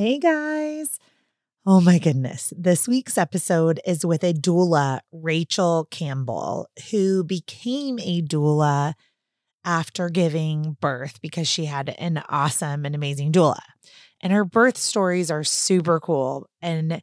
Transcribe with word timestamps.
Hey 0.00 0.18
guys. 0.18 0.98
Oh 1.66 1.82
my 1.82 1.98
goodness. 1.98 2.54
This 2.56 2.88
week's 2.88 3.18
episode 3.18 3.80
is 3.84 4.06
with 4.06 4.24
a 4.24 4.32
doula, 4.32 5.00
Rachel 5.12 5.88
Campbell, 5.90 6.70
who 6.90 7.22
became 7.22 7.98
a 7.98 8.22
doula 8.22 8.94
after 9.62 10.08
giving 10.08 10.78
birth 10.80 11.20
because 11.20 11.48
she 11.48 11.66
had 11.66 11.90
an 11.98 12.22
awesome 12.30 12.86
and 12.86 12.94
amazing 12.94 13.30
doula. 13.30 13.60
And 14.22 14.32
her 14.32 14.46
birth 14.46 14.78
stories 14.78 15.30
are 15.30 15.44
super 15.44 16.00
cool. 16.00 16.48
And 16.62 17.02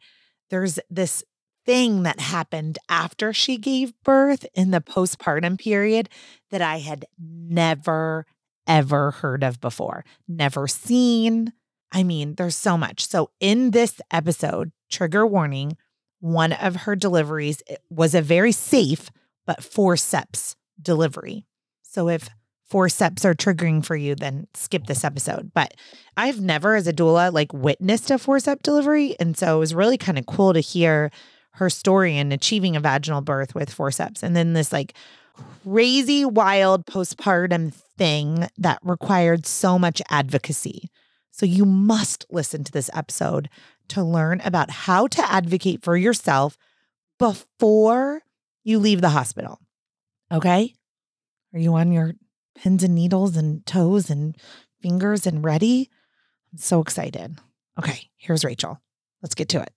there's 0.50 0.80
this 0.90 1.24
thing 1.68 2.02
that 2.02 2.20
happened 2.20 2.80
after 2.90 3.32
she 3.32 3.60
gave 3.60 3.94
birth 4.04 4.44
in 4.56 4.72
the 4.72 4.82
postpartum 4.82 5.60
period 5.60 6.10
that 6.50 6.64
I 6.64 6.80
had 6.80 7.06
never, 7.20 8.26
ever 8.66 9.12
heard 9.12 9.44
of 9.44 9.62
before, 9.62 10.04
never 10.28 10.68
seen. 10.68 11.54
I 11.92 12.04
mean, 12.04 12.36
there's 12.36 12.56
so 12.56 12.78
much. 12.78 13.08
So, 13.08 13.32
in 13.40 13.72
this 13.72 14.02
episode, 14.12 14.72
trigger 14.90 15.26
warning, 15.26 15.78
one 16.20 16.54
of 16.54 16.76
her 16.76 16.96
deliveries 16.96 17.62
was 17.90 18.14
a 18.14 18.22
very 18.22 18.52
safe 18.52 19.10
but 19.46 19.64
forceps 19.64 20.56
delivery. 20.82 21.46
So, 21.84 22.10
if 22.10 22.30
forceps 22.70 23.24
are 23.24 23.34
triggering 23.34 23.84
for 23.84 23.96
you, 23.96 24.16
then 24.16 24.48
skip 24.54 24.88
this 24.88 25.04
episode. 25.04 25.52
But 25.54 25.74
I've 26.16 26.42
never, 26.42 26.76
as 26.76 26.88
a 26.88 26.94
doula, 26.94 27.32
like 27.32 27.54
witnessed 27.54 28.12
a 28.12 28.18
forceps 28.18 28.62
delivery. 28.64 29.16
And 29.20 29.38
so 29.38 29.56
it 29.56 29.60
was 29.60 29.74
really 29.74 29.98
kind 29.98 30.20
of 30.20 30.26
cool 30.26 30.54
to 30.54 30.60
hear 30.60 31.12
her 31.54 31.70
story 31.70 32.18
and 32.18 32.34
achieving 32.34 32.76
a 32.76 32.80
vaginal 32.80 33.22
birth 33.22 33.56
with 33.56 33.72
forceps. 33.72 34.22
And 34.22 34.36
then 34.36 34.54
this 34.54 34.74
like 34.74 34.94
crazy, 35.64 36.26
wild 36.26 36.86
postpartum 36.86 37.74
thing 37.74 38.48
that 38.58 38.80
required 38.84 39.46
so 39.46 39.80
much 39.80 40.02
advocacy. 40.10 40.90
So 41.38 41.46
you 41.46 41.66
must 41.66 42.26
listen 42.32 42.64
to 42.64 42.72
this 42.72 42.90
episode 42.96 43.48
to 43.90 44.04
learn 44.04 44.42
about 44.44 44.72
how 44.72 45.06
to 45.06 45.32
advocate 45.32 45.84
for 45.84 45.96
yourself 45.96 46.58
before 47.20 48.24
you 48.64 48.80
leave 48.80 49.02
the 49.02 49.10
hospital. 49.10 49.60
Okay? 50.32 50.74
Are 51.54 51.60
you 51.60 51.76
on 51.76 51.92
your 51.92 52.14
pins 52.56 52.84
and 52.84 52.96
needles 52.96 53.38
and 53.38 53.64
toes 53.68 54.10
and 54.10 54.36
fingers 54.82 55.28
and 55.28 55.46
ready? 55.46 55.92
I'm 56.52 56.58
so 56.58 56.82
excited. 56.82 57.38
Okay, 57.78 58.10
here's 58.18 58.44
Rachel. 58.44 58.82
Let's 59.22 59.36
get 59.36 59.50
to 59.50 59.62
it. 59.62 59.77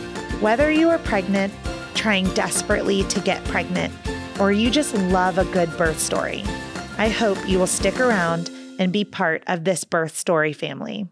Whether 0.41 0.71
you 0.71 0.89
are 0.89 0.97
pregnant, 0.97 1.53
trying 1.93 2.25
desperately 2.33 3.03
to 3.03 3.19
get 3.19 3.43
pregnant, 3.45 3.93
or 4.39 4.51
you 4.51 4.71
just 4.71 4.95
love 4.95 5.37
a 5.37 5.45
good 5.45 5.69
birth 5.77 5.99
story, 5.99 6.43
I 6.97 7.09
hope 7.09 7.37
you 7.47 7.59
will 7.59 7.67
stick 7.67 7.99
around 7.99 8.49
and 8.79 8.91
be 8.91 9.05
part 9.05 9.43
of 9.45 9.65
this 9.65 9.83
birth 9.83 10.17
story 10.17 10.51
family. 10.51 11.07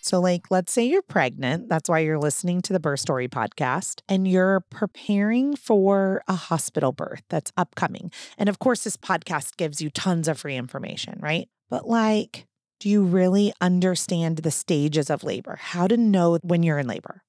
So, 0.00 0.18
like, 0.18 0.50
let's 0.50 0.72
say 0.72 0.84
you're 0.84 1.00
pregnant. 1.00 1.68
That's 1.68 1.88
why 1.88 2.00
you're 2.00 2.18
listening 2.18 2.60
to 2.62 2.72
the 2.72 2.80
Birth 2.80 2.98
Story 2.98 3.28
podcast 3.28 4.00
and 4.08 4.26
you're 4.26 4.64
preparing 4.68 5.54
for 5.54 6.24
a 6.26 6.34
hospital 6.34 6.90
birth 6.90 7.22
that's 7.28 7.52
upcoming. 7.56 8.10
And 8.36 8.48
of 8.48 8.58
course, 8.58 8.82
this 8.82 8.96
podcast 8.96 9.56
gives 9.56 9.80
you 9.80 9.90
tons 9.90 10.26
of 10.26 10.40
free 10.40 10.56
information, 10.56 11.20
right? 11.22 11.48
But, 11.70 11.86
like, 11.86 12.46
do 12.80 12.88
you 12.88 13.04
really 13.04 13.52
understand 13.60 14.38
the 14.38 14.50
stages 14.50 15.08
of 15.08 15.22
labor? 15.22 15.54
How 15.60 15.86
to 15.86 15.96
know 15.96 16.40
when 16.42 16.64
you're 16.64 16.80
in 16.80 16.88
labor? 16.88 17.22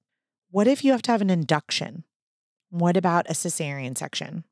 What 0.53 0.68
if 0.68 0.86
you 0.86 0.91
have 0.91 1.02
to 1.03 1.12
have 1.12 1.24
an 1.24 1.31
induction? 1.31 2.03
What 2.69 2.96
about 2.96 3.28
a 3.28 3.34
cesarean 3.34 3.97
section? 3.97 4.44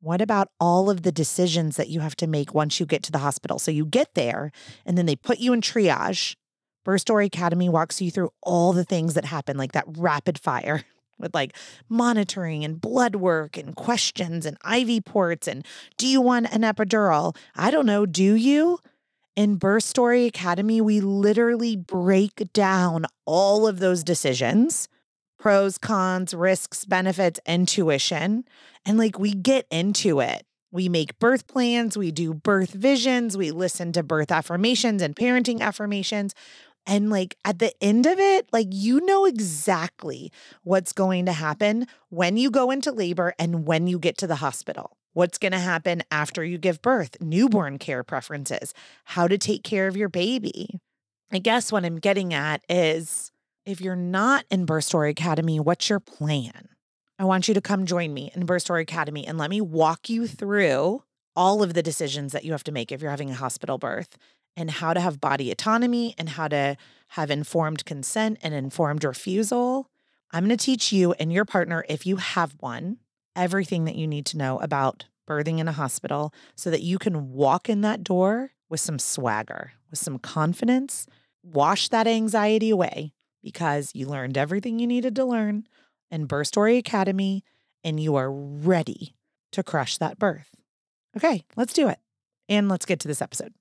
What 0.00 0.20
about 0.20 0.52
all 0.60 0.88
of 0.88 1.02
the 1.02 1.10
decisions 1.10 1.76
that 1.76 1.88
you 1.88 1.98
have 1.98 2.14
to 2.18 2.28
make 2.28 2.54
once 2.54 2.78
you 2.78 2.86
get 2.86 3.02
to 3.02 3.10
the 3.10 3.18
hospital? 3.18 3.58
So 3.58 3.72
you 3.72 3.84
get 3.84 4.14
there 4.14 4.52
and 4.86 4.96
then 4.96 5.06
they 5.06 5.16
put 5.16 5.40
you 5.40 5.52
in 5.52 5.60
triage. 5.60 6.36
Birth 6.84 7.00
Story 7.00 7.26
Academy 7.26 7.68
walks 7.68 8.00
you 8.00 8.12
through 8.12 8.30
all 8.40 8.72
the 8.72 8.84
things 8.84 9.14
that 9.14 9.24
happen, 9.24 9.56
like 9.56 9.72
that 9.72 9.86
rapid 9.88 10.38
fire 10.38 10.84
with 11.18 11.34
like 11.34 11.56
monitoring 11.88 12.64
and 12.64 12.80
blood 12.80 13.16
work 13.16 13.56
and 13.56 13.74
questions 13.74 14.46
and 14.46 14.58
IV 14.64 15.06
ports. 15.06 15.48
And 15.48 15.66
do 15.96 16.06
you 16.06 16.20
want 16.20 16.54
an 16.54 16.60
epidural? 16.60 17.34
I 17.56 17.72
don't 17.72 17.86
know. 17.86 18.06
Do 18.06 18.34
you? 18.36 18.78
In 19.34 19.56
Birth 19.56 19.82
Story 19.82 20.26
Academy, 20.26 20.80
we 20.80 21.00
literally 21.00 21.74
break 21.74 22.52
down 22.52 23.06
all 23.26 23.66
of 23.66 23.80
those 23.80 24.04
decisions 24.04 24.88
pros, 25.38 25.78
cons, 25.78 26.34
risks, 26.34 26.84
benefits, 26.84 27.40
intuition. 27.46 28.44
And 28.84 28.98
like 28.98 29.18
we 29.18 29.32
get 29.32 29.66
into 29.70 30.20
it. 30.20 30.44
We 30.70 30.88
make 30.90 31.18
birth 31.18 31.46
plans, 31.46 31.96
we 31.96 32.10
do 32.10 32.34
birth 32.34 32.72
visions, 32.72 33.38
we 33.38 33.50
listen 33.52 33.90
to 33.92 34.02
birth 34.02 34.30
affirmations 34.30 35.00
and 35.00 35.16
parenting 35.16 35.60
affirmations. 35.60 36.34
And 36.86 37.10
like 37.10 37.36
at 37.44 37.58
the 37.58 37.72
end 37.82 38.06
of 38.06 38.18
it, 38.18 38.48
like 38.52 38.68
you 38.70 39.00
know 39.04 39.24
exactly 39.24 40.30
what's 40.62 40.92
going 40.92 41.26
to 41.26 41.32
happen 41.32 41.86
when 42.10 42.36
you 42.36 42.50
go 42.50 42.70
into 42.70 42.92
labor 42.92 43.34
and 43.38 43.66
when 43.66 43.86
you 43.86 43.98
get 43.98 44.18
to 44.18 44.26
the 44.26 44.36
hospital. 44.36 44.96
What's 45.14 45.38
going 45.38 45.52
to 45.52 45.58
happen 45.58 46.02
after 46.10 46.44
you 46.44 46.58
give 46.58 46.82
birth, 46.82 47.16
newborn 47.20 47.78
care 47.78 48.04
preferences, 48.04 48.72
how 49.04 49.26
to 49.26 49.36
take 49.36 49.64
care 49.64 49.88
of 49.88 49.96
your 49.96 50.08
baby. 50.08 50.80
I 51.32 51.38
guess 51.38 51.72
what 51.72 51.84
I'm 51.84 51.98
getting 51.98 52.32
at 52.32 52.62
is 52.68 53.32
if 53.68 53.82
you're 53.82 53.94
not 53.94 54.46
in 54.50 54.64
Birth 54.64 54.84
Story 54.84 55.10
Academy, 55.10 55.60
what's 55.60 55.90
your 55.90 56.00
plan? 56.00 56.70
I 57.18 57.24
want 57.26 57.48
you 57.48 57.54
to 57.54 57.60
come 57.60 57.84
join 57.84 58.14
me 58.14 58.32
in 58.34 58.46
Birth 58.46 58.62
Story 58.62 58.80
Academy 58.80 59.26
and 59.26 59.36
let 59.36 59.50
me 59.50 59.60
walk 59.60 60.08
you 60.08 60.26
through 60.26 61.02
all 61.36 61.62
of 61.62 61.74
the 61.74 61.82
decisions 61.82 62.32
that 62.32 62.46
you 62.46 62.52
have 62.52 62.64
to 62.64 62.72
make 62.72 62.90
if 62.90 63.02
you're 63.02 63.10
having 63.10 63.30
a 63.30 63.34
hospital 63.34 63.76
birth 63.76 64.16
and 64.56 64.70
how 64.70 64.94
to 64.94 65.00
have 65.00 65.20
body 65.20 65.50
autonomy 65.50 66.14
and 66.16 66.30
how 66.30 66.48
to 66.48 66.78
have 67.08 67.30
informed 67.30 67.84
consent 67.84 68.38
and 68.42 68.54
informed 68.54 69.04
refusal. 69.04 69.90
I'm 70.30 70.46
going 70.46 70.56
to 70.56 70.64
teach 70.64 70.90
you 70.90 71.12
and 71.20 71.30
your 71.30 71.44
partner, 71.44 71.84
if 71.90 72.06
you 72.06 72.16
have 72.16 72.54
one, 72.60 72.96
everything 73.36 73.84
that 73.84 73.96
you 73.96 74.06
need 74.06 74.24
to 74.26 74.38
know 74.38 74.58
about 74.60 75.04
birthing 75.28 75.58
in 75.58 75.68
a 75.68 75.72
hospital 75.72 76.32
so 76.54 76.70
that 76.70 76.80
you 76.80 76.98
can 76.98 77.32
walk 77.32 77.68
in 77.68 77.82
that 77.82 78.02
door 78.02 78.52
with 78.70 78.80
some 78.80 78.98
swagger, 78.98 79.72
with 79.90 79.98
some 79.98 80.18
confidence, 80.18 81.06
wash 81.42 81.90
that 81.90 82.06
anxiety 82.06 82.70
away, 82.70 83.12
because 83.42 83.92
you 83.94 84.06
learned 84.06 84.36
everything 84.36 84.78
you 84.78 84.86
needed 84.86 85.14
to 85.16 85.24
learn 85.24 85.64
in 86.10 86.26
Birth 86.26 86.48
Story 86.48 86.76
Academy 86.76 87.44
and 87.84 88.00
you 88.00 88.16
are 88.16 88.30
ready 88.30 89.16
to 89.52 89.62
crush 89.62 89.98
that 89.98 90.18
birth. 90.18 90.50
Okay, 91.16 91.44
let's 91.56 91.72
do 91.72 91.88
it. 91.88 91.98
And 92.48 92.68
let's 92.68 92.86
get 92.86 93.00
to 93.00 93.08
this 93.08 93.22
episode. 93.22 93.52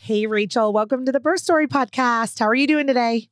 Hey, 0.00 0.26
Rachel, 0.26 0.72
welcome 0.72 1.06
to 1.06 1.12
the 1.12 1.20
Birth 1.20 1.40
Story 1.40 1.66
Podcast. 1.66 2.38
How 2.38 2.46
are 2.46 2.54
you 2.54 2.66
doing 2.66 2.86
today? 2.86 3.28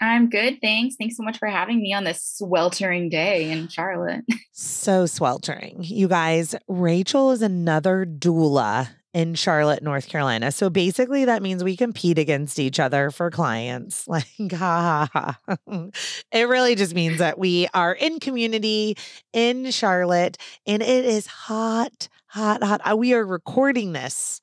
I'm 0.00 0.30
good. 0.30 0.58
Thanks. 0.62 0.96
Thanks 0.96 1.16
so 1.16 1.22
much 1.22 1.38
for 1.38 1.48
having 1.48 1.80
me 1.80 1.92
on 1.92 2.04
this 2.04 2.22
sweltering 2.22 3.08
day 3.08 3.50
in 3.50 3.68
Charlotte. 3.68 4.24
so 4.52 5.06
sweltering. 5.06 5.78
You 5.80 6.08
guys, 6.08 6.54
Rachel 6.68 7.32
is 7.32 7.42
another 7.42 8.06
doula 8.06 8.88
in 9.18 9.34
Charlotte, 9.34 9.82
North 9.82 10.08
Carolina. 10.08 10.52
So 10.52 10.70
basically, 10.70 11.24
that 11.24 11.42
means 11.42 11.64
we 11.64 11.76
compete 11.76 12.20
against 12.20 12.60
each 12.60 12.78
other 12.78 13.10
for 13.10 13.32
clients. 13.32 14.06
Like, 14.18 14.52
ha 14.52 15.08
ha 15.12 15.38
ha. 15.44 15.88
It 16.30 16.48
really 16.48 16.76
just 16.76 16.94
means 16.94 17.18
that 17.18 17.36
we 17.36 17.66
are 17.74 17.92
in 17.92 18.20
community 18.20 18.96
in 19.32 19.72
Charlotte 19.72 20.38
and 20.66 20.82
it 20.82 21.04
is 21.04 21.26
hot, 21.26 22.08
hot, 22.26 22.62
hot. 22.62 22.80
Uh, 22.88 22.96
we 22.96 23.12
are 23.12 23.24
recording 23.24 23.92
this 23.92 24.40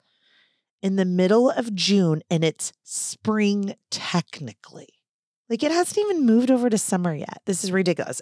in 0.81 0.97
the 0.97 1.05
middle 1.05 1.49
of 1.49 1.73
June 1.73 2.21
and 2.29 2.43
it's 2.43 2.73
spring 2.83 3.75
technically. 3.89 4.89
Like 5.49 5.63
it 5.63 5.71
hasn't 5.71 5.99
even 5.99 6.25
moved 6.25 6.51
over 6.51 6.69
to 6.69 6.77
summer 6.77 7.15
yet. 7.15 7.41
This 7.45 7.63
is 7.63 7.71
ridiculous. 7.71 8.21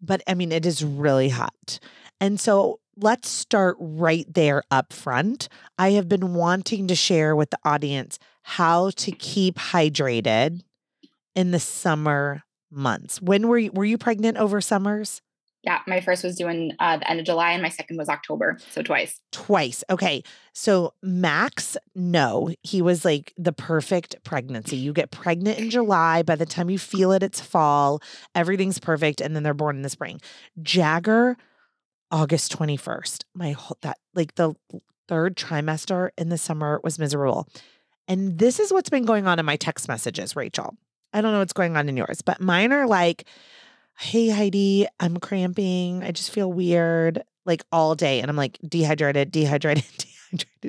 But 0.00 0.22
I 0.26 0.34
mean, 0.34 0.50
it 0.50 0.66
is 0.66 0.84
really 0.84 1.28
hot. 1.28 1.78
And 2.20 2.40
so 2.40 2.80
let's 3.00 3.28
start 3.28 3.76
right 3.78 4.26
there 4.32 4.62
up 4.70 4.92
front. 4.92 5.48
I 5.78 5.90
have 5.92 6.08
been 6.08 6.34
wanting 6.34 6.88
to 6.88 6.94
share 6.94 7.36
with 7.36 7.50
the 7.50 7.58
audience 7.64 8.18
how 8.42 8.90
to 8.90 9.12
keep 9.12 9.56
hydrated 9.56 10.62
in 11.34 11.50
the 11.50 11.60
summer 11.60 12.42
months. 12.70 13.22
When 13.22 13.48
were 13.48 13.58
you 13.58 13.72
were 13.72 13.84
you 13.84 13.98
pregnant 13.98 14.36
over 14.38 14.60
summers? 14.60 15.22
Yeah, 15.64 15.80
my 15.88 16.00
first 16.00 16.22
was 16.22 16.36
due 16.36 16.48
in 16.48 16.72
uh, 16.78 16.98
the 16.98 17.10
end 17.10 17.18
of 17.18 17.26
July, 17.26 17.50
and 17.50 17.60
my 17.60 17.68
second 17.68 17.96
was 17.96 18.08
October, 18.08 18.58
so 18.70 18.80
twice. 18.80 19.20
Twice. 19.32 19.82
Okay, 19.90 20.22
so 20.52 20.94
Max, 21.02 21.76
no, 21.96 22.54
he 22.62 22.80
was 22.80 23.04
like 23.04 23.34
the 23.36 23.52
perfect 23.52 24.16
pregnancy. 24.24 24.76
You 24.76 24.92
get 24.92 25.10
pregnant 25.10 25.58
in 25.58 25.68
July. 25.68 26.22
By 26.22 26.36
the 26.36 26.46
time 26.46 26.70
you 26.70 26.78
feel 26.78 27.10
it, 27.10 27.24
it's 27.24 27.40
fall. 27.40 28.00
Everything's 28.36 28.78
perfect, 28.78 29.20
and 29.20 29.34
then 29.34 29.42
they're 29.42 29.52
born 29.52 29.76
in 29.76 29.82
the 29.82 29.90
spring. 29.90 30.20
Jagger, 30.62 31.36
August 32.10 32.52
twenty 32.52 32.76
first. 32.76 33.24
My 33.34 33.52
whole 33.52 33.78
that 33.82 33.98
like 34.14 34.34
the 34.34 34.54
third 35.08 35.36
trimester 35.36 36.10
in 36.18 36.28
the 36.28 36.38
summer 36.38 36.80
was 36.84 36.98
miserable. 36.98 37.48
And 38.06 38.38
this 38.38 38.58
is 38.58 38.72
what's 38.72 38.90
been 38.90 39.04
going 39.04 39.26
on 39.26 39.38
in 39.38 39.44
my 39.44 39.56
text 39.56 39.88
messages, 39.88 40.34
Rachel. 40.34 40.74
I 41.12 41.20
don't 41.20 41.32
know 41.32 41.40
what's 41.40 41.52
going 41.52 41.76
on 41.76 41.88
in 41.88 41.96
yours, 41.96 42.22
but 42.22 42.40
mine 42.40 42.72
are 42.72 42.86
like, 42.86 43.24
hey, 43.98 44.28
Heidi, 44.28 44.86
I'm 45.00 45.16
cramping. 45.18 46.02
I 46.02 46.12
just 46.12 46.30
feel 46.30 46.50
weird 46.52 47.22
like 47.44 47.64
all 47.72 47.94
day. 47.94 48.20
And 48.20 48.30
I'm 48.30 48.36
like 48.36 48.58
dehydrated, 48.66 49.30
dehydrated, 49.30 49.84
dehydrated, 49.98 50.17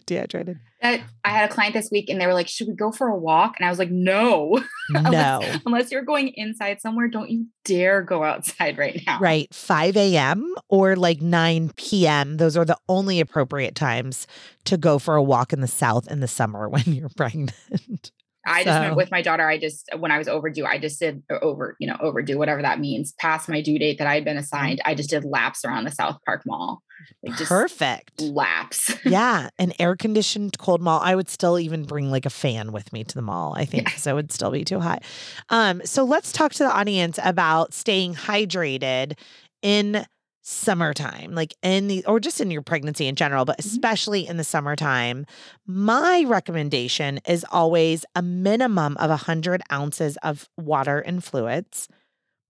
dehydrated. 0.06 0.20
I 0.22 0.26
tried 0.28 0.50
it. 0.50 0.58
I 0.82 1.04
I 1.26 1.30
had 1.30 1.50
a 1.50 1.54
client 1.54 1.74
this 1.74 1.90
week 1.92 2.10
and 2.10 2.20
they 2.20 2.26
were 2.26 2.34
like, 2.34 2.48
should 2.48 2.68
we 2.68 2.76
go 2.76 2.92
for 2.92 3.08
a 3.08 3.18
walk? 3.18 3.56
And 3.58 3.66
I 3.66 3.70
was 3.70 3.80
like, 3.80 3.92
no. 3.92 4.64
No. 4.92 5.00
unless, 5.06 5.62
unless 5.68 5.92
you're 5.92 6.04
going 6.04 6.30
inside 6.30 6.82
somewhere, 6.82 7.08
don't 7.08 7.30
you 7.30 7.46
dare 7.64 8.02
go 8.02 8.24
outside 8.24 8.80
right 8.80 9.00
now. 9.06 9.20
Right. 9.20 9.54
5 9.54 9.96
a.m. 9.96 10.56
or 10.68 10.96
like 10.96 11.22
9 11.22 11.72
p.m. 11.76 12.38
Those 12.38 12.58
are 12.58 12.66
the 12.66 12.78
only 12.88 13.20
appropriate 13.20 13.76
times 13.76 14.26
to 14.66 14.78
go 14.78 14.98
for 14.98 15.16
a 15.16 15.22
walk 15.22 15.54
in 15.54 15.62
the 15.62 15.68
South 15.68 16.10
in 16.10 16.22
the 16.22 16.28
summer 16.28 16.68
when 16.70 16.84
you're 16.86 17.10
pregnant. 17.10 18.12
I 18.50 18.64
just 18.64 18.80
went 18.82 18.96
with 18.96 19.12
my 19.12 19.22
daughter. 19.22 19.48
I 19.48 19.58
just 19.58 19.90
when 19.98 20.12
I 20.12 20.18
was 20.18 20.28
overdue, 20.28 20.66
I 20.66 20.78
just 20.78 21.00
did 21.00 21.24
over, 21.42 21.76
you 21.80 21.88
know, 21.88 21.98
overdue, 22.00 22.38
whatever 22.38 22.62
that 22.62 22.80
means, 22.80 23.14
past 23.14 23.50
my 23.50 23.62
due 23.62 23.80
date 23.80 23.98
that 24.00 24.08
I 24.08 24.16
had 24.16 24.26
been 24.26 24.36
mm-hmm. 24.36 24.44
assigned. 24.44 24.82
I 24.86 24.96
just 24.96 25.10
did 25.10 25.24
laps 25.24 25.64
around 25.66 25.86
the 25.86 25.92
South 25.92 26.18
Park 26.26 26.44
Mall. 26.46 26.82
Like 27.24 27.38
Perfect. 27.38 28.22
Laps. 28.22 28.96
yeah. 29.06 29.50
An 29.58 29.74
air 29.80 29.96
conditioned 29.96 30.58
cold 30.58 30.82
mall. 30.82 31.00
I 31.02 31.16
would 31.16 31.30
still 31.30 31.60
even 31.60 31.84
bring 31.84 32.12
like 32.12 32.26
a 32.26 32.30
fan 32.30 32.72
with 32.72 32.92
me 32.94 33.04
to 33.04 33.16
the 33.16 33.22
mall, 33.22 33.54
I 33.56 33.66
think, 33.66 33.86
because 33.86 34.06
yeah. 34.06 34.14
it 34.14 34.16
would 34.16 34.32
still 34.32 34.52
be 34.52 34.66
too 34.66 34.80
hot. 34.80 35.04
Um, 35.50 35.82
so 35.86 36.04
let's 36.04 36.32
talk 36.32 36.54
to 36.54 36.64
the 36.64 36.72
audience 36.72 37.20
about 37.24 37.74
staying 37.74 38.16
hydrated 38.16 39.18
in 39.62 40.06
summertime, 40.50 41.36
like 41.36 41.54
in 41.62 41.88
the, 41.88 42.04
or 42.06 42.20
just 42.20 42.42
in 42.42 42.50
your 42.50 42.64
pregnancy 42.64 43.06
in 43.08 43.16
general, 43.16 43.46
but 43.46 43.60
mm-hmm. 43.60 43.70
especially 43.70 44.28
in 44.28 44.38
the 44.38 44.44
summertime, 44.44 45.26
my 45.68 46.24
recommendation 46.28 47.20
is 47.28 47.46
always 47.52 48.04
a 48.16 48.22
minimum 48.24 48.98
of 48.98 49.12
100 49.12 49.62
ounces 49.72 50.18
of 50.24 50.50
water 50.58 51.00
and 51.00 51.24
fluids 51.24 51.88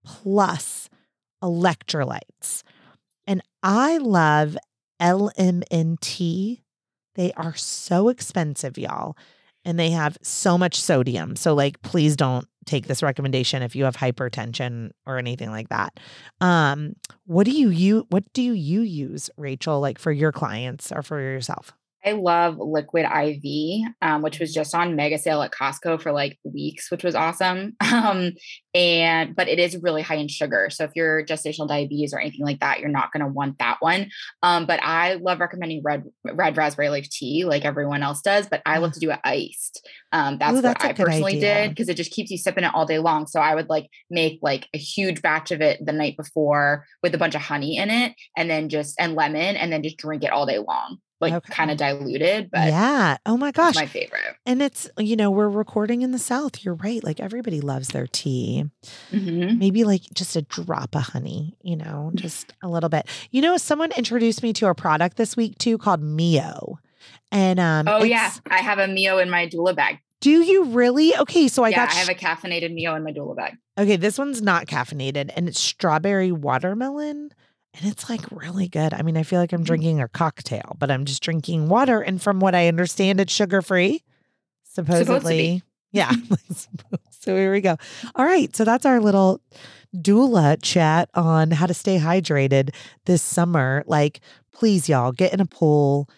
plus 0.06 0.90
electrolytes. 1.44 2.64
And 3.28 3.42
I 3.62 3.98
love 3.98 4.58
LMNT. 5.02 6.62
They 7.16 7.34
are 7.34 7.56
so 7.56 8.08
expensive, 8.08 8.78
y'all, 8.78 9.18
and 9.66 9.78
they 9.78 9.90
have 9.90 10.18
so 10.22 10.58
much 10.58 10.80
sodium. 10.80 11.36
So, 11.36 11.54
like, 11.54 11.82
please 11.82 12.16
don't 12.16 12.48
take 12.70 12.88
this 12.88 13.02
recommendation 13.02 13.64
if 13.64 13.76
you 13.76 13.86
have 13.86 13.98
hypertension 13.98 14.92
or 15.06 15.18
anything 15.18 15.50
like 15.50 15.70
that. 15.70 16.00
Um, 16.40 16.94
what 17.26 17.46
do 17.46 17.52
you 17.52 17.70
you 17.70 18.06
what 18.10 18.32
do 18.34 18.42
you 18.42 18.82
use, 18.82 19.30
Rachel, 19.38 19.80
like 19.80 19.98
for 19.98 20.12
your 20.12 20.32
clients 20.32 20.92
or 20.92 21.02
for 21.02 21.20
yourself? 21.20 21.74
I 22.06 22.14
love 22.14 22.58
liquid 22.58 23.06
IV, 23.06 23.92
um, 24.02 24.22
which 24.22 24.40
was 24.40 24.54
just 24.54 24.74
on 24.74 24.96
mega 24.96 25.18
sale 25.18 25.42
at 25.42 25.52
Costco 25.52 26.02
for 26.02 26.12
like 26.12 26.40
weeks, 26.44 26.90
which 26.90 27.04
was 27.04 27.16
awesome. 27.16 27.76
Um, 28.00 28.32
and 28.76 29.36
but 29.36 29.48
it 29.48 29.58
is 29.60 29.76
really 29.82 30.04
high 30.04 30.16
in 30.16 30.28
sugar. 30.28 30.70
So 30.70 30.84
if 30.84 30.92
you're 30.96 31.26
gestational 31.26 31.68
diabetes 31.68 32.14
or 32.14 32.20
anything 32.20 32.46
like 32.46 32.60
that, 32.60 32.80
you're 32.80 32.88
not 32.88 33.12
going 33.12 33.26
to 33.26 33.32
want 33.32 33.58
that 33.58 33.78
one. 33.80 34.10
Um, 34.44 34.68
but 34.68 34.80
I 34.84 35.16
love 35.16 35.40
recommending 35.40 35.82
red 35.84 36.04
red 36.24 36.56
raspberry 36.56 36.90
leaf 36.90 37.10
tea, 37.10 37.46
like 37.46 37.66
everyone 37.66 38.04
else 38.04 38.22
does. 38.22 38.48
But 38.48 38.62
I 38.66 38.78
love 38.78 38.94
to 38.94 39.00
do 39.00 39.12
it 39.12 39.20
iced. 39.24 39.86
Um, 40.12 40.38
that's, 40.38 40.58
Ooh, 40.58 40.62
that's 40.62 40.84
what 40.84 40.92
I 40.92 40.94
personally 40.94 41.38
idea. 41.38 41.64
did 41.64 41.70
because 41.72 41.90
it 41.90 41.98
just 41.98 42.12
keeps 42.12 42.30
you 42.30 42.38
sipping 42.38 42.64
it 42.64 42.74
all 42.74 42.86
day 42.86 43.00
long. 43.00 43.26
So 43.26 43.40
I 43.40 43.56
would 43.56 43.70
like 43.70 43.90
make 44.10 44.40
like 44.42 44.68
a 44.74 44.78
huge 44.78 45.22
batch 45.22 45.52
of 45.52 45.62
it 45.62 45.84
the 45.84 45.92
night 45.92 46.16
before 46.16 46.86
with 47.02 47.16
a 47.16 47.18
bunch 47.18 47.36
of 47.36 47.42
honey 47.42 47.78
in 47.78 47.90
it, 47.90 48.14
and 48.38 48.50
then 48.50 48.70
just 48.70 48.96
and 49.00 49.16
lemon, 49.16 49.56
and 49.56 49.74
then 49.74 49.84
just 49.84 49.98
drink 49.98 50.24
it 50.24 50.32
all 50.32 50.46
day 50.46 50.60
long 50.60 51.00
like 51.20 51.34
okay. 51.34 51.54
kind 51.54 51.72
of 51.72 51.78
diluted, 51.78 52.50
but 52.52 52.68
yeah. 52.68 53.18
Oh 53.26 53.38
my 53.38 53.52
gosh. 53.52 53.76
My 53.76 53.86
favorite. 53.86 54.38
And 54.46 54.62
it's, 54.62 54.90
you 54.98 55.16
know, 55.16 55.30
we're 55.30 55.50
recording 55.50 56.02
in 56.02 56.12
the 56.12 56.20
South. 56.20 56.64
You're 56.64 56.76
right. 56.76 57.04
Like 57.04 57.20
everybody 57.20 57.62
loves 57.62 57.90
their 57.90 58.08
tea. 58.08 58.66
Mm-hmm. 59.12 59.58
Maybe 59.58 59.84
like 59.84 60.04
just 60.14 60.36
a 60.36 60.42
drop 60.42 60.96
of 60.96 61.04
honey, 61.04 61.58
you 61.62 61.76
know, 61.76 62.12
just 62.16 62.54
a 62.64 62.70
little 62.70 62.90
bit. 62.90 63.08
You 63.32 63.42
know, 63.42 63.58
someone 63.58 63.92
introduced 63.94 64.44
me 64.44 64.54
to 64.54 64.68
a 64.68 64.76
product 64.76 65.18
this 65.18 65.36
week 65.36 65.58
too 65.58 65.78
called 65.78 66.02
Mio. 66.02 66.80
And 67.32 67.60
um 67.60 67.88
Oh 67.88 68.04
yeah. 68.04 68.32
I 68.50 68.60
have 68.60 68.80
a 68.80 68.88
Mio 68.88 69.18
in 69.18 69.30
my 69.30 69.48
doula 69.48 69.76
bag. 69.76 70.00
Do 70.22 70.42
you 70.42 70.66
really? 70.66 71.16
Okay, 71.16 71.48
so 71.48 71.64
I 71.64 71.70
yeah, 71.70 71.86
got. 71.86 71.92
I 71.92 72.00
have 72.00 72.10
a 72.10 72.14
caffeinated 72.14 72.74
Mio 72.74 72.94
in 72.96 73.04
my 73.04 73.14
doula 73.14 73.38
bag. 73.38 73.56
Okay, 73.78 73.96
this 73.96 74.18
one's 74.18 74.42
not 74.42 74.66
caffeinated, 74.66 75.32
and 75.34 75.48
it's 75.48 75.62
strawberry 75.62 76.34
watermelon 76.34 77.32
and 77.76 77.90
it's 77.90 78.10
like 78.10 78.22
really 78.32 78.68
good. 78.68 78.94
I 78.94 79.02
mean, 79.04 79.18
I 79.18 79.24
feel 79.24 79.40
like 79.40 79.54
I'm 79.54 79.60
mm-hmm. 79.60 79.66
drinking 79.66 80.02
a 80.02 80.08
cocktail, 80.08 80.76
but 80.80 80.90
I'm 80.90 81.06
just 81.06 81.22
drinking 81.22 81.70
water. 81.70 82.02
And 82.02 82.22
from 82.22 82.40
what 82.40 82.56
I 82.56 82.68
understand, 82.68 83.20
it's 83.20 83.34
sugar 83.34 83.62
free, 83.62 84.04
supposedly. 84.64 85.64
Yeah. 85.92 86.12
so 87.10 87.36
here 87.36 87.52
we 87.52 87.62
go. 87.62 87.78
All 88.16 88.26
right. 88.26 88.56
So 88.56 88.64
that's 88.66 88.86
our 88.86 89.00
little 89.00 89.42
doula 89.96 90.62
chat 90.62 91.10
on 91.14 91.52
how 91.52 91.66
to 91.66 91.74
stay 91.74 92.00
hydrated 92.00 92.74
this 93.06 93.22
summer. 93.22 93.84
Like, 93.86 94.20
please, 94.52 94.90
y'all, 94.90 95.12
get 95.12 95.34
in 95.34 95.40
a 95.40 95.46
pool, 95.46 96.10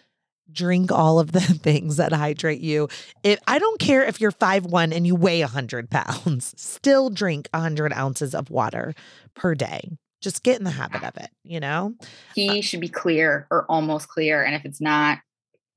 drink 0.50 0.90
all 0.90 1.18
of 1.18 1.32
the 1.32 1.40
things 1.62 1.96
that 1.96 2.12
hydrate 2.12 2.60
you. 2.60 2.88
If 3.22 3.40
I 3.46 3.58
don't 3.58 3.78
care 3.78 4.02
if 4.02 4.20
you're 4.20 4.30
five 4.32 4.64
one 4.64 4.92
and 4.92 5.06
you 5.06 5.14
weigh 5.14 5.42
100 5.42 5.90
pounds, 5.90 6.54
still 6.56 7.10
drink 7.10 7.48
100 7.52 7.92
ounces 7.92 8.34
of 8.34 8.50
water 8.50 8.94
per 9.34 9.54
day 9.54 9.90
just 10.22 10.42
get 10.42 10.58
in 10.58 10.64
the 10.64 10.70
habit 10.70 11.02
of 11.02 11.16
it, 11.16 11.30
you 11.44 11.60
know? 11.60 11.94
He 12.34 12.60
uh, 12.60 12.62
should 12.62 12.80
be 12.80 12.88
clear 12.88 13.46
or 13.50 13.66
almost 13.68 14.08
clear. 14.08 14.42
And 14.42 14.54
if 14.54 14.64
it's 14.64 14.80
not, 14.80 15.18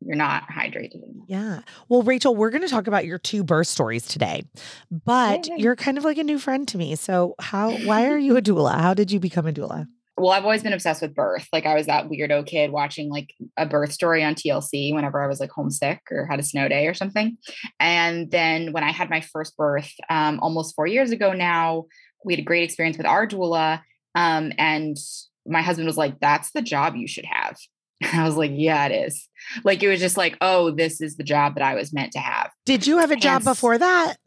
you're 0.01 0.15
not 0.15 0.43
hydrated. 0.49 1.01
Yeah. 1.27 1.61
Well, 1.89 2.03
Rachel, 2.03 2.35
we're 2.35 2.51
going 2.51 2.61
to 2.61 2.67
talk 2.67 2.87
about 2.87 3.05
your 3.05 3.17
two 3.17 3.43
birth 3.43 3.67
stories 3.67 4.05
today, 4.05 4.43
but 4.91 5.47
Yay. 5.47 5.55
you're 5.57 5.75
kind 5.75 5.97
of 5.97 6.03
like 6.03 6.17
a 6.17 6.23
new 6.23 6.37
friend 6.37 6.67
to 6.69 6.77
me. 6.77 6.95
So, 6.95 7.35
how, 7.39 7.71
why 7.71 8.07
are 8.07 8.17
you 8.17 8.37
a 8.37 8.41
doula? 8.43 8.79
How 8.79 8.93
did 8.93 9.11
you 9.11 9.19
become 9.19 9.47
a 9.47 9.51
doula? 9.51 9.87
Well, 10.17 10.31
I've 10.31 10.43
always 10.43 10.63
been 10.63 10.71
obsessed 10.71 11.01
with 11.01 11.13
birth. 11.13 11.47
Like 11.51 11.65
I 11.65 11.75
was 11.75 11.87
that 11.87 12.07
weirdo 12.07 12.45
kid 12.45 12.71
watching 12.71 13.09
like 13.09 13.33
a 13.57 13.65
birth 13.65 13.91
story 13.91 14.23
on 14.23 14.35
TLC 14.35 14.93
whenever 14.93 15.21
I 15.21 15.27
was 15.27 15.41
like 15.41 15.51
homesick 15.51 15.99
or 16.09 16.25
had 16.25 16.39
a 16.39 16.43
snow 16.43 16.69
day 16.69 16.87
or 16.87 16.93
something. 16.93 17.35
And 17.81 18.31
then 18.31 18.71
when 18.71 18.83
I 18.83 18.91
had 18.91 19.09
my 19.09 19.19
first 19.19 19.57
birth, 19.57 19.91
um, 20.09 20.39
almost 20.39 20.73
four 20.73 20.87
years 20.87 21.11
ago 21.11 21.33
now, 21.33 21.85
we 22.23 22.33
had 22.33 22.39
a 22.39 22.45
great 22.45 22.63
experience 22.63 22.97
with 22.97 23.05
our 23.05 23.27
doula 23.27 23.81
um, 24.15 24.51
and 24.57 24.97
my 25.45 25.61
husband 25.61 25.85
was 25.85 25.97
like, 25.97 26.19
that's 26.19 26.51
the 26.51 26.61
job 26.61 26.95
you 26.95 27.07
should 27.07 27.25
have. 27.25 27.57
And 28.01 28.21
I 28.21 28.25
was 28.25 28.35
like, 28.35 28.51
yeah, 28.53 28.85
it 28.87 29.07
is. 29.07 29.29
Like, 29.63 29.81
it 29.81 29.87
was 29.87 30.01
just 30.01 30.17
like, 30.17 30.37
oh, 30.41 30.69
this 30.69 30.99
is 30.99 31.15
the 31.15 31.23
job 31.23 31.55
that 31.55 31.63
I 31.63 31.75
was 31.75 31.93
meant 31.93 32.11
to 32.11 32.19
have. 32.19 32.51
Did 32.65 32.85
you 32.85 32.97
have 32.97 33.09
a 33.09 33.15
job 33.15 33.37
and 33.37 33.45
before 33.45 33.77
that? 33.77 34.17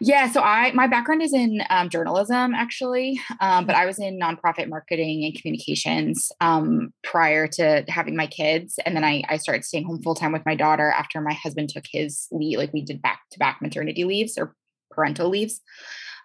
Yeah, 0.00 0.30
so 0.30 0.40
I 0.40 0.70
my 0.72 0.86
background 0.86 1.22
is 1.22 1.34
in 1.34 1.62
um, 1.68 1.88
journalism 1.88 2.54
actually, 2.54 3.20
um, 3.40 3.66
but 3.66 3.74
I 3.74 3.86
was 3.86 3.98
in 3.98 4.20
nonprofit 4.20 4.68
marketing 4.68 5.24
and 5.24 5.34
communications 5.34 6.30
um, 6.40 6.92
prior 7.02 7.48
to 7.48 7.84
having 7.88 8.14
my 8.14 8.26
kids, 8.26 8.78
and 8.86 8.94
then 8.94 9.04
I, 9.04 9.24
I 9.28 9.36
started 9.38 9.64
staying 9.64 9.86
home 9.86 10.00
full 10.02 10.14
time 10.14 10.32
with 10.32 10.46
my 10.46 10.54
daughter 10.54 10.90
after 10.90 11.20
my 11.20 11.34
husband 11.34 11.70
took 11.70 11.84
his 11.90 12.28
leave. 12.30 12.58
Like 12.58 12.72
we 12.72 12.82
did 12.82 13.02
back 13.02 13.20
to 13.32 13.38
back 13.38 13.60
maternity 13.60 14.04
leaves 14.04 14.38
or 14.38 14.54
parental 14.90 15.28
leaves. 15.28 15.60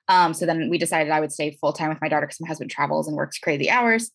Um, 0.08 0.34
so 0.34 0.46
then 0.46 0.70
we 0.70 0.78
decided 0.78 1.12
I 1.12 1.20
would 1.20 1.32
stay 1.32 1.58
full 1.60 1.74
time 1.74 1.90
with 1.90 2.02
my 2.02 2.10
daughter 2.10 2.26
because 2.26 2.42
my 2.42 2.48
husband 2.48 2.72
travels 2.72 3.08
and 3.08 3.18
works 3.18 3.40
crazy 3.40 3.70
hours. 3.70 4.12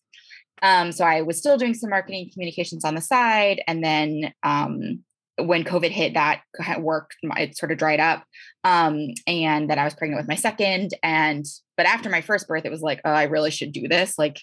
Um, 0.61 0.91
so 0.91 1.05
I 1.05 1.21
was 1.21 1.37
still 1.37 1.57
doing 1.57 1.73
some 1.73 1.89
marketing 1.89 2.29
communications 2.31 2.85
on 2.85 2.95
the 2.95 3.01
side. 3.01 3.61
And 3.67 3.83
then 3.83 4.33
um, 4.43 5.03
when 5.37 5.63
COVID 5.63 5.89
hit, 5.89 6.13
that 6.13 6.41
work 6.79 7.11
it 7.23 7.57
sort 7.57 7.71
of 7.71 7.77
dried 7.77 7.99
up. 7.99 8.23
Um, 8.63 9.07
and 9.27 9.69
then 9.69 9.79
I 9.79 9.83
was 9.83 9.95
pregnant 9.95 10.19
with 10.19 10.27
my 10.27 10.35
second. 10.35 10.91
And 11.01 11.45
but 11.77 11.85
after 11.85 12.09
my 12.09 12.21
first 12.21 12.47
birth, 12.47 12.65
it 12.65 12.71
was 12.71 12.81
like, 12.81 13.01
oh, 13.05 13.11
I 13.11 13.23
really 13.23 13.51
should 13.51 13.71
do 13.71 13.87
this. 13.87 14.17
Like 14.17 14.37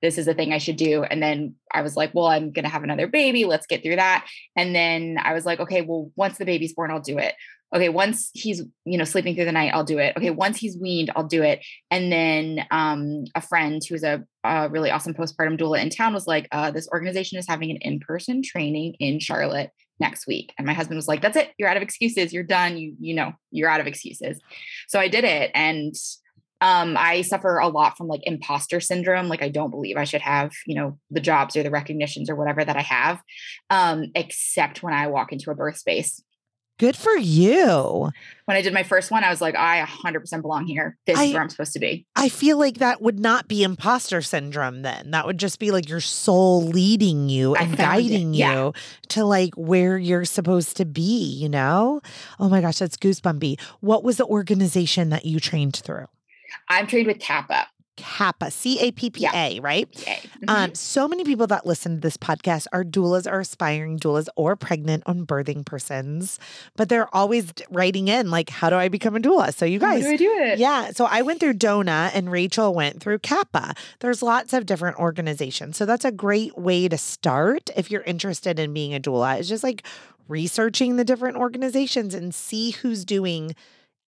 this 0.00 0.18
is 0.18 0.26
the 0.26 0.34
thing 0.34 0.52
I 0.52 0.58
should 0.58 0.76
do. 0.76 1.02
And 1.02 1.22
then 1.22 1.56
I 1.72 1.82
was 1.82 1.96
like, 1.96 2.14
well, 2.14 2.26
I'm 2.26 2.52
going 2.52 2.64
to 2.64 2.70
have 2.70 2.84
another 2.84 3.08
baby. 3.08 3.44
Let's 3.44 3.66
get 3.66 3.82
through 3.82 3.96
that. 3.96 4.26
And 4.54 4.74
then 4.74 5.18
I 5.20 5.32
was 5.32 5.44
like, 5.44 5.58
okay, 5.60 5.82
well, 5.82 6.12
once 6.14 6.38
the 6.38 6.44
baby's 6.44 6.74
born, 6.74 6.90
I'll 6.90 7.00
do 7.00 7.18
it. 7.18 7.34
Okay, 7.74 7.90
once 7.90 8.30
he's, 8.32 8.62
you 8.84 8.96
know, 8.96 9.04
sleeping 9.04 9.34
through 9.34 9.44
the 9.44 9.52
night, 9.52 9.72
I'll 9.74 9.84
do 9.84 9.98
it. 9.98 10.16
Okay, 10.16 10.30
once 10.30 10.56
he's 10.56 10.78
weaned, 10.78 11.10
I'll 11.14 11.26
do 11.26 11.42
it. 11.42 11.64
And 11.90 12.10
then 12.10 12.66
um, 12.70 13.24
a 13.34 13.42
friend 13.42 13.82
who's 13.86 14.02
a, 14.02 14.24
a, 14.42 14.70
really 14.70 14.90
awesome 14.90 15.12
postpartum 15.12 15.58
doula 15.58 15.82
in 15.82 15.90
town 15.90 16.14
was 16.14 16.26
like, 16.26 16.48
uh, 16.50 16.70
this 16.70 16.88
organization 16.90 17.38
is 17.38 17.46
having 17.46 17.70
an 17.70 17.76
in-person 17.82 18.42
training 18.42 18.94
in 19.00 19.20
Charlotte 19.20 19.70
next 20.00 20.26
week. 20.26 20.54
And 20.56 20.66
my 20.66 20.72
husband 20.72 20.96
was 20.96 21.08
like, 21.08 21.20
that's 21.20 21.36
it. 21.36 21.50
You're 21.58 21.68
out 21.68 21.76
of 21.76 21.82
excuses. 21.82 22.32
You're 22.32 22.42
done. 22.42 22.78
You, 22.78 22.94
you 22.98 23.14
know, 23.14 23.32
you're 23.50 23.68
out 23.68 23.80
of 23.80 23.86
excuses. 23.86 24.40
So 24.86 24.98
I 24.98 25.08
did 25.08 25.24
it. 25.24 25.50
And 25.54 25.94
um, 26.60 26.96
I 26.98 27.22
suffer 27.22 27.58
a 27.58 27.68
lot 27.68 27.96
from 27.96 28.08
like 28.08 28.20
imposter 28.24 28.80
syndrome. 28.80 29.28
Like 29.28 29.42
I 29.42 29.48
don't 29.48 29.70
believe 29.70 29.96
I 29.96 30.04
should 30.04 30.22
have, 30.22 30.52
you 30.66 30.74
know, 30.74 30.98
the 31.10 31.20
jobs 31.20 31.56
or 31.56 31.62
the 31.62 31.70
recognitions 31.70 32.28
or 32.28 32.34
whatever 32.34 32.64
that 32.64 32.76
I 32.76 32.82
have, 32.82 33.22
um, 33.70 34.06
except 34.14 34.82
when 34.82 34.94
I 34.94 35.06
walk 35.06 35.32
into 35.32 35.50
a 35.50 35.54
birth 35.54 35.76
space. 35.76 36.22
Good 36.78 36.96
for 36.96 37.16
you. 37.16 38.10
When 38.44 38.56
I 38.56 38.62
did 38.62 38.72
my 38.72 38.84
first 38.84 39.10
one, 39.10 39.24
I 39.24 39.30
was 39.30 39.40
like, 39.40 39.56
I 39.56 39.84
100% 39.84 40.42
belong 40.42 40.64
here. 40.64 40.96
This 41.06 41.18
I, 41.18 41.24
is 41.24 41.32
where 41.32 41.42
I'm 41.42 41.50
supposed 41.50 41.72
to 41.72 41.80
be. 41.80 42.06
I 42.14 42.28
feel 42.28 42.56
like 42.56 42.78
that 42.78 43.02
would 43.02 43.18
not 43.18 43.48
be 43.48 43.64
imposter 43.64 44.22
syndrome 44.22 44.82
then. 44.82 45.10
That 45.10 45.26
would 45.26 45.38
just 45.38 45.58
be 45.58 45.72
like 45.72 45.88
your 45.88 46.00
soul 46.00 46.62
leading 46.62 47.28
you 47.28 47.56
and 47.56 47.76
guiding 47.76 48.32
you 48.32 48.38
yeah. 48.38 48.70
to 49.08 49.24
like 49.24 49.54
where 49.56 49.98
you're 49.98 50.24
supposed 50.24 50.76
to 50.76 50.84
be, 50.84 51.26
you 51.32 51.48
know? 51.48 52.00
Oh 52.38 52.48
my 52.48 52.60
gosh, 52.60 52.78
that's 52.78 52.96
goosebumpy. 52.96 53.60
What 53.80 54.04
was 54.04 54.16
the 54.16 54.26
organization 54.26 55.10
that 55.10 55.26
you 55.26 55.40
trained 55.40 55.76
through? 55.76 56.06
I'm 56.68 56.86
trained 56.86 57.08
with 57.08 57.18
CAPPA. 57.18 57.66
CAPPA, 57.98 58.52
C 58.52 58.78
A 58.80 58.92
P 58.92 59.10
P 59.10 59.26
A, 59.32 59.60
right? 59.60 59.90
Mm-hmm. 59.90 60.48
Um, 60.48 60.74
so 60.74 61.08
many 61.08 61.24
people 61.24 61.46
that 61.48 61.66
listen 61.66 61.96
to 61.96 62.00
this 62.00 62.16
podcast 62.16 62.66
are 62.72 62.84
doulas 62.84 63.30
or 63.30 63.40
aspiring 63.40 63.98
doulas 63.98 64.28
or 64.36 64.56
pregnant 64.56 65.02
on 65.06 65.26
birthing 65.26 65.66
persons, 65.66 66.38
but 66.76 66.88
they're 66.88 67.14
always 67.14 67.52
writing 67.70 68.08
in 68.08 68.30
like, 68.30 68.50
"How 68.50 68.70
do 68.70 68.76
I 68.76 68.88
become 68.88 69.16
a 69.16 69.20
doula?" 69.20 69.52
So 69.52 69.66
you 69.66 69.78
guys, 69.78 70.02
How 70.02 70.08
do 70.08 70.14
I 70.14 70.16
do 70.16 70.32
it? 70.44 70.58
Yeah. 70.58 70.90
So 70.92 71.06
I 71.06 71.22
went 71.22 71.40
through 71.40 71.54
DONA 71.54 72.12
and 72.14 72.30
Rachel 72.30 72.72
went 72.72 73.00
through 73.00 73.18
CAPPA. 73.18 73.76
There's 74.00 74.22
lots 74.22 74.52
of 74.52 74.66
different 74.66 74.98
organizations, 74.98 75.76
so 75.76 75.84
that's 75.84 76.04
a 76.04 76.12
great 76.12 76.56
way 76.56 76.88
to 76.88 76.96
start 76.96 77.70
if 77.76 77.90
you're 77.90 78.02
interested 78.02 78.58
in 78.58 78.72
being 78.72 78.94
a 78.94 79.00
doula. 79.00 79.38
It's 79.38 79.48
just 79.48 79.64
like 79.64 79.84
researching 80.28 80.96
the 80.96 81.04
different 81.04 81.36
organizations 81.36 82.14
and 82.14 82.34
see 82.34 82.70
who's 82.70 83.04
doing. 83.04 83.54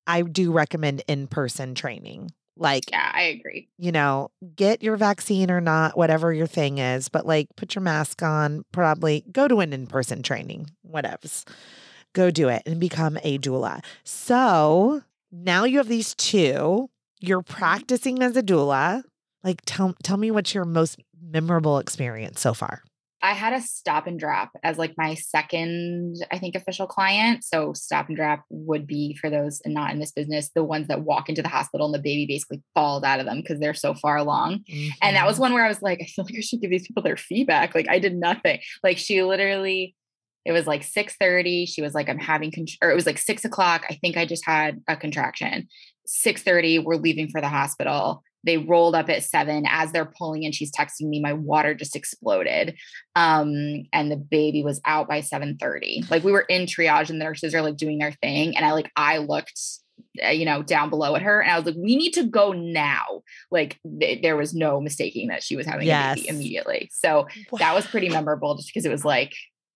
I 0.06 0.23
do 0.23 0.50
recommend 0.50 1.02
in 1.06 1.26
person 1.26 1.75
training. 1.75 2.32
Like, 2.57 2.90
yeah, 2.90 3.11
I 3.14 3.23
agree. 3.23 3.69
You 3.78 3.92
know, 3.92 4.30
get 4.54 4.83
your 4.83 4.97
vaccine 4.97 5.50
or 5.50 5.61
not, 5.61 5.97
whatever 5.97 6.33
your 6.33 6.47
thing 6.47 6.78
is, 6.78 7.09
but 7.09 7.26
like 7.26 7.49
put 7.57 7.75
your 7.75 7.83
mask 7.83 8.23
on, 8.23 8.64
probably 8.73 9.25
go 9.33 9.49
to 9.49 9.61
an 9.61 9.73
in 9.73 9.87
person 9.87 10.23
training, 10.23 10.71
whatevs. 10.88 11.49
Go 12.12 12.30
do 12.30 12.49
it 12.49 12.62
and 12.66 12.80
become 12.80 13.19
a 13.23 13.38
doula. 13.38 13.83
So 14.04 15.02
now 15.30 15.64
you 15.64 15.78
have 15.78 15.88
these 15.88 16.14
two. 16.14 16.90
You're 17.21 17.42
mm-hmm. 17.42 17.54
practicing 17.54 18.23
as 18.23 18.37
a 18.37 18.42
doula. 18.42 19.04
Like, 19.42 19.62
tell, 19.64 19.95
tell 20.02 20.16
me 20.16 20.30
what's 20.30 20.54
your 20.54 20.64
most 20.64 21.00
memorable 21.23 21.78
experience 21.78 22.40
so 22.40 22.52
far. 22.52 22.83
I 23.22 23.34
had 23.34 23.52
a 23.52 23.60
stop 23.60 24.06
and 24.06 24.18
drop 24.18 24.50
as 24.62 24.78
like 24.78 24.94
my 24.96 25.14
second, 25.14 26.16
I 26.30 26.38
think, 26.38 26.54
official 26.54 26.86
client. 26.86 27.44
So 27.44 27.72
stop 27.74 28.08
and 28.08 28.16
drop 28.16 28.44
would 28.48 28.86
be 28.86 29.14
for 29.14 29.28
those 29.28 29.60
not 29.66 29.92
in 29.92 29.98
this 29.98 30.12
business, 30.12 30.50
the 30.54 30.64
ones 30.64 30.88
that 30.88 31.02
walk 31.02 31.28
into 31.28 31.42
the 31.42 31.48
hospital 31.48 31.86
and 31.86 31.94
the 31.94 31.98
baby 31.98 32.26
basically 32.26 32.62
falls 32.74 33.04
out 33.04 33.20
of 33.20 33.26
them 33.26 33.40
because 33.40 33.60
they're 33.60 33.74
so 33.74 33.94
far 33.94 34.16
along. 34.16 34.64
Mm-hmm. 34.70 34.90
And 35.02 35.16
that 35.16 35.26
was 35.26 35.34
mm-hmm. 35.34 35.42
one 35.42 35.52
where 35.54 35.64
I 35.64 35.68
was 35.68 35.82
like, 35.82 36.00
I 36.00 36.06
feel 36.06 36.24
like 36.24 36.36
I 36.36 36.40
should 36.40 36.62
give 36.62 36.70
these 36.70 36.86
people 36.86 37.02
their 37.02 37.16
feedback. 37.16 37.74
Like 37.74 37.88
I 37.88 37.98
did 37.98 38.16
nothing. 38.16 38.60
Like 38.82 38.96
she 38.96 39.22
literally, 39.22 39.94
it 40.46 40.52
was 40.52 40.66
like 40.66 40.82
6 40.82 41.16
30. 41.20 41.66
She 41.66 41.82
was 41.82 41.94
like, 41.94 42.08
I'm 42.08 42.18
having, 42.18 42.50
con-, 42.50 42.66
or 42.82 42.90
it 42.90 42.94
was 42.94 43.06
like 43.06 43.18
six 43.18 43.44
o'clock. 43.44 43.84
I 43.90 43.94
think 43.94 44.16
I 44.16 44.24
just 44.24 44.46
had 44.46 44.80
a 44.88 44.96
contraction. 44.96 45.68
6 46.06 46.42
30, 46.42 46.80
we're 46.80 46.96
leaving 46.96 47.28
for 47.28 47.40
the 47.40 47.48
hospital 47.48 48.22
they 48.44 48.56
rolled 48.56 48.94
up 48.94 49.09
at 49.09 49.23
seven 49.23 49.64
as 49.68 49.92
they're 49.92 50.12
pulling 50.18 50.42
in 50.42 50.52
she's 50.52 50.73
texting 50.73 51.09
me 51.09 51.20
my 51.20 51.32
water 51.32 51.75
just 51.75 51.97
exploded 51.97 52.76
um 53.16 53.82
and 53.92 54.11
the 54.11 54.16
baby 54.16 54.62
was 54.62 54.80
out 54.85 55.09
by 55.09 55.20
7:30. 55.20 56.11
like 56.11 56.25
we 56.25 56.32
were 56.32 56.40
in 56.49 56.66
triage 56.66 57.11
and 57.11 57.20
the 57.20 57.25
nurses 57.25 57.54
are 57.54 57.62
like 57.62 57.76
doing 57.76 57.99
their 57.99 58.12
thing 58.12 58.56
and 58.56 58.64
i 58.64 58.73
like 58.73 58.90
i 58.97 59.18
looked 59.18 59.61
uh, 60.25 60.28
you 60.28 60.44
know 60.44 60.62
down 60.62 60.90
below 60.90 61.14
at 61.14 61.23
her 61.23 61.40
and 61.40 61.50
i 61.50 61.56
was 61.56 61.66
like 61.66 61.76
we 61.76 61.97
need 61.97 62.12
to 62.12 62.25
go 62.25 62.52
now 62.52 63.23
like 63.50 63.78
th- 64.00 64.23
there 64.23 64.37
was 64.37 64.54
no 64.54 64.80
mistaking 64.80 65.28
that 65.28 65.42
she 65.42 65.56
was 65.56 65.66
having 65.66 65.87
yes. 65.87 66.18
a 66.18 66.20
baby 66.20 66.28
immediately 66.28 66.90
so 66.92 67.26
wow. 67.50 67.59
that 67.59 67.75
was 67.75 67.87
pretty 67.87 68.09
memorable 68.09 68.56
just 68.56 68.68
because 68.68 68.85
it 68.85 68.90
was 68.90 69.04
like 69.04 69.32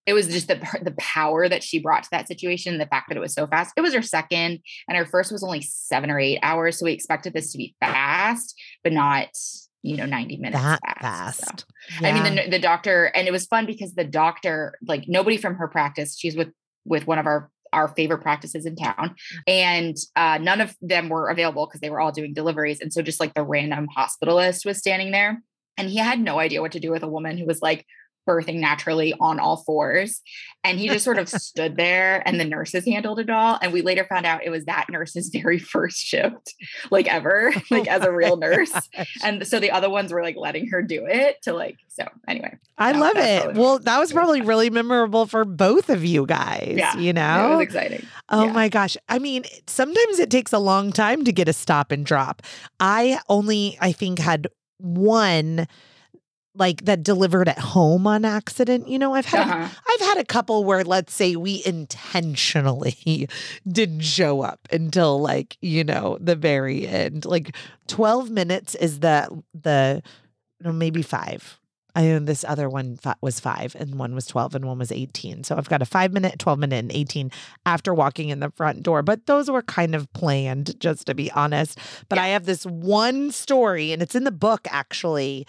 it 0.06 0.12
was 0.12 0.28
just 0.28 0.48
the 0.48 0.56
the 0.82 0.94
power 0.98 1.48
that 1.48 1.62
she 1.62 1.78
brought 1.78 2.04
to 2.04 2.10
that 2.12 2.28
situation, 2.28 2.78
the 2.78 2.86
fact 2.86 3.08
that 3.08 3.16
it 3.16 3.20
was 3.20 3.34
so 3.34 3.46
fast. 3.46 3.72
It 3.76 3.80
was 3.80 3.94
her 3.94 4.02
second, 4.02 4.60
and 4.88 4.98
her 4.98 5.06
first 5.06 5.32
was 5.32 5.42
only 5.42 5.62
seven 5.62 6.10
or 6.10 6.18
eight 6.18 6.38
hours, 6.42 6.78
so 6.78 6.84
we 6.84 6.92
expected 6.92 7.32
this 7.32 7.52
to 7.52 7.58
be 7.58 7.74
fast, 7.80 8.54
but 8.82 8.92
not 8.92 9.28
you 9.82 9.96
know 9.96 10.06
90 10.06 10.38
minutes 10.38 10.62
that 10.62 10.80
fast. 11.00 11.40
fast. 11.40 11.60
So, 11.60 11.64
yeah. 12.00 12.08
I 12.08 12.12
mean, 12.12 12.34
the 12.34 12.50
the 12.50 12.58
doctor, 12.58 13.06
and 13.06 13.26
it 13.26 13.32
was 13.32 13.46
fun 13.46 13.66
because 13.66 13.94
the 13.94 14.04
doctor, 14.04 14.78
like 14.86 15.04
nobody 15.08 15.36
from 15.36 15.56
her 15.56 15.68
practice, 15.68 16.16
she's 16.18 16.36
with 16.36 16.48
with 16.84 17.06
one 17.06 17.18
of 17.18 17.26
our 17.26 17.50
our 17.72 17.88
favorite 17.88 18.22
practices 18.22 18.66
in 18.66 18.76
town 18.76 18.94
mm. 19.10 19.38
and 19.48 19.96
uh, 20.14 20.38
none 20.40 20.60
of 20.60 20.76
them 20.80 21.08
were 21.08 21.28
available 21.28 21.66
because 21.66 21.80
they 21.80 21.90
were 21.90 22.00
all 22.00 22.12
doing 22.12 22.32
deliveries 22.32 22.80
and 22.80 22.92
so 22.92 23.02
just 23.02 23.18
like 23.18 23.34
the 23.34 23.42
random 23.42 23.88
hospitalist 23.96 24.64
was 24.64 24.78
standing 24.78 25.10
there 25.10 25.42
and 25.76 25.90
he 25.90 25.98
had 25.98 26.20
no 26.20 26.38
idea 26.38 26.60
what 26.60 26.70
to 26.70 26.78
do 26.78 26.92
with 26.92 27.02
a 27.02 27.08
woman 27.08 27.36
who 27.36 27.44
was 27.44 27.60
like 27.60 27.84
birthing 28.26 28.60
naturally 28.60 29.14
on 29.20 29.38
all 29.38 29.58
fours. 29.58 30.22
And 30.62 30.78
he 30.78 30.88
just 30.88 31.04
sort 31.04 31.18
of 31.18 31.28
stood 31.28 31.76
there 31.76 32.22
and 32.26 32.40
the 32.40 32.44
nurses 32.44 32.84
handled 32.84 33.18
it 33.18 33.30
all. 33.30 33.58
And 33.60 33.72
we 33.72 33.82
later 33.82 34.04
found 34.04 34.26
out 34.26 34.44
it 34.44 34.50
was 34.50 34.64
that 34.64 34.86
nurse's 34.90 35.28
very 35.32 35.58
first 35.58 35.98
shift, 35.98 36.54
like 36.90 37.06
ever, 37.12 37.52
like 37.70 37.86
as 37.88 38.02
a 38.02 38.12
real 38.12 38.36
nurse. 38.36 38.72
Oh 38.74 39.04
and 39.22 39.46
so 39.46 39.60
the 39.60 39.70
other 39.70 39.90
ones 39.90 40.12
were 40.12 40.22
like 40.22 40.36
letting 40.36 40.68
her 40.68 40.82
do 40.82 41.06
it 41.06 41.42
to 41.42 41.52
like, 41.52 41.76
so 41.88 42.06
anyway. 42.26 42.56
I 42.78 42.92
love 42.92 43.16
it. 43.16 43.54
Well, 43.54 43.78
that 43.80 43.98
was 43.98 44.12
probably 44.12 44.40
really 44.40 44.70
memorable 44.70 45.26
for 45.26 45.44
both 45.44 45.90
of 45.90 46.04
you 46.04 46.26
guys. 46.26 46.74
Yeah. 46.76 46.96
You 46.96 47.12
know, 47.12 47.46
it 47.46 47.56
was 47.56 47.62
exciting. 47.64 48.06
Oh 48.30 48.46
yeah. 48.46 48.52
my 48.52 48.68
gosh. 48.68 48.96
I 49.08 49.18
mean, 49.18 49.44
sometimes 49.66 50.18
it 50.18 50.30
takes 50.30 50.52
a 50.52 50.58
long 50.58 50.92
time 50.92 51.24
to 51.24 51.32
get 51.32 51.48
a 51.48 51.52
stop 51.52 51.92
and 51.92 52.04
drop. 52.04 52.42
I 52.80 53.20
only, 53.28 53.76
I 53.80 53.92
think, 53.92 54.18
had 54.18 54.48
one 54.78 55.66
like 56.56 56.84
that 56.84 57.02
delivered 57.02 57.48
at 57.48 57.58
home 57.58 58.06
on 58.06 58.24
accident. 58.24 58.88
You 58.88 58.98
know, 58.98 59.14
I've 59.14 59.26
had 59.26 59.48
uh-huh. 59.48 59.68
I've 59.88 60.06
had 60.06 60.18
a 60.18 60.24
couple 60.24 60.64
where 60.64 60.84
let's 60.84 61.12
say 61.12 61.36
we 61.36 61.62
intentionally 61.66 63.28
didn't 63.68 64.00
show 64.00 64.42
up 64.42 64.60
until 64.70 65.20
like, 65.20 65.56
you 65.60 65.84
know, 65.84 66.18
the 66.20 66.36
very 66.36 66.86
end. 66.86 67.24
Like 67.24 67.54
12 67.88 68.30
minutes 68.30 68.74
is 68.74 69.00
the 69.00 69.42
the 69.54 70.02
no, 70.60 70.72
maybe 70.72 71.02
5. 71.02 71.60
I 71.96 72.10
own 72.10 72.24
this 72.24 72.44
other 72.46 72.68
one 72.68 72.98
was 73.20 73.38
five 73.38 73.76
and 73.76 73.98
one 74.00 74.14
was 74.14 74.26
12 74.26 74.56
and 74.56 74.64
one 74.64 74.78
was 74.78 74.90
18. 74.90 75.44
So 75.44 75.56
I've 75.56 75.68
got 75.68 75.80
a 75.80 75.86
five 75.86 76.12
minute, 76.12 76.40
12 76.40 76.58
minute, 76.58 76.78
and 76.78 76.90
18 76.92 77.30
after 77.66 77.94
walking 77.94 78.30
in 78.30 78.40
the 78.40 78.50
front 78.50 78.82
door. 78.82 79.02
But 79.02 79.26
those 79.26 79.48
were 79.48 79.62
kind 79.62 79.94
of 79.94 80.12
planned, 80.12 80.78
just 80.80 81.06
to 81.06 81.14
be 81.14 81.30
honest. 81.32 81.78
But 82.08 82.16
yeah. 82.16 82.24
I 82.24 82.28
have 82.28 82.46
this 82.46 82.64
one 82.64 83.30
story 83.30 83.92
and 83.92 84.02
it's 84.02 84.16
in 84.16 84.24
the 84.24 84.32
book 84.32 84.66
actually 84.70 85.46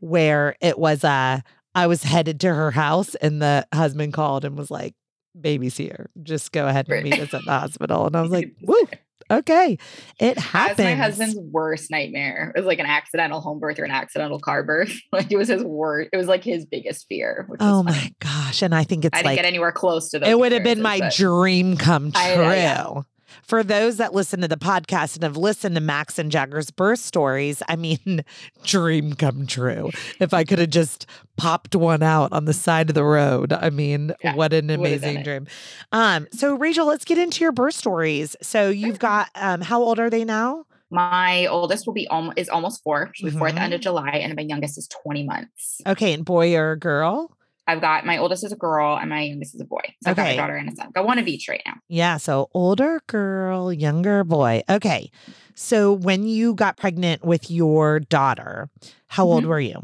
where 0.00 0.56
it 0.60 0.78
was 0.78 1.04
uh 1.04 1.40
I 1.74 1.86
was 1.86 2.02
headed 2.02 2.40
to 2.40 2.52
her 2.52 2.70
house 2.70 3.14
and 3.16 3.40
the 3.40 3.66
husband 3.72 4.12
called 4.12 4.44
and 4.44 4.56
was 4.56 4.70
like, 4.70 4.94
baby's 5.40 5.76
here. 5.76 6.10
Just 6.22 6.50
go 6.52 6.66
ahead 6.66 6.88
and 6.88 7.04
meet 7.04 7.20
us 7.20 7.32
at 7.32 7.44
the 7.44 7.50
hospital. 7.52 8.06
And 8.06 8.16
I 8.16 8.22
was 8.22 8.30
like, 8.32 8.52
woo, 8.62 8.88
okay. 9.30 9.78
It 10.18 10.38
happened. 10.38 10.88
my 10.88 10.94
husband's 10.94 11.36
worst 11.36 11.90
nightmare. 11.90 12.52
It 12.56 12.58
was 12.58 12.66
like 12.66 12.80
an 12.80 12.86
accidental 12.86 13.40
home 13.40 13.60
birth 13.60 13.78
or 13.78 13.84
an 13.84 13.90
accidental 13.92 14.40
car 14.40 14.64
birth. 14.64 14.92
Like 15.12 15.30
it 15.30 15.36
was 15.36 15.48
his 15.48 15.62
worst. 15.62 16.10
It 16.12 16.16
was 16.16 16.26
like 16.26 16.44
his 16.44 16.66
biggest 16.66 17.06
fear. 17.08 17.48
oh 17.60 17.82
my 17.82 18.12
gosh. 18.20 18.62
And 18.62 18.74
I 18.74 18.84
think 18.84 19.04
it's 19.04 19.16
I 19.16 19.22
didn't 19.22 19.36
get 19.36 19.44
anywhere 19.44 19.72
close 19.72 20.10
to 20.10 20.18
that. 20.18 20.28
It 20.28 20.38
would 20.38 20.52
have 20.52 20.64
been 20.64 20.82
my 20.82 21.10
dream 21.14 21.76
come 21.76 22.12
true. 22.12 22.20
I, 22.20 22.56
yeah 22.56 23.02
for 23.42 23.62
those 23.62 23.96
that 23.96 24.14
listen 24.14 24.40
to 24.40 24.48
the 24.48 24.56
podcast 24.56 25.14
and 25.14 25.22
have 25.22 25.36
listened 25.36 25.74
to 25.74 25.80
Max 25.80 26.18
and 26.18 26.30
Jagger's 26.30 26.70
birth 26.70 27.00
stories, 27.00 27.62
I 27.68 27.76
mean, 27.76 28.24
dream 28.64 29.14
come 29.14 29.46
true. 29.46 29.90
If 30.20 30.34
I 30.34 30.44
could 30.44 30.58
have 30.58 30.70
just 30.70 31.06
popped 31.36 31.74
one 31.74 32.02
out 32.02 32.32
on 32.32 32.44
the 32.44 32.52
side 32.52 32.88
of 32.88 32.94
the 32.94 33.04
road, 33.04 33.52
I 33.52 33.70
mean, 33.70 34.12
yeah, 34.22 34.34
what 34.34 34.52
an 34.52 34.70
amazing 34.70 35.22
dream. 35.22 35.46
Um, 35.92 36.26
so 36.32 36.54
Rachel, 36.54 36.86
let's 36.86 37.04
get 37.04 37.18
into 37.18 37.44
your 37.44 37.52
birth 37.52 37.74
stories. 37.74 38.36
So 38.42 38.70
you've 38.70 38.98
got 38.98 39.30
um, 39.34 39.60
how 39.60 39.82
old 39.82 39.98
are 39.98 40.10
they 40.10 40.24
now? 40.24 40.64
My 40.90 41.46
oldest 41.46 41.86
will 41.86 41.94
be 41.94 42.08
almost 42.08 42.38
is 42.38 42.48
almost 42.48 42.82
four. 42.82 43.10
She'll 43.14 43.26
be 43.26 43.30
mm-hmm. 43.30 43.38
four 43.38 43.48
at 43.48 43.54
the 43.54 43.60
end 43.60 43.74
of 43.74 43.80
mm-hmm. 43.80 43.82
July, 43.82 44.10
and 44.22 44.34
my 44.34 44.42
youngest 44.42 44.78
is 44.78 44.88
20 45.02 45.24
months. 45.24 45.80
Okay, 45.86 46.14
and 46.14 46.24
boy 46.24 46.56
or 46.56 46.76
girl? 46.76 47.36
I've 47.68 47.82
got 47.82 48.06
my 48.06 48.16
oldest 48.16 48.44
is 48.44 48.50
a 48.50 48.56
girl 48.56 48.96
and 48.96 49.10
my 49.10 49.20
youngest 49.20 49.54
is 49.54 49.60
a 49.60 49.64
boy. 49.66 49.82
So 50.02 50.10
I've 50.10 50.16
got 50.16 50.28
a 50.28 50.36
daughter 50.36 50.56
and 50.56 50.72
a 50.72 50.74
son. 50.74 50.90
Got 50.94 51.04
one 51.04 51.18
of 51.18 51.28
each 51.28 51.48
right 51.50 51.60
now. 51.66 51.74
Yeah. 51.86 52.16
So 52.16 52.48
older 52.54 53.02
girl, 53.06 53.70
younger 53.72 54.24
boy. 54.24 54.62
Okay. 54.70 55.10
So 55.54 55.92
when 55.92 56.26
you 56.26 56.54
got 56.54 56.78
pregnant 56.78 57.24
with 57.24 57.50
your 57.50 58.00
daughter, 58.00 58.70
how 59.08 59.24
mm-hmm. 59.24 59.32
old 59.34 59.44
were 59.44 59.60
you? 59.60 59.82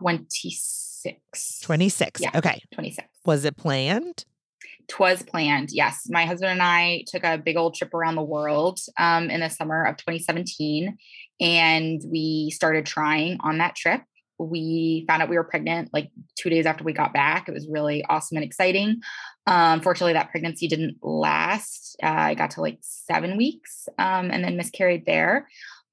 26. 0.00 1.60
26. 1.60 2.20
Yeah. 2.22 2.30
Okay. 2.34 2.62
26. 2.72 3.06
Was 3.26 3.44
it 3.44 3.58
planned? 3.58 4.24
Twas 4.88 5.22
planned. 5.22 5.68
Yes. 5.70 6.06
My 6.08 6.24
husband 6.24 6.52
and 6.52 6.62
I 6.62 7.04
took 7.08 7.24
a 7.24 7.36
big 7.36 7.58
old 7.58 7.74
trip 7.74 7.92
around 7.92 8.14
the 8.14 8.22
world 8.22 8.80
um, 8.98 9.28
in 9.28 9.40
the 9.40 9.50
summer 9.50 9.84
of 9.84 9.98
2017. 9.98 10.96
And 11.40 12.00
we 12.10 12.50
started 12.50 12.86
trying 12.86 13.36
on 13.42 13.58
that 13.58 13.76
trip. 13.76 14.00
We 14.38 15.04
found 15.08 15.22
out 15.22 15.28
we 15.28 15.36
were 15.36 15.44
pregnant 15.44 15.90
like 15.92 16.10
two 16.38 16.50
days 16.50 16.66
after 16.66 16.84
we 16.84 16.92
got 16.92 17.12
back. 17.12 17.48
It 17.48 17.52
was 17.52 17.68
really 17.70 18.04
awesome 18.08 18.36
and 18.36 18.44
exciting. 18.44 19.00
Um, 19.46 19.80
fortunately, 19.80 20.14
that 20.14 20.30
pregnancy 20.30 20.68
didn't 20.68 20.96
last. 21.02 21.96
Uh, 22.02 22.08
I 22.08 22.34
got 22.34 22.52
to 22.52 22.60
like 22.60 22.78
seven 22.80 23.36
weeks 23.36 23.88
um, 23.98 24.30
and 24.30 24.44
then 24.44 24.56
miscarried 24.56 25.04
there. 25.06 25.48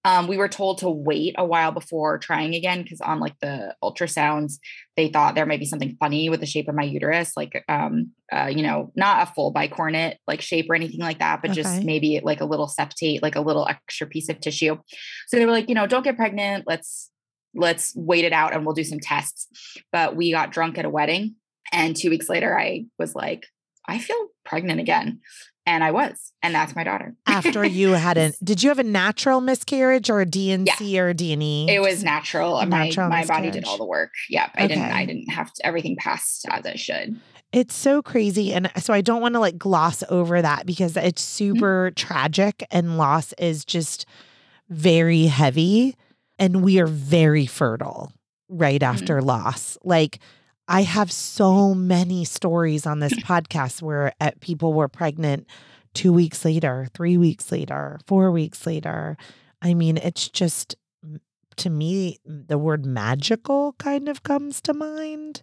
Um, 0.05 0.27
we 0.27 0.37
were 0.37 0.47
told 0.47 0.77
to 0.77 0.89
wait 0.89 1.35
a 1.37 1.43
while 1.45 1.73
before 1.73 2.17
trying 2.19 2.55
again 2.55 2.83
because 2.83 3.01
on 3.01 3.19
like 3.19 3.35
the 3.41 3.75
ultrasounds, 3.83 4.53
they 4.95 5.09
thought 5.09 5.35
there 5.35 5.45
might 5.45 5.59
be 5.59 5.65
something 5.65 5.97
funny 5.99 6.29
with 6.29 6.39
the 6.39 6.45
shape 6.45 6.69
of 6.69 6.75
my 6.75 6.83
uterus, 6.83 7.33
like 7.35 7.63
um, 7.67 8.11
uh, 8.31 8.45
you 8.47 8.63
know, 8.63 8.93
not 8.95 9.27
a 9.27 9.31
full 9.33 9.53
bicornuate 9.53 10.15
like 10.25 10.39
shape 10.39 10.67
or 10.69 10.75
anything 10.75 11.01
like 11.01 11.19
that, 11.19 11.41
but 11.41 11.51
Okay. 11.51 11.61
just 11.61 11.83
maybe 11.83 12.21
like 12.23 12.39
a 12.39 12.45
little 12.45 12.67
septate, 12.67 13.21
like 13.21 13.35
a 13.35 13.41
little 13.41 13.67
extra 13.67 14.07
piece 14.07 14.29
of 14.29 14.39
tissue. 14.39 14.77
So 15.27 15.37
they 15.37 15.45
were 15.45 15.51
like, 15.51 15.67
you 15.67 15.75
know, 15.75 15.85
don't 15.85 16.03
get 16.03 16.15
pregnant. 16.15 16.63
Let's 16.65 17.11
let's 17.55 17.93
wait 17.95 18.25
it 18.25 18.33
out 18.33 18.53
and 18.53 18.65
we'll 18.65 18.75
do 18.75 18.83
some 18.83 18.99
tests. 18.99 19.47
But 19.91 20.15
we 20.15 20.31
got 20.31 20.51
drunk 20.51 20.77
at 20.77 20.85
a 20.85 20.89
wedding, 20.89 21.35
and 21.71 21.95
two 21.95 22.09
weeks 22.09 22.29
later, 22.29 22.57
I 22.57 22.85
was 22.97 23.15
like, 23.15 23.45
I 23.87 23.97
feel 23.99 24.27
pregnant 24.45 24.79
again, 24.79 25.19
and 25.65 25.83
I 25.83 25.91
was, 25.91 26.31
and 26.43 26.53
that's 26.53 26.75
my 26.75 26.83
daughter. 26.83 27.15
After 27.27 27.65
you 27.65 27.89
had 27.91 28.17
a, 28.17 28.33
did 28.43 28.61
you 28.63 28.69
have 28.69 28.79
a 28.79 28.83
natural 28.83 29.41
miscarriage 29.41 30.09
or 30.09 30.21
a 30.21 30.25
D&C 30.25 30.99
or 30.99 31.09
a 31.09 31.13
D&E? 31.13 31.67
It 31.69 31.81
was 31.81 32.03
natural. 32.03 32.59
A 32.59 32.65
my 32.65 32.91
my 32.97 33.25
body 33.25 33.51
did 33.51 33.65
all 33.65 33.77
the 33.77 33.85
work. 33.85 34.11
Yep. 34.29 34.51
I 34.55 34.67
didn't 34.67 34.83
I 34.83 35.05
didn't 35.05 35.29
have 35.29 35.51
to 35.53 35.65
everything 35.65 35.95
passed 35.95 36.45
as 36.49 36.65
it 36.65 36.79
should. 36.79 37.19
It's 37.51 37.73
so 37.73 38.03
crazy. 38.03 38.53
And 38.53 38.71
so 38.77 38.93
I 38.93 39.01
don't 39.01 39.21
want 39.23 39.33
to 39.33 39.39
like 39.39 39.57
gloss 39.57 40.03
over 40.09 40.39
that 40.41 40.67
because 40.67 40.95
it's 40.95 41.23
Mm-hmm. 41.39 41.53
super 41.55 41.91
tragic 41.95 42.63
and 42.69 42.97
loss 42.99 43.33
is 43.39 43.65
just 43.65 44.05
very 44.69 45.23
heavy. 45.23 45.95
And 46.39 46.63
we 46.63 46.79
are 46.79 46.87
very 46.87 47.45
fertile 47.45 48.11
right 48.47 48.81
Mm-hmm. 48.81 48.93
after 48.95 49.21
loss. 49.21 49.77
Like, 49.83 50.19
I 50.67 50.81
have 50.83 51.11
so 51.11 51.73
many 51.75 52.25
stories 52.25 52.85
on 52.87 52.99
this 52.99 53.13
podcast 53.19 53.81
where 53.81 54.13
uh, 54.21 54.31
people 54.39 54.73
were 54.73 54.87
pregnant 54.87 55.45
two 55.93 56.13
weeks 56.13 56.45
later, 56.45 56.87
three 56.95 57.17
weeks 57.17 57.51
later, 57.51 57.99
four 58.07 58.31
weeks 58.31 58.65
later. 58.65 59.17
I 59.61 59.73
mean, 59.73 59.97
it's 59.97 60.29
just 60.29 60.75
to 61.57 61.69
me, 61.69 62.17
the 62.25 62.57
word 62.57 62.85
magical 62.85 63.73
kind 63.79 64.07
of 64.07 64.23
comes 64.23 64.61
to 64.61 64.73
mind. 64.73 65.41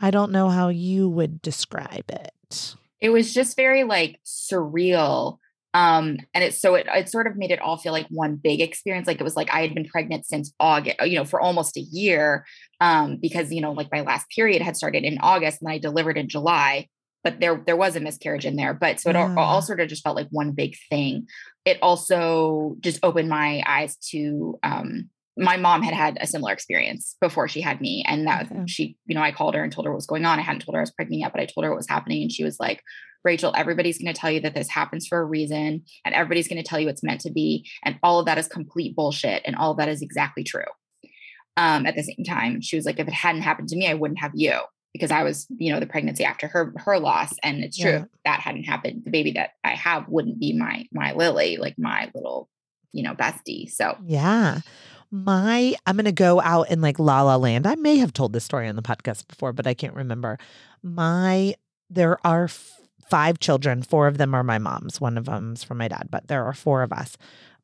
I 0.00 0.10
don't 0.10 0.32
know 0.32 0.48
how 0.48 0.68
you 0.70 1.08
would 1.08 1.40
describe 1.40 2.10
it. 2.10 2.74
It 3.00 3.10
was 3.10 3.32
just 3.32 3.54
very 3.56 3.84
like 3.84 4.18
surreal. 4.24 5.38
Um, 5.74 6.18
and 6.34 6.44
it's 6.44 6.60
so 6.60 6.74
it 6.74 6.86
it 6.94 7.08
sort 7.08 7.26
of 7.26 7.36
made 7.36 7.50
it 7.50 7.60
all 7.60 7.78
feel 7.78 7.92
like 7.92 8.06
one 8.10 8.36
big 8.36 8.60
experience. 8.60 9.06
Like 9.06 9.20
it 9.20 9.24
was 9.24 9.36
like 9.36 9.52
I 9.52 9.62
had 9.62 9.74
been 9.74 9.86
pregnant 9.86 10.26
since 10.26 10.52
August, 10.60 10.96
you 11.04 11.16
know, 11.16 11.24
for 11.24 11.40
almost 11.40 11.76
a 11.76 11.80
year. 11.80 12.44
Um, 12.80 13.18
because 13.20 13.52
you 13.52 13.60
know, 13.60 13.72
like 13.72 13.88
my 13.90 14.02
last 14.02 14.26
period 14.28 14.60
had 14.60 14.76
started 14.76 15.04
in 15.04 15.18
August 15.20 15.62
and 15.62 15.70
I 15.70 15.78
delivered 15.78 16.18
in 16.18 16.28
July, 16.28 16.88
but 17.24 17.40
there 17.40 17.62
there 17.64 17.76
was 17.76 17.96
a 17.96 18.00
miscarriage 18.00 18.44
in 18.44 18.56
there. 18.56 18.74
But 18.74 19.00
so 19.00 19.10
it 19.10 19.16
all, 19.16 19.38
all 19.38 19.62
sort 19.62 19.80
of 19.80 19.88
just 19.88 20.02
felt 20.02 20.16
like 20.16 20.28
one 20.30 20.52
big 20.52 20.76
thing. 20.90 21.26
It 21.64 21.78
also 21.80 22.76
just 22.80 22.98
opened 23.02 23.28
my 23.30 23.62
eyes 23.66 23.96
to 24.10 24.58
um 24.62 25.08
my 25.38 25.56
mom 25.56 25.82
had 25.82 25.94
had 25.94 26.18
a 26.20 26.26
similar 26.26 26.52
experience 26.52 27.16
before 27.18 27.48
she 27.48 27.62
had 27.62 27.80
me 27.80 28.04
and 28.06 28.26
that 28.26 28.52
Okay. 28.52 28.64
she 28.66 28.96
you 29.06 29.14
know 29.14 29.22
i 29.22 29.32
called 29.32 29.54
her 29.54 29.62
and 29.64 29.72
told 29.72 29.86
her 29.86 29.90
what 29.90 29.96
was 29.96 30.06
going 30.06 30.26
on 30.26 30.38
i 30.38 30.42
hadn't 30.42 30.60
told 30.60 30.74
her 30.74 30.80
i 30.80 30.82
was 30.82 30.90
pregnant 30.90 31.20
yet 31.20 31.32
but 31.32 31.40
i 31.40 31.46
told 31.46 31.64
her 31.64 31.70
what 31.70 31.78
was 31.78 31.88
happening 31.88 32.20
and 32.20 32.30
she 32.30 32.44
was 32.44 32.60
like 32.60 32.82
rachel 33.24 33.52
everybody's 33.56 33.98
going 33.98 34.12
to 34.12 34.18
tell 34.20 34.30
you 34.30 34.40
that 34.40 34.54
this 34.54 34.68
happens 34.68 35.06
for 35.06 35.18
a 35.20 35.24
reason 35.24 35.82
and 36.04 36.14
everybody's 36.14 36.48
going 36.48 36.62
to 36.62 36.68
tell 36.68 36.78
you 36.80 36.88
it's 36.88 37.02
meant 37.02 37.20
to 37.20 37.30
be 37.30 37.68
and 37.84 37.98
all 38.02 38.18
of 38.20 38.26
that 38.26 38.38
is 38.38 38.48
complete 38.48 38.94
bullshit 38.96 39.42
and 39.44 39.56
all 39.56 39.70
of 39.72 39.76
that 39.78 39.88
is 39.88 40.02
exactly 40.02 40.44
true 40.44 40.64
um 41.56 41.86
at 41.86 41.94
the 41.94 42.02
same 42.02 42.24
time 42.26 42.60
she 42.60 42.76
was 42.76 42.84
like 42.86 42.98
if 42.98 43.06
it 43.08 43.14
hadn't 43.14 43.42
happened 43.42 43.68
to 43.68 43.76
me 43.76 43.88
i 43.88 43.94
wouldn't 43.94 44.20
have 44.20 44.32
you 44.34 44.58
because 44.92 45.10
i 45.10 45.22
was 45.22 45.46
you 45.58 45.72
know 45.72 45.80
the 45.80 45.86
pregnancy 45.86 46.24
after 46.24 46.46
her 46.48 46.72
her 46.76 46.98
loss 46.98 47.32
and 47.42 47.62
it's 47.62 47.76
true 47.78 47.90
Yeah. 47.90 48.02
if 48.02 48.08
that 48.24 48.40
hadn't 48.40 48.64
happened 48.64 49.02
the 49.04 49.10
baby 49.10 49.32
that 49.32 49.50
i 49.64 49.70
have 49.70 50.08
wouldn't 50.08 50.38
be 50.40 50.52
my 50.52 50.86
my 50.92 51.12
lily 51.12 51.56
like 51.58 51.74
my 51.78 52.10
little 52.14 52.48
you 52.92 53.02
know 53.02 53.14
bestie 53.14 53.70
so 53.70 53.96
Yeah. 54.04 54.60
My, 55.14 55.74
I'm 55.84 55.96
going 55.96 56.06
to 56.06 56.12
go 56.12 56.40
out 56.40 56.70
in 56.70 56.80
like 56.80 56.98
La 56.98 57.20
La 57.20 57.36
Land. 57.36 57.66
I 57.66 57.74
may 57.74 57.98
have 57.98 58.14
told 58.14 58.32
this 58.32 58.44
story 58.44 58.66
on 58.66 58.76
the 58.76 58.82
podcast 58.82 59.28
before, 59.28 59.52
but 59.52 59.66
I 59.66 59.74
can't 59.74 59.92
remember. 59.94 60.38
My, 60.82 61.54
there 61.90 62.16
are 62.26 62.44
f- 62.44 62.80
five 63.12 63.38
children. 63.38 63.82
Four 63.82 64.06
of 64.06 64.16
them 64.16 64.34
are 64.34 64.42
my 64.42 64.56
mom's. 64.56 64.98
One 64.98 65.18
of 65.18 65.26
them's 65.26 65.62
from 65.62 65.76
my 65.76 65.88
dad, 65.88 66.08
but 66.10 66.28
there 66.28 66.46
are 66.46 66.54
four 66.54 66.82
of 66.82 66.94
us. 66.94 67.18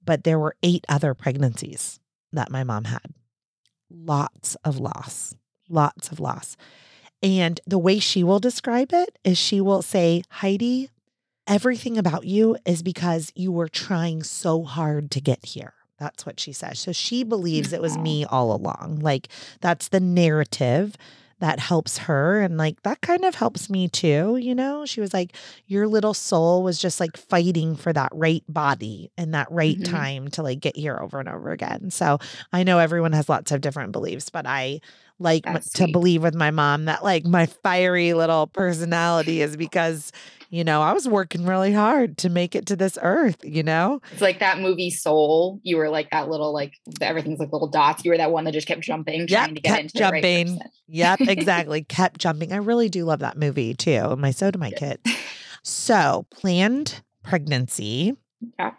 But 0.05 0.25
there 0.25 0.39
were 0.39 0.55
eight 0.63 0.85
other 0.91 1.15
pregnancies 1.15 2.01
that 2.35 2.51
my 2.51 2.65
mom 2.65 2.85
had. 2.85 3.15
Lots 3.91 4.57
of 4.57 4.79
loss, 4.79 5.35
lots 5.71 6.13
of 6.13 6.21
loss. 6.21 6.59
And 7.23 7.63
the 7.67 7.79
way 7.79 7.99
she 7.99 8.23
will 8.23 8.41
describe 8.41 8.93
it 8.93 9.19
is 9.25 9.39
she 9.39 9.63
will 9.63 9.81
say, 9.81 10.23
Heidi, 10.29 10.91
everything 11.47 11.97
about 11.97 12.27
you 12.27 12.59
is 12.67 12.83
because 12.83 13.33
you 13.35 13.51
were 13.51 13.69
trying 13.69 14.23
so 14.25 14.65
hard 14.65 15.11
to 15.13 15.21
get 15.23 15.47
here. 15.47 15.73
That's 15.99 16.27
what 16.27 16.39
she 16.39 16.53
says. 16.53 16.79
So 16.79 16.93
she 16.93 17.25
believes 17.25 17.73
it 17.73 17.81
was 17.81 17.97
me 17.97 18.27
all 18.27 18.55
along. 18.55 18.99
Like 19.01 19.29
that's 19.63 19.89
the 19.89 19.99
narrative 19.99 20.95
that 21.41 21.61
helps 21.61 21.99
her. 21.99 22.41
And 22.41 22.57
like 22.57 22.83
that 22.83 23.01
kind 23.01 23.25
of 23.25 23.35
helps 23.35 23.71
me 23.71 23.89
too. 23.89 24.37
You 24.41 24.55
know, 24.55 24.85
she 24.87 25.01
was 25.01 25.13
like, 25.15 25.35
your 25.67 25.87
little 25.87 26.15
soul 26.15 26.63
was 26.63 26.79
just 26.79 27.01
like 27.01 27.17
fighting 27.17 27.77
for 27.77 27.93
that 27.93 28.11
right 28.13 28.43
body 28.49 29.11
and 29.17 29.35
that 29.35 29.51
right 29.51 29.79
Mhm. 29.79 29.85
time 29.85 30.29
to 30.33 30.43
like 30.43 30.61
get 30.61 30.77
here 30.77 30.97
over 30.99 31.21
and 31.21 31.29
over 31.29 31.51
again. 31.53 31.91
So 31.91 32.19
I 32.53 32.63
know 32.65 32.79
everyone 32.79 33.13
has 33.13 33.29
lots 33.29 33.53
of 33.53 33.61
different 33.61 33.93
beliefs, 33.93 34.31
but 34.31 34.47
I 34.47 34.81
like 35.19 35.45
That's 35.45 35.73
to 35.75 35.87
sweet. 35.87 35.93
believe 35.93 36.23
with 36.23 36.35
my 36.35 36.51
mom 36.51 36.85
that 36.87 37.03
like 37.03 37.25
my 37.25 37.47
fiery 37.47 38.15
little 38.15 38.47
personality 38.47 39.43
is 39.43 39.57
because 39.57 40.13
you 40.51 40.65
know, 40.65 40.81
I 40.81 40.93
was 40.93 41.07
working 41.07 41.45
really 41.45 41.73
hard 41.73 42.17
to 42.19 42.31
make 42.31 42.55
it 42.55 42.67
to 42.67 42.77
this 42.77 42.99
earth, 43.03 43.37
you 43.43 43.63
know? 43.63 44.01
It's 44.13 44.23
like 44.23 44.41
that 44.41 44.59
movie 44.59 44.91
Soul. 44.91 45.61
You 45.63 45.77
were 45.77 45.91
like 45.91 46.11
that 46.11 46.29
little 46.29 46.53
like 46.53 46.75
everything's 47.01 47.39
like 47.39 47.53
little 47.53 47.69
dots. 47.69 48.05
You 48.05 48.13
were 48.13 48.17
that 48.17 48.31
one 48.31 48.45
that 48.45 48.53
just 48.53 48.67
kept 48.67 48.81
jumping, 48.81 49.27
trying 49.27 49.55
to 49.55 49.61
get 49.61 49.81
into 49.81 49.99
the 49.99 50.05
right 50.05 50.23
jumping. 50.23 50.61
Yep, 50.89 51.21
exactly. 51.29 51.83
Kept 51.83 52.19
jumping. 52.19 52.53
I 52.53 52.57
really 52.57 52.89
do 52.89 53.05
love 53.05 53.21
that 53.21 53.37
movie 53.37 53.75
too. 53.75 53.91
And 53.91 54.21
my 54.21 54.31
so 54.31 54.51
do 54.51 54.59
my 54.59 54.71
kids. 54.71 55.03
So 55.65 56.25
planned 56.31 57.03
pregnancy. 57.25 58.15
Yeah. 58.59 58.71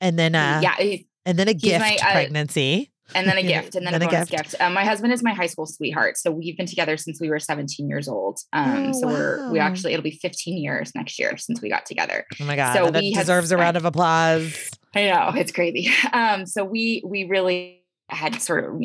And 0.00 0.18
then 0.18 0.34
uh 0.34 0.60
yeah, 0.62 0.98
and 1.24 1.38
then 1.38 1.48
a 1.48 1.54
gift 1.54 1.80
my, 1.80 1.96
uh, 2.02 2.12
pregnancy. 2.12 2.90
And 3.14 3.26
then 3.26 3.36
a 3.38 3.42
gift, 3.54 3.74
and 3.74 3.86
then, 3.86 3.92
Then 3.92 4.02
a 4.02 4.06
bonus 4.06 4.28
gift. 4.28 4.50
gift. 4.50 4.60
Um, 4.60 4.74
my 4.74 4.84
husband 4.84 5.12
is 5.12 5.22
my 5.22 5.32
high 5.34 5.46
school 5.46 5.66
sweetheart, 5.66 6.16
so 6.16 6.30
we've 6.30 6.56
been 6.56 6.66
together 6.66 6.96
since 6.96 7.20
we 7.20 7.28
were 7.28 7.38
17 7.38 7.88
years 7.88 8.08
old. 8.08 8.40
Um, 8.52 8.86
Oh, 8.88 8.92
so 8.92 9.06
we're 9.08 9.50
we 9.52 9.58
actually 9.58 9.92
it'll 9.92 10.02
be 10.02 10.10
15 10.12 10.58
years 10.62 10.92
next 10.94 11.18
year 11.18 11.36
since 11.36 11.60
we 11.60 11.68
got 11.68 11.86
together. 11.86 12.26
Oh 12.40 12.44
my 12.44 12.56
God. 12.56 12.74
So 12.74 12.90
that 12.90 13.00
we 13.02 13.12
deserves 13.14 13.50
a 13.52 13.56
round 13.56 13.76
of 13.76 13.84
applause. 13.84 14.70
I 14.94 15.06
know 15.06 15.32
it's 15.34 15.52
crazy. 15.52 15.90
Um, 16.12 16.46
so 16.46 16.64
we 16.64 17.02
we 17.04 17.24
really 17.24 17.80
had 18.10 18.40
sort 18.40 18.64
of 18.64 18.80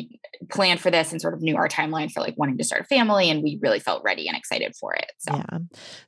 planned 0.50 0.80
for 0.80 0.90
this 0.90 1.12
and 1.12 1.20
sort 1.20 1.34
of 1.34 1.42
knew 1.42 1.54
our 1.56 1.68
timeline 1.68 2.10
for 2.10 2.20
like 2.20 2.34
wanting 2.38 2.56
to 2.58 2.64
start 2.64 2.80
a 2.82 2.84
family, 2.84 3.28
and 3.30 3.42
we 3.42 3.58
really 3.62 3.78
felt 3.78 4.02
ready 4.02 4.26
and 4.26 4.36
excited 4.36 4.74
for 4.80 4.94
it. 4.94 5.12
So. 5.18 5.36
Yeah. 5.36 5.58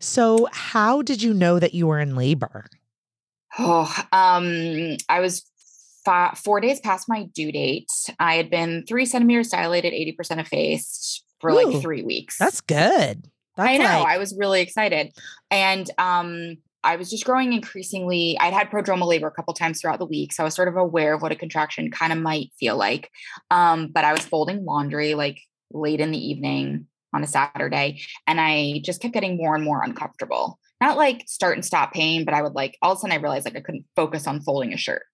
So 0.00 0.48
how 0.52 1.02
did 1.02 1.22
you 1.22 1.34
know 1.34 1.58
that 1.58 1.74
you 1.74 1.86
were 1.86 2.00
in 2.00 2.16
labor? 2.16 2.66
Oh, 3.58 3.94
um, 4.12 4.96
I 5.10 5.20
was 5.20 5.44
fi- 6.04 6.34
four 6.34 6.60
days 6.60 6.80
past 6.80 7.08
my 7.08 7.24
due 7.34 7.52
date. 7.52 7.90
I 8.18 8.34
had 8.34 8.50
been 8.50 8.84
three 8.86 9.06
centimeters 9.06 9.48
dilated, 9.48 9.92
80% 9.92 10.38
effaced 10.38 11.24
for 11.40 11.50
Ooh, 11.50 11.64
like 11.64 11.82
three 11.82 12.02
weeks. 12.02 12.38
That's 12.38 12.60
good. 12.60 13.28
That's 13.56 13.68
I 13.68 13.76
know. 13.76 13.84
like- 13.84 14.06
I 14.06 14.18
was 14.18 14.36
really 14.36 14.60
excited. 14.60 15.12
And 15.50 15.90
um, 15.98 16.56
I 16.84 16.96
was 16.96 17.10
just 17.10 17.24
growing 17.24 17.52
increasingly. 17.52 18.36
I'd 18.40 18.52
had 18.54 18.70
prodromal 18.70 19.06
labor 19.06 19.28
a 19.28 19.32
couple 19.32 19.54
times 19.54 19.80
throughout 19.80 19.98
the 19.98 20.06
week. 20.06 20.32
So 20.32 20.42
I 20.42 20.46
was 20.46 20.54
sort 20.54 20.68
of 20.68 20.76
aware 20.76 21.14
of 21.14 21.22
what 21.22 21.32
a 21.32 21.36
contraction 21.36 21.90
kind 21.90 22.12
of 22.12 22.18
might 22.18 22.52
feel 22.58 22.76
like. 22.76 23.10
Um, 23.50 23.88
but 23.88 24.04
I 24.04 24.12
was 24.12 24.22
folding 24.24 24.64
laundry 24.64 25.14
like 25.14 25.40
late 25.72 26.00
in 26.00 26.10
the 26.10 26.18
evening 26.18 26.86
on 27.14 27.22
a 27.22 27.26
Saturday. 27.26 28.00
And 28.26 28.40
I 28.40 28.80
just 28.84 29.02
kept 29.02 29.14
getting 29.14 29.36
more 29.36 29.54
and 29.54 29.64
more 29.64 29.82
uncomfortable. 29.82 30.58
Not 30.80 30.96
like 30.96 31.24
start 31.28 31.56
and 31.56 31.64
stop 31.64 31.92
pain, 31.92 32.24
but 32.24 32.34
I 32.34 32.42
would 32.42 32.54
like 32.54 32.76
all 32.82 32.92
of 32.92 32.98
a 32.98 33.00
sudden 33.00 33.16
I 33.16 33.20
realized 33.20 33.44
like 33.44 33.56
I 33.56 33.60
couldn't 33.60 33.84
focus 33.94 34.26
on 34.26 34.40
folding 34.40 34.72
a 34.72 34.76
shirt. 34.76 35.04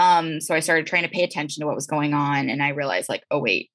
Um, 0.00 0.40
so 0.40 0.54
I 0.54 0.60
started 0.60 0.86
trying 0.86 1.02
to 1.02 1.10
pay 1.10 1.22
attention 1.22 1.60
to 1.60 1.66
what 1.66 1.76
was 1.76 1.86
going 1.86 2.14
on. 2.14 2.48
And 2.48 2.62
I 2.62 2.70
realized 2.70 3.10
like, 3.10 3.22
oh 3.30 3.38
wait, 3.38 3.70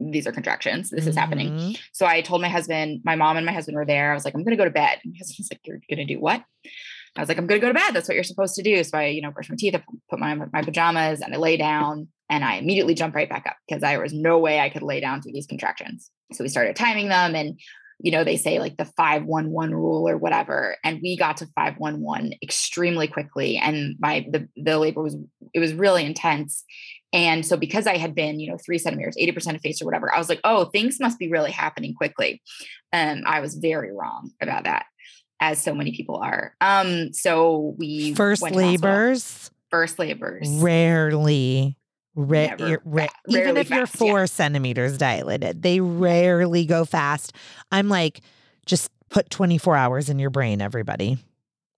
these 0.00 0.26
are 0.26 0.32
contractions. 0.32 0.88
This 0.88 1.06
is 1.06 1.14
happening. 1.14 1.50
Mhm. 1.50 1.80
So 1.92 2.06
I 2.06 2.22
told 2.22 2.40
my 2.40 2.48
husband, 2.48 3.02
my 3.04 3.14
mom 3.14 3.36
and 3.36 3.44
my 3.44 3.52
husband 3.52 3.76
were 3.76 3.84
there. 3.84 4.10
I 4.10 4.14
was 4.14 4.24
like, 4.24 4.34
I'm 4.34 4.42
going 4.42 4.56
to 4.56 4.62
go 4.62 4.64
to 4.64 4.70
bed. 4.70 4.98
And 5.04 5.12
my 5.12 5.18
husband 5.18 5.36
was 5.38 5.50
like, 5.52 5.60
You're 5.64 5.80
going 5.90 6.06
to 6.06 6.14
do 6.14 6.18
what? 6.18 6.42
I 7.16 7.20
was 7.20 7.28
like, 7.28 7.36
I'm 7.36 7.46
going 7.46 7.60
to 7.60 7.66
go 7.66 7.72
to 7.72 7.78
bed. 7.78 7.92
That's 7.92 8.08
what 8.08 8.14
you're 8.14 8.24
supposed 8.24 8.54
to 8.54 8.62
do. 8.62 8.82
So 8.84 8.96
I, 8.96 9.06
you 9.06 9.20
know, 9.20 9.32
brush 9.32 9.50
my 9.50 9.56
teeth, 9.58 9.74
I 9.74 9.82
put 10.08 10.18
my, 10.18 10.34
my 10.34 10.62
pajamas 10.62 11.20
and 11.20 11.34
I 11.34 11.38
lay 11.38 11.56
down 11.56 12.08
and 12.30 12.44
I 12.44 12.54
immediately 12.54 12.94
jump 12.94 13.14
right 13.14 13.28
back 13.28 13.46
up 13.46 13.56
because 13.68 13.82
there 13.82 14.00
was 14.00 14.14
no 14.14 14.38
way 14.38 14.60
I 14.60 14.70
could 14.70 14.82
lay 14.82 15.00
down 15.00 15.20
through 15.20 15.32
these 15.32 15.46
contractions. 15.46 16.10
So 16.32 16.44
we 16.44 16.48
started 16.48 16.76
timing 16.76 17.08
them 17.08 17.34
and 17.34 17.58
you 18.02 18.10
know, 18.10 18.24
they 18.24 18.36
say 18.36 18.58
like 18.58 18.76
the 18.76 18.84
511 18.84 19.74
rule 19.74 20.08
or 20.08 20.16
whatever. 20.16 20.76
And 20.84 21.00
we 21.02 21.16
got 21.16 21.38
to 21.38 21.46
511 21.54 22.34
extremely 22.42 23.06
quickly. 23.06 23.56
And 23.56 23.96
my 23.98 24.26
the 24.30 24.48
the 24.56 24.78
labor 24.78 25.02
was 25.02 25.16
it 25.52 25.60
was 25.60 25.74
really 25.74 26.04
intense. 26.04 26.64
And 27.12 27.44
so 27.44 27.56
because 27.56 27.86
I 27.86 27.96
had 27.96 28.14
been, 28.14 28.38
you 28.38 28.50
know, 28.50 28.58
three 28.64 28.78
centimeters, 28.78 29.16
80% 29.20 29.56
effaced 29.56 29.82
or 29.82 29.84
whatever, 29.84 30.14
I 30.14 30.18
was 30.18 30.28
like, 30.28 30.40
oh, 30.44 30.66
things 30.66 31.00
must 31.00 31.18
be 31.18 31.28
really 31.28 31.50
happening 31.50 31.92
quickly. 31.92 32.40
Um, 32.92 33.22
I 33.26 33.40
was 33.40 33.56
very 33.56 33.92
wrong 33.92 34.30
about 34.40 34.64
that, 34.64 34.86
as 35.40 35.60
so 35.60 35.74
many 35.74 35.90
people 35.90 36.16
are. 36.16 36.54
Um, 36.60 37.12
so 37.12 37.74
we 37.78 38.14
first 38.14 38.42
labors. 38.42 39.50
First 39.70 39.98
labors. 39.98 40.48
Rarely 40.48 41.76
Ra- 42.20 42.54
Never 42.56 42.82
ra- 42.84 43.06
even 43.28 43.56
if 43.56 43.70
you're 43.70 43.86
fast, 43.86 43.98
four 43.98 44.26
centimeters 44.26 44.98
dilated, 44.98 45.62
they 45.62 45.80
rarely 45.80 46.64
go 46.64 46.84
fast. 46.84 47.32
I'm 47.72 47.88
like, 47.88 48.20
just 48.66 48.90
put 49.08 49.30
24 49.30 49.76
hours 49.76 50.08
in 50.08 50.18
your 50.18 50.30
brain, 50.30 50.60
everybody. 50.60 51.18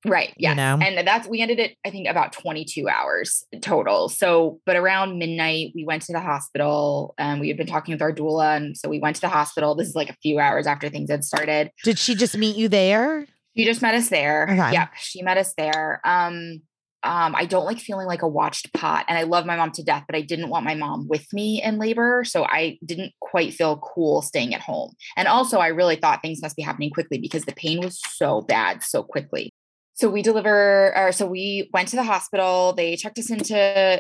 Right. 0.04 0.34
You 0.36 0.54
know? 0.54 0.78
And 0.82 1.06
that's 1.06 1.28
we 1.28 1.40
ended 1.40 1.60
it, 1.60 1.76
I 1.86 1.90
think, 1.90 2.08
about 2.08 2.32
22 2.32 2.88
hours 2.88 3.44
total. 3.60 4.08
So, 4.08 4.60
but 4.66 4.74
around 4.74 5.18
midnight, 5.18 5.72
we 5.74 5.84
went 5.84 6.02
to 6.02 6.12
the 6.12 6.20
hospital 6.20 7.14
and 7.18 7.40
we 7.40 7.48
had 7.48 7.56
been 7.56 7.68
talking 7.68 7.92
with 7.94 8.02
our 8.02 8.12
doula. 8.12 8.56
And 8.56 8.76
so 8.76 8.88
we 8.88 8.98
went 8.98 9.16
to 9.16 9.22
the 9.22 9.28
hospital. 9.28 9.76
This 9.76 9.88
is 9.88 9.94
like 9.94 10.10
a 10.10 10.16
few 10.20 10.40
hours 10.40 10.66
after 10.66 10.88
things 10.88 11.08
had 11.08 11.24
started. 11.24 11.70
Did 11.84 11.98
she 11.98 12.16
just 12.16 12.36
meet 12.36 12.56
you 12.56 12.68
there? 12.68 13.26
She 13.56 13.64
just 13.64 13.82
met 13.82 13.94
us 13.94 14.08
there. 14.08 14.44
Okay. 14.44 14.56
Yeah, 14.72 14.88
she 14.98 15.22
met 15.22 15.36
us 15.36 15.54
there. 15.54 16.00
Um, 16.04 16.62
um, 17.04 17.34
I 17.34 17.44
don't 17.44 17.64
like 17.64 17.78
feeling 17.78 18.06
like 18.06 18.22
a 18.22 18.28
watched 18.28 18.72
pot, 18.72 19.04
and 19.08 19.18
I 19.18 19.22
love 19.24 19.44
my 19.46 19.56
mom 19.56 19.72
to 19.72 19.82
death, 19.82 20.04
but 20.06 20.16
I 20.16 20.20
didn't 20.20 20.48
want 20.50 20.64
my 20.64 20.74
mom 20.74 21.08
with 21.08 21.32
me 21.32 21.62
in 21.62 21.78
labor, 21.78 22.22
so 22.24 22.44
I 22.44 22.78
didn't 22.84 23.12
quite 23.20 23.54
feel 23.54 23.76
cool 23.78 24.22
staying 24.22 24.54
at 24.54 24.60
home. 24.60 24.92
And 25.16 25.26
also, 25.28 25.58
I 25.58 25.68
really 25.68 25.96
thought 25.96 26.22
things 26.22 26.40
must 26.42 26.56
be 26.56 26.62
happening 26.62 26.90
quickly 26.90 27.18
because 27.18 27.44
the 27.44 27.52
pain 27.52 27.80
was 27.80 28.00
so 28.16 28.40
bad 28.42 28.82
so 28.82 29.02
quickly. 29.02 29.50
So 29.94 30.08
we 30.08 30.22
deliver, 30.22 30.96
or 30.96 31.12
so 31.12 31.26
we 31.26 31.68
went 31.74 31.88
to 31.88 31.96
the 31.96 32.02
hospital. 32.02 32.72
They 32.72 32.96
checked 32.96 33.18
us 33.18 33.30
into 33.30 33.54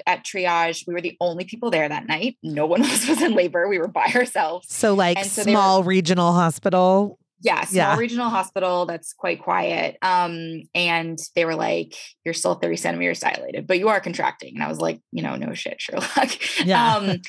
at 0.08 0.24
triage. 0.24 0.84
We 0.86 0.94
were 0.94 1.02
the 1.02 1.16
only 1.20 1.44
people 1.44 1.70
there 1.70 1.86
that 1.86 2.06
night. 2.06 2.38
No 2.42 2.64
one 2.66 2.82
else 2.84 3.06
was 3.06 3.20
in 3.20 3.34
labor. 3.34 3.68
We 3.68 3.78
were 3.78 3.88
by 3.88 4.06
ourselves. 4.14 4.66
So, 4.70 4.94
like, 4.94 5.18
And 5.18 5.26
so 5.26 5.44
they 5.44 5.50
were- 5.52 5.56
small 5.56 5.82
regional 5.84 6.32
hospital. 6.32 7.18
Yeah, 7.42 7.64
small 7.64 7.76
Yeah. 7.76 7.96
regional 7.96 8.28
hospital 8.30 8.86
that's 8.86 9.12
quite 9.12 9.42
quiet. 9.42 9.98
Um, 10.02 10.62
and 10.74 11.18
they 11.34 11.44
were 11.44 11.54
like, 11.56 11.94
"You're 12.24 12.34
still 12.34 12.54
30 12.54 12.76
centimeters 12.76 13.20
dilated, 13.20 13.66
but 13.66 13.78
you 13.78 13.88
are 13.88 14.00
contracting." 14.00 14.54
And 14.54 14.62
I 14.62 14.68
was 14.68 14.78
like, 14.78 15.00
"You 15.12 15.22
know, 15.22 15.36
no 15.36 15.52
shit, 15.54 15.80
Sherlock." 15.80 16.30
Yeah. 16.64 16.94
Um, 16.96 17.20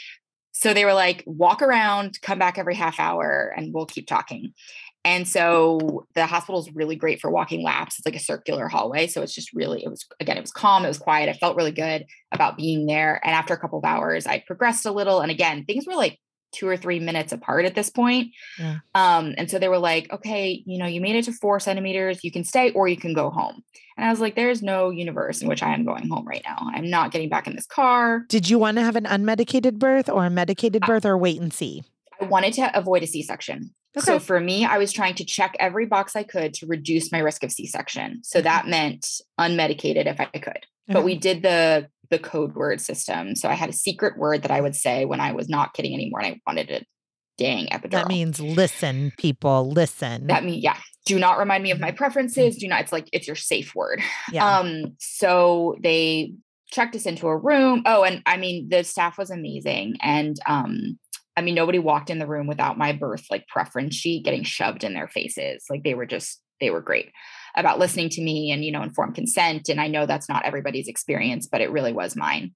so 0.51 0.73
they 0.73 0.85
were 0.85 0.93
like, 0.93 1.23
"Walk 1.25 1.61
around, 1.61 2.19
come 2.21 2.37
back 2.39 2.57
every 2.57 2.75
half 2.75 2.99
hour, 2.99 3.53
and 3.57 3.73
we'll 3.73 3.87
keep 3.87 4.07
talking." 4.07 4.53
And 5.05 5.27
so 5.27 6.05
the 6.15 6.25
hospital 6.27 6.61
is 6.61 6.71
really 6.73 6.95
great 6.95 7.19
for 7.19 7.29
walking 7.29 7.61
laps. 7.61 7.97
It's 7.99 8.05
like 8.05 8.15
a 8.15 8.19
circular 8.19 8.69
hallway, 8.69 9.07
so 9.07 9.21
it's 9.21 9.33
just 9.35 9.51
really 9.53 9.83
it 9.83 9.89
was 9.89 10.05
again 10.21 10.37
it 10.37 10.41
was 10.41 10.51
calm, 10.51 10.85
it 10.85 10.87
was 10.87 10.97
quiet. 10.99 11.27
I 11.27 11.33
felt 11.33 11.57
really 11.57 11.71
good 11.73 12.05
about 12.31 12.55
being 12.55 12.85
there. 12.85 13.19
And 13.25 13.33
after 13.35 13.53
a 13.53 13.59
couple 13.59 13.79
of 13.79 13.83
hours, 13.85 14.25
I 14.27 14.39
progressed 14.45 14.85
a 14.85 14.91
little, 14.91 15.19
and 15.19 15.29
again 15.31 15.65
things 15.65 15.85
were 15.87 15.95
like 15.95 16.19
two 16.53 16.67
or 16.67 16.77
three 16.77 16.99
minutes 16.99 17.33
apart 17.33 17.65
at 17.65 17.75
this 17.75 17.89
point. 17.89 18.31
Yeah. 18.57 18.77
Um, 18.95 19.33
and 19.37 19.49
so 19.49 19.59
they 19.59 19.67
were 19.67 19.79
like, 19.79 20.11
okay, 20.13 20.63
you 20.65 20.77
know, 20.77 20.85
you 20.85 21.01
made 21.01 21.15
it 21.15 21.25
to 21.25 21.33
four 21.33 21.59
centimeters, 21.59 22.23
you 22.23 22.31
can 22.31 22.43
stay 22.43 22.71
or 22.71 22.87
you 22.87 22.97
can 22.97 23.13
go 23.13 23.29
home. 23.29 23.63
And 23.97 24.05
I 24.05 24.09
was 24.09 24.19
like, 24.19 24.35
there's 24.35 24.63
no 24.63 24.89
universe 24.89 25.41
in 25.41 25.47
which 25.47 25.61
I 25.61 25.73
am 25.73 25.85
going 25.85 26.07
home 26.07 26.27
right 26.27 26.41
now. 26.45 26.57
I'm 26.73 26.89
not 26.89 27.11
getting 27.11 27.29
back 27.29 27.47
in 27.47 27.55
this 27.55 27.65
car. 27.65 28.25
Did 28.29 28.49
you 28.49 28.57
want 28.57 28.77
to 28.77 28.83
have 28.83 28.95
an 28.95 29.05
unmedicated 29.05 29.73
birth 29.79 30.09
or 30.09 30.25
a 30.25 30.29
medicated 30.29 30.81
birth 30.83 31.05
or 31.05 31.17
wait 31.17 31.39
and 31.39 31.53
see? 31.53 31.83
I 32.21 32.25
wanted 32.25 32.53
to 32.53 32.77
avoid 32.77 33.03
a 33.03 33.07
C 33.07 33.21
section. 33.21 33.73
So 33.99 34.19
for 34.19 34.39
me, 34.39 34.65
I 34.65 34.77
was 34.77 34.91
trying 34.91 35.15
to 35.15 35.25
check 35.25 35.55
every 35.59 35.85
box 35.85 36.15
I 36.15 36.23
could 36.23 36.53
to 36.55 36.65
reduce 36.65 37.11
my 37.11 37.19
risk 37.19 37.43
of 37.43 37.51
C 37.51 37.67
section. 37.67 38.21
So 38.23 38.39
Okay. 38.39 38.43
that 38.43 38.67
meant 38.67 39.07
unmedicated 39.39 40.07
if 40.07 40.19
I 40.19 40.25
could. 40.25 40.65
But 40.87 41.03
we 41.03 41.15
did 41.15 41.43
the 41.43 41.87
the 42.09 42.19
code 42.19 42.53
word 42.53 42.81
system. 42.81 43.35
So 43.35 43.49
I 43.49 43.53
had 43.53 43.69
a 43.69 43.73
secret 43.73 44.17
word 44.17 44.43
that 44.43 44.51
I 44.51 44.61
would 44.61 44.75
say 44.75 45.05
when 45.05 45.19
I 45.19 45.31
was 45.31 45.49
not 45.49 45.73
kidding 45.73 45.93
anymore 45.93 46.19
and 46.19 46.35
I 46.35 46.41
wanted 46.45 46.69
a 46.69 46.81
dang 47.37 47.67
epidural. 47.67 47.91
That 47.91 48.07
means 48.07 48.39
listen, 48.39 49.11
people, 49.17 49.69
listen. 49.71 50.27
that 50.27 50.43
mean 50.43 50.61
yeah. 50.61 50.77
Do 51.05 51.19
not 51.19 51.37
remind 51.37 51.63
me 51.63 51.71
of 51.71 51.79
my 51.79 51.91
preferences. 51.91 52.57
Do 52.57 52.67
not. 52.67 52.81
It's 52.81 52.91
like 52.91 53.09
it's 53.11 53.27
your 53.27 53.35
safe 53.35 53.75
word. 53.75 54.01
yeah. 54.31 54.59
Um, 54.59 54.95
so 54.99 55.75
they 55.81 56.33
checked 56.67 56.95
us 56.95 57.05
into 57.05 57.27
a 57.27 57.37
room. 57.37 57.83
Oh, 57.85 58.03
and 58.03 58.21
I 58.25 58.37
mean, 58.37 58.69
the 58.69 58.83
staff 58.83 59.17
was 59.17 59.29
amazing. 59.29 59.97
And 60.01 60.37
um, 60.47 60.97
I 61.35 61.41
mean, 61.41 61.55
nobody 61.55 61.79
walked 61.79 62.09
in 62.09 62.19
the 62.19 62.27
room 62.27 62.47
without 62.47 62.77
my 62.77 62.91
birth 62.93 63.25
like 63.31 63.47
preference 63.47 63.95
sheet 63.95 64.25
getting 64.25 64.43
shoved 64.43 64.83
in 64.83 64.93
their 64.93 65.07
faces. 65.07 65.65
Like 65.69 65.83
they 65.83 65.93
were 65.93 66.05
just, 66.05 66.41
they 66.59 66.69
were 66.69 66.81
great 66.81 67.11
about 67.55 67.79
listening 67.79 68.09
to 68.09 68.21
me 68.21 68.51
and, 68.51 68.63
you 68.63 68.71
know, 68.71 68.83
informed 68.83 69.15
consent. 69.15 69.69
And 69.69 69.81
I 69.81 69.87
know 69.87 70.05
that's 70.05 70.29
not 70.29 70.45
everybody's 70.45 70.87
experience, 70.87 71.47
but 71.47 71.61
it 71.61 71.71
really 71.71 71.91
was 71.91 72.15
mine. 72.15 72.53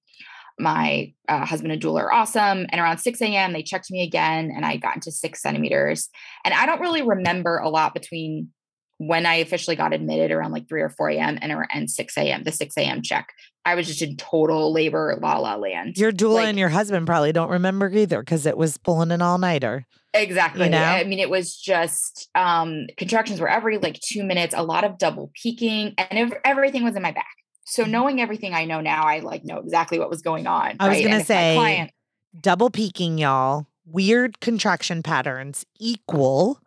My 0.60 1.14
uh, 1.28 1.46
husband 1.46 1.72
and 1.72 1.82
doula 1.82 2.02
are 2.02 2.14
awesome. 2.14 2.66
And 2.70 2.82
around 2.82 2.98
6 2.98 3.22
a.m., 3.22 3.54
they 3.54 3.62
checked 3.62 3.92
me 3.92 4.04
again 4.04 4.52
and 4.56 4.66
I 4.66 4.78
got 4.78 4.96
into 4.96 5.12
six 5.12 5.42
centimeters. 5.42 6.10
And 6.44 6.54
I 6.54 6.66
don't 6.66 6.82
really 6.82 7.04
remember 7.04 7.58
a 7.58 7.70
lot 7.70 7.94
between 7.94 8.50
when 9.00 9.26
I 9.26 9.36
officially 9.36 9.76
got 9.76 9.94
admitted 9.94 10.32
around 10.32 10.52
like 10.52 10.68
3 10.68 10.82
or 10.82 10.90
4 10.90 11.10
a.m. 11.12 11.38
and, 11.42 11.52
ar- 11.52 11.68
and 11.72 11.90
6 11.90 12.18
a.m., 12.18 12.44
the 12.44 12.52
6 12.52 12.78
a.m. 12.78 13.02
check. 13.02 13.30
I 13.66 13.76
was 13.76 13.86
just 13.88 14.02
in 14.02 14.16
total 14.18 14.72
labor 14.74 15.18
la 15.22 15.38
la 15.38 15.56
land. 15.56 15.98
your 15.98 16.12
doula 16.12 16.34
like- 16.36 16.48
and 16.48 16.58
your 16.60 16.70
husband 16.70 17.06
probably 17.06 17.32
don't 17.32 17.50
remember 17.52 17.90
either 17.90 18.20
because 18.22 18.46
it 18.46 18.58
was 18.58 18.78
pulling 18.78 19.12
an 19.12 19.22
all 19.22 19.38
nighter. 19.38 19.86
Exactly. 20.14 20.70
know? 20.70 20.82
I 20.82 21.04
mean, 21.04 21.20
it 21.20 21.30
was 21.30 21.56
just 21.56 22.30
um 22.34 22.88
contractions 22.98 23.40
were 23.40 23.50
every 23.50 23.78
like 23.78 24.00
two 24.00 24.24
minutes, 24.24 24.56
a 24.58 24.64
lot 24.64 24.84
of 24.84 24.98
double 24.98 25.32
peaking, 25.42 25.94
and 25.98 26.18
ev- 26.18 26.40
everything 26.44 26.84
was 26.84 26.96
in 26.96 27.02
my 27.04 27.12
back. 27.12 27.28
So 27.66 27.84
knowing 27.84 28.22
everything 28.22 28.54
I 28.54 28.66
know 28.66 28.80
now, 28.82 29.04
I 29.04 29.20
like 29.20 29.44
know 29.44 29.58
exactly 29.60 30.00
what 30.00 30.10
was 30.10 30.22
going 30.22 30.48
on. 30.48 30.78
I 30.80 30.88
was 30.88 30.98
right? 30.98 31.06
if 31.06 31.12
my 31.12 31.22
say- 31.24 31.56
client, 31.56 31.92
Double 32.40 32.70
peaking, 32.70 33.18
y'all. 33.18 33.68
Weird 33.86 34.40
contraction 34.40 35.04
patterns 35.04 35.66
equal 35.80 36.60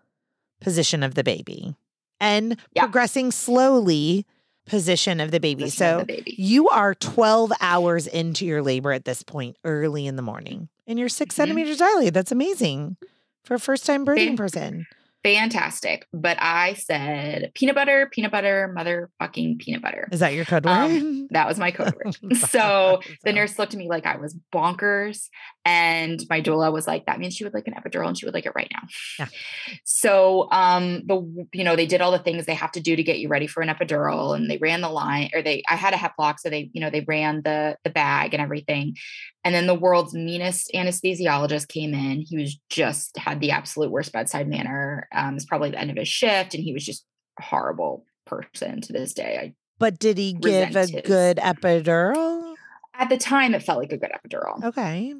position 0.60 1.02
of 1.02 1.14
the 1.14 1.24
baby 1.24 1.74
and 2.20 2.56
Yeah. 2.74 2.82
progressing 2.84 3.30
slowly 3.32 4.26
position 4.66 5.18
of 5.20 5.30
the 5.32 5.40
baby. 5.40 5.64
position 5.64 5.78
So 5.78 5.98
the 6.00 6.04
baby. 6.04 6.34
you 6.38 6.68
are 6.68 6.94
12 6.94 7.50
hours 7.60 8.06
into 8.06 8.46
your 8.46 8.62
labor 8.62 8.92
at 8.92 9.04
this 9.04 9.22
point, 9.24 9.56
early 9.64 10.06
in 10.06 10.14
the 10.16 10.22
morning, 10.22 10.68
and 10.86 10.98
you're 10.98 11.08
6 11.08 11.34
Mhm. 11.34 11.36
centimeters 11.36 11.78
dilated. 11.78 12.14
That's 12.14 12.30
amazing 12.30 12.96
for 13.42 13.54
a 13.54 13.58
first 13.58 13.84
time 13.86 14.06
birthing 14.06 14.36
person. 14.36 14.86
Fantastic. 15.22 16.06
But 16.12 16.36
I 16.40 16.74
said 16.74 17.52
peanut 17.54 17.74
butter, 17.74 18.08
peanut 18.10 18.32
butter, 18.32 18.74
motherfucking 18.76 19.58
peanut 19.58 19.82
butter. 19.82 20.08
Is 20.10 20.20
that 20.20 20.34
your 20.34 20.44
code 20.44 20.64
word? 20.64 20.72
Um, 20.72 21.28
That 21.30 21.46
was 21.46 21.58
my 21.58 21.70
code 21.70 21.94
word. 22.04 22.36
so 22.36 23.00
the 23.24 23.32
nurse 23.32 23.58
looked 23.58 23.74
at 23.74 23.78
me 23.78 23.88
like 23.88 24.06
I 24.06 24.16
was 24.16 24.36
bonkers. 24.52 25.28
And 25.64 26.24
my 26.30 26.40
doula 26.40 26.72
was 26.72 26.86
like, 26.86 27.06
that 27.06 27.18
means 27.20 27.34
she 27.34 27.44
would 27.44 27.54
like 27.54 27.66
an 27.66 27.74
epidural 27.74 28.08
and 28.08 28.18
she 28.18 28.24
would 28.24 28.34
like 28.34 28.46
it 28.46 28.52
right 28.54 28.70
now. 28.72 28.88
Yeah. 29.18 29.26
So 29.84 30.48
um 30.50 31.02
the 31.06 31.46
you 31.52 31.64
know, 31.64 31.76
they 31.76 31.86
did 31.86 32.00
all 32.00 32.10
the 32.10 32.18
things 32.18 32.46
they 32.46 32.54
have 32.54 32.72
to 32.72 32.80
do 32.80 32.96
to 32.96 33.02
get 33.02 33.18
you 33.18 33.28
ready 33.28 33.46
for 33.46 33.62
an 33.62 33.68
epidural 33.68 34.34
and 34.34 34.50
they 34.50 34.58
ran 34.58 34.80
the 34.80 34.88
line 34.88 35.30
or 35.34 35.42
they 35.42 35.62
I 35.68 35.76
had 35.76 35.94
a 35.94 35.96
hep 35.96 36.14
so 36.38 36.50
they, 36.50 36.70
you 36.72 36.80
know, 36.80 36.90
they 36.90 37.00
ran 37.06 37.42
the 37.42 37.76
the 37.84 37.90
bag 37.90 38.34
and 38.34 38.42
everything. 38.42 38.96
And 39.44 39.54
then 39.54 39.66
the 39.66 39.74
world's 39.74 40.12
meanest 40.12 40.70
anesthesiologist 40.74 41.68
came 41.68 41.94
in. 41.94 42.24
He 42.26 42.36
was 42.36 42.58
just 42.68 43.16
had 43.16 43.40
the 43.40 43.52
absolute 43.52 43.90
worst 43.90 44.12
bedside 44.12 44.48
manner. 44.48 45.08
Um, 45.14 45.36
it's 45.36 45.46
probably 45.46 45.70
the 45.70 45.78
end 45.78 45.90
of 45.90 45.96
his 45.96 46.08
shift, 46.08 46.54
and 46.54 46.62
he 46.62 46.72
was 46.74 46.84
just 46.84 47.04
a 47.38 47.44
horrible 47.44 48.04
person 48.26 48.80
to 48.82 48.92
this 48.92 49.14
day. 49.14 49.38
I 49.40 49.54
but 49.78 49.98
did 49.98 50.18
he 50.18 50.34
give 50.34 50.76
a 50.76 50.80
his- 50.80 50.90
good 51.04 51.38
epidural? 51.38 52.54
at 52.94 53.08
the 53.08 53.16
time 53.16 53.54
it 53.54 53.62
felt 53.62 53.78
like 53.78 53.92
a 53.92 53.96
good 53.96 54.12
epidural. 54.12 54.62
Okay. 54.62 55.14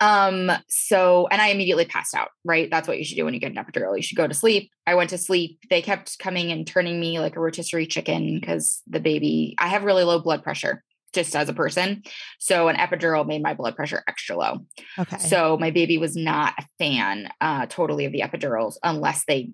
Um, 0.00 0.50
so 0.68 1.26
and 1.30 1.40
I 1.40 1.48
immediately 1.48 1.84
passed 1.84 2.14
out, 2.14 2.28
right? 2.44 2.70
That's 2.70 2.88
what 2.88 2.98
you 2.98 3.04
should 3.04 3.16
do 3.16 3.24
when 3.24 3.34
you 3.34 3.40
get 3.40 3.52
an 3.52 3.62
epidural. 3.62 3.96
You 3.96 4.02
should 4.02 4.16
go 4.16 4.26
to 4.26 4.34
sleep. 4.34 4.70
I 4.86 4.94
went 4.94 5.10
to 5.10 5.18
sleep. 5.18 5.58
They 5.68 5.82
kept 5.82 6.18
coming 6.18 6.50
and 6.50 6.66
turning 6.66 6.98
me 7.00 7.18
like 7.18 7.36
a 7.36 7.40
rotisserie 7.40 7.86
chicken 7.86 8.38
because 8.40 8.82
the 8.86 9.00
baby, 9.00 9.54
I 9.58 9.68
have 9.68 9.84
really 9.84 10.04
low 10.04 10.18
blood 10.20 10.42
pressure 10.42 10.82
just 11.12 11.34
as 11.36 11.48
a 11.48 11.54
person. 11.54 12.02
So 12.38 12.68
an 12.68 12.76
epidural 12.76 13.26
made 13.26 13.42
my 13.42 13.54
blood 13.54 13.76
pressure 13.76 14.02
extra 14.08 14.36
low. 14.36 14.66
Okay. 14.98 15.18
So 15.18 15.56
my 15.58 15.70
baby 15.70 15.98
was 15.98 16.16
not 16.16 16.54
a 16.58 16.64
fan 16.78 17.28
uh 17.40 17.66
totally 17.66 18.04
of 18.04 18.12
the 18.12 18.20
epidurals 18.20 18.74
unless 18.82 19.24
they 19.26 19.50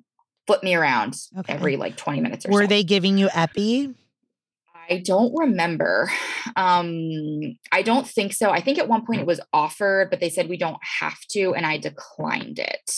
flip 0.46 0.62
me 0.62 0.74
around 0.74 1.14
Okay. 1.38 1.52
every 1.52 1.76
like 1.76 1.96
20 1.96 2.20
minutes 2.20 2.46
or 2.46 2.50
Were 2.50 2.62
so. 2.62 2.66
they 2.68 2.82
giving 2.82 3.16
you 3.18 3.28
epi? 3.32 3.94
I 4.90 4.98
don't 4.98 5.32
remember. 5.36 6.10
Um, 6.56 7.56
I 7.70 7.82
don't 7.82 8.06
think 8.06 8.32
so. 8.32 8.50
I 8.50 8.60
think 8.60 8.78
at 8.78 8.88
one 8.88 9.06
point 9.06 9.20
it 9.20 9.26
was 9.26 9.40
offered, 9.52 10.10
but 10.10 10.18
they 10.20 10.28
said 10.28 10.48
we 10.48 10.56
don't 10.58 10.76
have 11.00 11.16
to, 11.30 11.54
and 11.54 11.64
I 11.64 11.78
declined 11.78 12.58
it. 12.58 12.90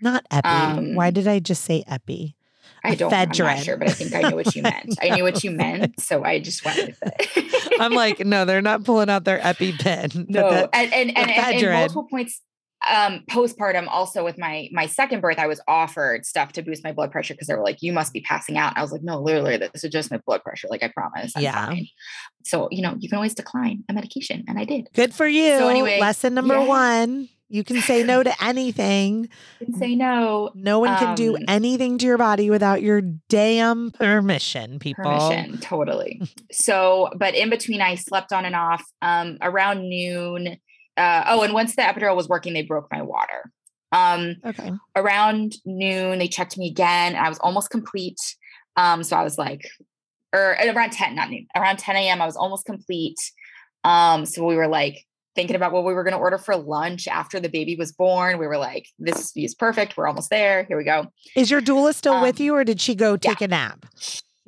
Not 0.00 0.24
epi. 0.30 0.94
Why 0.94 1.08
Um, 1.08 1.12
did 1.12 1.26
I 1.26 1.40
just 1.40 1.64
say 1.64 1.82
epi? 1.86 2.36
I 2.84 2.94
don't. 2.94 3.12
I'm 3.12 3.28
not 3.28 3.58
sure, 3.60 3.76
but 3.76 3.88
I 3.88 3.92
think 3.92 4.14
I 4.14 4.28
knew 4.28 4.36
what 4.36 4.54
you 4.54 4.62
meant. 4.62 4.98
I 5.00 5.10
knew 5.10 5.22
what 5.22 5.44
you 5.44 5.50
meant, 5.64 6.00
so 6.00 6.24
I 6.24 6.40
just 6.40 6.64
went 6.64 6.78
with 6.88 6.98
it. 7.02 7.80
I'm 7.80 7.92
like, 7.92 8.20
no, 8.20 8.44
they're 8.44 8.62
not 8.62 8.84
pulling 8.84 9.08
out 9.08 9.24
their 9.24 9.38
EpiPen. 9.38 10.26
no, 10.28 10.50
that- 10.50 10.70
and 10.72 10.92
and, 10.92 11.16
and, 11.16 11.30
and, 11.30 11.62
and 11.62 11.72
multiple 11.72 12.06
points. 12.08 12.40
Um, 12.90 13.22
postpartum, 13.30 13.86
also 13.86 14.24
with 14.24 14.38
my 14.38 14.68
my 14.72 14.86
second 14.86 15.20
birth, 15.20 15.38
I 15.38 15.46
was 15.46 15.60
offered 15.68 16.26
stuff 16.26 16.50
to 16.54 16.62
boost 16.62 16.82
my 16.82 16.90
blood 16.90 17.12
pressure 17.12 17.32
because 17.32 17.46
they 17.46 17.54
were 17.54 17.62
like, 17.62 17.80
"You 17.80 17.92
must 17.92 18.12
be 18.12 18.22
passing 18.22 18.58
out." 18.58 18.70
And 18.72 18.78
I 18.78 18.82
was 18.82 18.90
like, 18.90 19.04
"No, 19.04 19.20
literally, 19.20 19.56
this 19.56 19.84
is 19.84 19.90
just 19.92 20.10
my 20.10 20.18
blood 20.26 20.42
pressure. 20.42 20.66
Like, 20.68 20.82
I 20.82 20.88
promise, 20.88 21.32
I'm 21.36 21.44
Yeah. 21.44 21.66
fine." 21.66 21.86
So 22.44 22.66
you 22.72 22.82
know, 22.82 22.96
you 22.98 23.08
can 23.08 23.14
always 23.16 23.34
decline 23.34 23.84
a 23.88 23.92
medication, 23.92 24.42
and 24.48 24.58
I 24.58 24.64
did. 24.64 24.88
Good 24.94 25.14
for 25.14 25.28
you. 25.28 25.58
So 25.58 25.68
anyway, 25.68 26.00
Lesson 26.00 26.34
number 26.34 26.58
yeah. 26.58 26.66
one. 26.66 27.28
You 27.52 27.64
can 27.64 27.82
say 27.82 28.02
no 28.02 28.22
to 28.22 28.32
anything. 28.42 29.28
Say 29.78 29.94
no. 29.94 30.50
No 30.54 30.78
one 30.78 30.96
can 30.96 31.14
do 31.14 31.36
Um, 31.36 31.44
anything 31.46 31.98
to 31.98 32.06
your 32.06 32.16
body 32.16 32.48
without 32.48 32.80
your 32.80 33.02
damn 33.28 33.90
permission, 33.90 34.78
people. 34.78 35.04
permission 35.04 35.58
totally 35.58 36.20
so 36.50 37.08
but 37.16 37.34
in 37.34 37.48
between 37.50 37.80
i 37.80 37.94
slept 37.94 38.32
on 38.32 38.44
and 38.44 38.54
off 38.54 38.84
um 39.00 39.38
around 39.40 39.88
noon 39.88 40.56
uh 40.98 41.24
oh 41.28 41.42
and 41.42 41.54
once 41.54 41.74
the 41.76 41.82
epidural 41.82 42.14
was 42.14 42.28
working 42.28 42.52
they 42.52 42.62
broke 42.62 42.86
my 42.92 43.00
water 43.00 43.50
um 43.92 44.36
Okay. 44.44 44.70
around 44.96 45.54
noon 45.64 46.18
they 46.18 46.28
checked 46.28 46.58
me 46.58 46.68
again 46.68 47.14
and 47.14 47.24
i 47.24 47.28
was 47.28 47.38
almost 47.38 47.70
complete 47.70 48.18
um 48.76 49.02
so 49.02 49.16
i 49.16 49.22
was 49.24 49.38
like 49.38 49.62
or 50.34 50.56
around 50.62 50.92
10 50.92 51.14
not 51.14 51.30
noon 51.30 51.46
around 51.56 51.78
10 51.78 51.96
a.m 51.96 52.20
i 52.20 52.26
was 52.26 52.36
almost 52.36 52.66
complete 52.66 53.18
um 53.84 54.26
so 54.26 54.44
we 54.44 54.56
were 54.56 54.68
like 54.68 54.96
thinking 55.34 55.56
about 55.56 55.72
what 55.72 55.84
we 55.84 55.94
were 55.94 56.04
going 56.04 56.12
to 56.12 56.18
order 56.18 56.38
for 56.38 56.56
lunch 56.56 57.08
after 57.08 57.40
the 57.40 57.48
baby 57.48 57.76
was 57.76 57.92
born. 57.92 58.38
We 58.38 58.46
were 58.46 58.58
like 58.58 58.88
this 58.98 59.32
is 59.36 59.54
perfect. 59.54 59.96
We're 59.96 60.06
almost 60.08 60.30
there. 60.30 60.64
Here 60.64 60.76
we 60.76 60.84
go. 60.84 61.06
Is 61.36 61.50
your 61.50 61.60
doula 61.60 61.94
still 61.94 62.20
with 62.20 62.40
Um, 62.40 62.44
you 62.44 62.54
or 62.54 62.64
did 62.64 62.80
she 62.80 62.94
go 62.94 63.16
take 63.16 63.40
a 63.40 63.48
nap? 63.48 63.86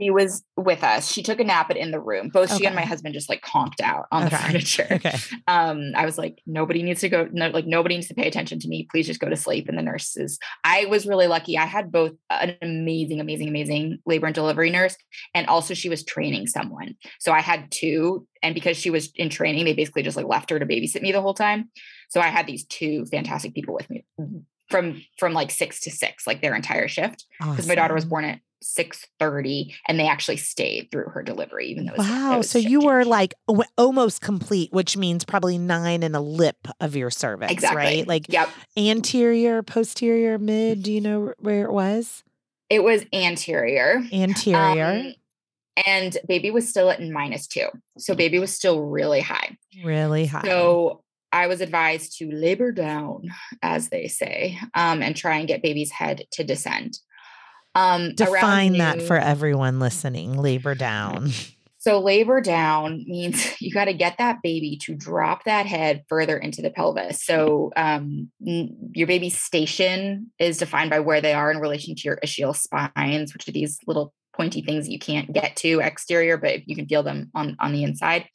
She 0.00 0.10
was 0.10 0.42
with 0.56 0.82
us. 0.82 1.10
She 1.10 1.22
took 1.22 1.38
a 1.38 1.44
nap 1.44 1.70
in 1.70 1.90
the 1.90 2.00
room. 2.00 2.28
Both 2.28 2.56
she 2.56 2.66
and 2.66 2.74
my 2.74 2.84
husband 2.84 3.14
just 3.14 3.28
like 3.28 3.42
conked 3.42 3.80
out 3.80 4.06
on 4.10 4.24
the 4.24 4.30
furniture. 4.30 4.86
Okay. 4.90 5.16
Um, 5.46 5.92
I 5.94 6.04
was 6.04 6.18
like, 6.18 6.40
nobody 6.46 6.82
needs 6.82 7.00
to 7.02 7.08
go, 7.08 7.28
no, 7.32 7.48
like 7.48 7.66
nobody 7.66 7.96
needs 7.96 8.08
to 8.08 8.14
pay 8.14 8.26
attention 8.26 8.58
to 8.60 8.68
me. 8.68 8.88
Please 8.90 9.06
just 9.06 9.20
go 9.20 9.28
to 9.28 9.36
sleep. 9.36 9.68
And 9.68 9.78
the 9.78 9.82
nurses, 9.82 10.38
I 10.64 10.86
was 10.86 11.06
really 11.06 11.26
lucky. 11.26 11.56
I 11.56 11.66
had 11.66 11.92
both 11.92 12.12
an 12.30 12.56
amazing, 12.60 13.20
amazing, 13.20 13.48
amazing 13.48 13.98
labor 14.06 14.26
and 14.26 14.34
delivery 14.34 14.70
nurse, 14.70 14.96
and 15.34 15.46
also 15.46 15.74
she 15.74 15.88
was 15.88 16.04
training 16.04 16.46
someone. 16.46 16.94
So 17.20 17.32
I 17.32 17.40
had 17.40 17.70
two, 17.70 18.26
and 18.42 18.54
because 18.54 18.76
she 18.76 18.90
was 18.90 19.12
in 19.14 19.28
training, 19.28 19.64
they 19.64 19.74
basically 19.74 20.02
just 20.02 20.16
like 20.16 20.26
left 20.26 20.50
her 20.50 20.58
to 20.58 20.66
babysit 20.66 21.02
me 21.02 21.12
the 21.12 21.22
whole 21.22 21.34
time. 21.34 21.70
So 22.08 22.20
I 22.20 22.28
had 22.28 22.46
these 22.46 22.64
two 22.66 23.06
fantastic 23.06 23.54
people 23.54 23.74
with 23.74 23.88
me 23.90 24.04
from 24.70 25.02
from 25.18 25.34
like 25.34 25.50
six 25.50 25.80
to 25.80 25.90
six, 25.90 26.26
like 26.26 26.42
their 26.42 26.54
entire 26.54 26.88
shift 26.88 27.26
because 27.38 27.68
my 27.68 27.74
daughter 27.74 27.94
was 27.94 28.04
born 28.04 28.24
at 28.24 28.40
6:30 28.64 29.74
and 29.86 29.98
they 29.98 30.08
actually 30.08 30.36
stayed 30.36 30.90
through 30.90 31.08
her 31.10 31.22
delivery 31.22 31.68
even 31.68 31.86
though 31.86 31.92
it 31.92 31.98
was, 31.98 32.08
it 32.08 32.12
Wow. 32.12 32.42
So 32.42 32.58
shift 32.58 32.70
you 32.70 32.80
were 32.80 33.04
like 33.04 33.34
w- 33.46 33.68
almost 33.76 34.20
complete, 34.20 34.72
which 34.72 34.96
means 34.96 35.24
probably 35.24 35.58
nine 35.58 36.02
and 36.02 36.16
a 36.16 36.20
lip 36.20 36.68
of 36.80 36.96
your 36.96 37.10
cervix, 37.10 37.52
exactly 37.52 37.76
right? 37.78 38.08
Like 38.08 38.26
yep 38.28 38.48
anterior, 38.76 39.62
posterior, 39.62 40.38
mid. 40.38 40.82
Do 40.82 40.92
you 40.92 41.00
know 41.00 41.34
where 41.38 41.64
it 41.64 41.72
was? 41.72 42.22
it 42.70 42.82
was 42.82 43.04
anterior 43.12 44.02
Anterior. 44.10 44.84
Um, 44.86 45.14
and 45.86 46.16
baby 46.26 46.50
was 46.50 46.66
still 46.68 46.88
at 46.88 47.02
minus 47.02 47.46
two 47.46 47.66
so 47.98 48.14
baby 48.14 48.38
was 48.38 48.54
still 48.54 48.80
really 48.80 49.20
high 49.20 49.56
really 49.84 50.24
high. 50.24 50.42
so 50.44 51.04
I 51.34 51.48
was 51.48 51.60
advised 51.60 52.16
to 52.18 52.30
labor 52.30 52.70
down, 52.70 53.24
as 53.60 53.88
they 53.88 54.06
say, 54.06 54.56
um, 54.72 55.02
and 55.02 55.16
try 55.16 55.38
and 55.38 55.48
get 55.48 55.64
baby's 55.64 55.90
head 55.90 56.22
to 56.30 56.44
descend. 56.44 57.00
Um, 57.74 58.14
Define 58.14 58.78
that 58.78 58.98
noon- 58.98 59.06
for 59.06 59.16
everyone 59.16 59.80
listening. 59.80 60.36
Labor 60.36 60.74
down. 60.74 61.30
So 61.84 62.00
labor 62.00 62.40
down 62.40 63.04
means 63.06 63.46
you 63.60 63.70
got 63.70 63.84
to 63.86 63.92
get 63.92 64.16
that 64.16 64.40
baby 64.42 64.78
to 64.84 64.94
drop 64.94 65.44
that 65.44 65.66
head 65.66 66.02
further 66.08 66.38
into 66.38 66.62
the 66.62 66.70
pelvis. 66.70 67.22
So 67.22 67.72
um, 67.76 68.30
your 68.40 69.06
baby's 69.06 69.38
station 69.38 70.32
is 70.38 70.56
defined 70.56 70.88
by 70.88 71.00
where 71.00 71.20
they 71.20 71.34
are 71.34 71.50
in 71.50 71.58
relation 71.58 71.94
to 71.94 72.02
your 72.04 72.18
ischial 72.24 72.56
spines, 72.56 73.34
which 73.34 73.46
are 73.48 73.52
these 73.52 73.78
little 73.86 74.14
pointy 74.34 74.62
things 74.62 74.88
you 74.88 74.98
can't 74.98 75.32
get 75.32 75.56
to 75.56 75.80
exterior, 75.80 76.36
but 76.36 76.66
you 76.66 76.74
can 76.74 76.86
feel 76.86 77.02
them 77.02 77.30
on 77.34 77.56
on 77.60 77.72
the 77.72 77.82
inside. 77.84 78.26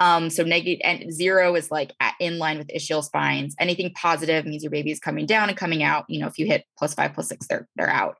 Um, 0.00 0.30
so 0.30 0.44
negative 0.44 0.80
and 0.84 1.12
zero 1.12 1.56
is 1.56 1.70
like 1.70 1.92
at, 2.00 2.14
in 2.20 2.38
line 2.38 2.58
with 2.58 2.68
ischial 2.68 3.02
spines. 3.02 3.54
Anything 3.58 3.92
positive 3.94 4.46
means 4.46 4.62
your 4.62 4.70
baby 4.70 4.92
is 4.92 5.00
coming 5.00 5.26
down 5.26 5.48
and 5.48 5.58
coming 5.58 5.82
out. 5.82 6.04
You 6.08 6.20
know, 6.20 6.28
if 6.28 6.38
you 6.38 6.46
hit 6.46 6.64
plus 6.78 6.94
five, 6.94 7.14
plus 7.14 7.28
six, 7.28 7.46
they're 7.48 7.68
they're 7.76 7.90
out. 7.90 8.16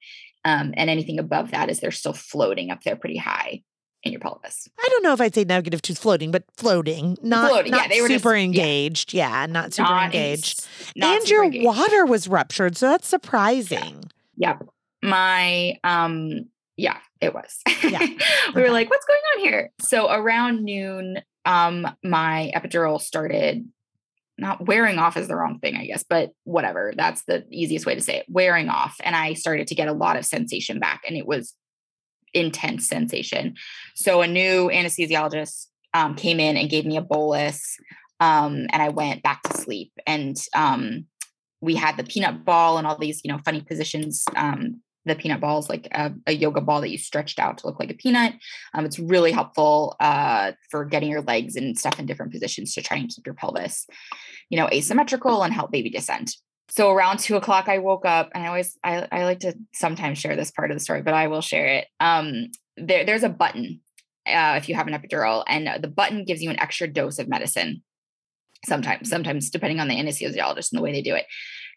Um, 0.49 0.73
and 0.77 0.89
anything 0.89 1.19
above 1.19 1.51
that 1.51 1.69
is 1.69 1.81
they're 1.81 1.91
still 1.91 2.15
floating 2.15 2.71
up 2.71 2.83
there 2.83 2.97
pretty 2.97 3.19
high 3.19 3.63
in 4.03 4.13
your 4.13 4.21
pelvis. 4.21 4.69
I 4.79 4.89
don't 4.91 5.03
know 5.03 5.13
if 5.13 5.21
I'd 5.21 5.35
say 5.35 5.45
negative 5.45 5.83
two 5.83 5.95
floating, 5.95 6.31
but 6.31 6.45
floating. 6.57 7.17
Not, 7.23 7.51
Floating, 7.51 7.75
yeah, 7.75 7.89
they 7.89 8.01
were 8.01 8.09
super 8.09 8.35
yeah. 8.35 8.45
engaged. 8.45 9.13
Yeah, 9.13 9.47
not 9.47 9.75
super 9.75 9.91
Not 9.91 10.05
engaged. 10.07 10.67
not 10.97 11.17
and 11.17 11.23
super 11.27 11.35
your 11.35 11.45
engaged. 11.45 11.67
water 11.67 12.07
was 12.07 12.29
ruptured. 12.29 12.77
So 12.77 12.89
that's 12.89 13.07
surprising. 13.09 14.05
Yep. 14.37 14.69
My 15.03 15.79
um 15.85 16.47
yeah, 16.77 16.99
it 17.21 17.35
was. 17.35 17.61
Yeah. 17.83 18.07
we 18.55 18.63
were 18.63 18.71
like, 18.71 18.89
what's 18.89 19.05
going 19.05 19.21
on 19.35 19.41
here? 19.41 19.71
So 19.81 20.09
around 20.11 20.65
noon, 20.65 21.19
um, 21.45 21.89
my 22.05 22.53
epidural 22.55 23.01
started 23.01 23.69
not 24.39 24.67
wearing 24.67 24.99
off 24.99 25.17
is 25.17 25.29
the 25.29 25.37
wrong 25.37 25.59
thing, 25.59 25.77
I 25.77 25.87
guess, 25.87 26.05
but 26.09 26.31
whatever. 26.45 26.93
That's 26.97 27.25
the 27.25 27.45
easiest 27.51 27.87
way 27.87 27.95
to 27.95 28.01
say 28.01 28.19
it. 28.19 28.27
Wearing 28.29 28.69
off. 28.69 28.97
And 29.03 29.17
I 29.17 29.35
started 29.35 29.67
to 29.69 29.75
get 29.75 29.89
a 29.89 29.93
lot 29.93 30.17
of 30.17 30.25
sensation 30.25 30.79
back, 30.79 31.03
and 31.07 31.17
it 31.17 31.27
was 31.27 31.55
intense 32.35 32.89
sensation. 32.89 33.55
So 33.95 34.23
a 34.23 34.27
new 34.27 34.69
anesthesiologist 34.69 35.67
um, 35.95 36.15
came 36.15 36.41
in 36.41 36.57
and 36.57 36.71
gave 36.71 36.87
me 36.87 36.97
a 36.97 37.03
bolus, 37.03 37.77
um, 38.21 38.67
and 38.71 38.83
I 38.83 38.91
went 38.91 39.23
back 39.23 39.43
to 39.43 39.57
sleep. 39.57 39.93
And 40.07 40.37
um, 40.55 41.07
we 41.61 41.75
had 41.75 41.97
the 41.97 42.05
peanut 42.05 42.45
ball 42.45 42.79
and 42.79 42.87
all 42.87 42.97
these, 42.97 43.21
you 43.25 43.33
know, 43.33 43.41
funny 43.45 43.63
positions. 43.63 44.25
The 45.09 45.15
peanut 45.15 45.41
ball 45.41 45.59
is 45.59 45.69
like 45.69 45.89
a, 45.91 46.13
a 46.27 46.33
yoga 46.33 46.61
ball 46.61 46.83
that 46.83 46.91
you 46.91 46.99
stretched 46.99 47.39
out 47.39 47.59
to 47.59 47.67
look 47.67 47.81
like 47.81 47.91
a 47.91 47.95
peanut. 47.95 48.35
Um, 48.75 48.85
it's 48.85 48.99
really 48.99 49.33
helpful 49.33 49.97
uh, 50.01 50.53
for 50.71 50.85
getting 50.85 51.11
your 51.11 51.23
legs 51.23 51.57
and 51.57 51.79
stuff 51.79 51.99
in 51.99 52.07
different 52.07 52.33
positions 52.33 52.75
to 52.75 52.83
try 52.83 52.99
and 52.99 53.09
keep 53.09 53.27
your 53.27 53.35
pelvis, 53.35 53.87
you 54.51 54.59
know, 54.59 54.69
asymmetrical 54.71 55.43
and 55.43 55.55
help 55.55 55.73
baby 55.73 55.91
descend. 55.91 56.35
So 56.69 56.91
around 56.91 57.19
two 57.19 57.37
o'clock, 57.37 57.69
I 57.69 57.79
woke 57.79 58.05
up, 58.05 58.31
and 58.35 58.45
I 58.45 58.49
always 58.49 58.77
I, 58.85 59.09
I 59.11 59.25
like 59.25 59.41
to 59.41 59.55
sometimes 59.73 60.19
share 60.19 60.37
this 60.37 60.51
part 60.51 60.71
of 60.71 60.77
the 60.77 60.85
story, 60.85 61.03
but 61.03 61.15
I 61.15 61.29
will 61.29 61.41
share 61.41 61.67
it. 61.67 61.87
Um, 61.99 62.49
there, 62.77 63.07
there's 63.07 63.23
a 63.23 63.31
button 63.31 63.81
uh, 64.27 64.55
if 64.59 64.69
you 64.69 64.75
have 64.75 64.87
an 64.87 64.93
epidural, 64.93 65.45
and 65.47 65.83
the 65.83 65.89
button 65.89 66.25
gives 66.25 66.43
you 66.43 66.51
an 66.51 66.61
extra 66.61 66.87
dose 66.87 67.19
of 67.19 67.29
medicine. 67.29 67.83
Sometimes, 68.67 69.09
sometimes 69.09 69.51
depending 69.51 69.81
on 69.81 69.89
the 69.89 69.95
anesthesiologist 69.95 70.73
and 70.73 70.79
the 70.79 70.83
way 70.83 70.93
they 70.93 71.01
do 71.01 71.15
it, 71.15 71.25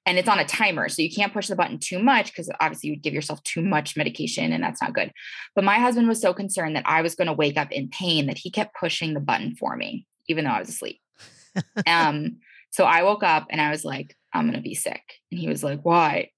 and 0.06 0.18
it's 0.18 0.28
on 0.28 0.40
a 0.40 0.46
timer, 0.46 0.90
so 0.90 1.02
you 1.02 1.12
can't 1.12 1.34
push 1.34 1.48
the 1.48 1.56
button 1.56 1.78
too 1.80 2.00
much 2.00 2.28
because 2.28 2.50
obviously 2.60 2.90
you 2.90 2.94
would 2.96 3.04
give 3.04 3.14
yourself 3.14 3.42
too 3.44 3.62
much 3.62 3.96
medication, 3.96 4.52
and 4.52 4.64
that's 4.64 4.82
not 4.82 4.94
good. 4.94 5.12
But 5.56 5.64
my 5.64 5.78
husband 5.78 6.08
was 6.08 6.22
so 6.22 6.34
concerned 6.34 6.76
that 6.76 6.88
I 6.88 7.02
was 7.02 7.16
going 7.16 7.28
to 7.28 7.34
wake 7.34 7.58
up 7.58 7.72
in 7.72 7.90
pain 7.90 8.28
that 8.28 8.38
he 8.38 8.50
kept 8.50 8.76
pushing 8.76 9.14
the 9.14 9.20
button 9.20 9.56
for 9.56 9.76
me, 9.76 10.06
even 10.28 10.46
though 10.46 10.52
I 10.52 10.60
was 10.60 10.70
asleep. 10.70 11.00
um, 11.88 12.38
so 12.72 12.86
I 12.86 13.04
woke 13.04 13.24
up 13.24 13.48
and 13.50 13.60
I 13.62 13.70
was 13.70 13.84
like, 13.84 14.16
I'm 14.34 14.46
going 14.46 14.56
to 14.56 14.62
be 14.62 14.76
sick. 14.76 15.02
And 15.32 15.40
he 15.40 15.48
was 15.50 15.64
like, 15.64 15.82
why? 15.84 16.30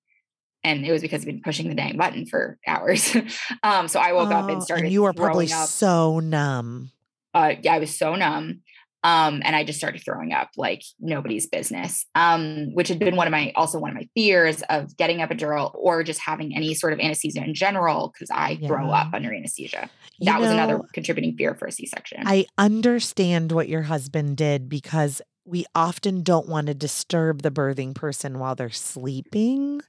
And 0.63 0.85
it 0.85 0.91
was 0.91 1.01
because 1.01 1.21
I've 1.21 1.27
been 1.27 1.41
pushing 1.41 1.69
the 1.69 1.75
dang 1.75 1.97
button 1.97 2.25
for 2.25 2.57
hours. 2.65 3.15
um, 3.63 3.87
so 3.87 3.99
I 3.99 4.13
woke 4.13 4.31
up 4.31 4.45
Oh, 4.45 4.53
and 4.53 4.63
started. 4.63 4.85
And 4.85 4.93
you 4.93 5.03
were 5.03 5.13
probably 5.13 5.51
up. 5.51 5.67
so 5.69 6.19
numb. 6.19 6.91
Uh, 7.33 7.53
yeah, 7.61 7.75
I 7.75 7.79
was 7.79 7.97
so 7.97 8.15
numb. 8.15 8.61
Um, 9.03 9.41
and 9.43 9.55
I 9.55 9.63
just 9.63 9.79
started 9.79 10.01
throwing 10.03 10.31
up 10.33 10.49
like 10.57 10.81
nobody's 10.99 11.47
business. 11.47 12.05
Um, 12.15 12.73
which 12.73 12.87
had 12.87 12.99
been 12.99 13.15
one 13.15 13.27
of 13.27 13.31
my 13.31 13.51
also 13.55 13.79
one 13.79 13.91
of 13.91 13.95
my 13.95 14.07
fears 14.15 14.61
of 14.69 14.95
getting 14.97 15.17
epidural 15.19 15.71
or 15.75 16.03
just 16.03 16.19
having 16.19 16.55
any 16.55 16.73
sort 16.73 16.93
of 16.93 16.99
anesthesia 16.99 17.43
in 17.43 17.53
general, 17.53 18.11
because 18.13 18.29
I 18.31 18.55
throw 18.65 18.87
Yeah. 18.87 19.01
up 19.01 19.13
under 19.13 19.33
anesthesia. 19.33 19.89
You 20.19 20.31
That 20.31 20.39
was 20.39 20.51
another 20.51 20.81
contributing 20.93 21.35
fear 21.37 21.55
for 21.55 21.67
a 21.67 21.71
C-section. 21.71 22.23
I 22.25 22.45
understand 22.57 23.51
what 23.51 23.67
your 23.67 23.83
husband 23.83 24.37
did 24.37 24.69
because 24.69 25.21
we 25.45 25.65
often 25.75 26.23
don't 26.23 26.47
want 26.47 26.67
to 26.67 26.73
disturb 26.73 27.41
the 27.41 27.51
birthing 27.51 27.93
person 27.93 28.39
while 28.39 28.55
they're 28.55 28.69
sleeping. 28.69 29.81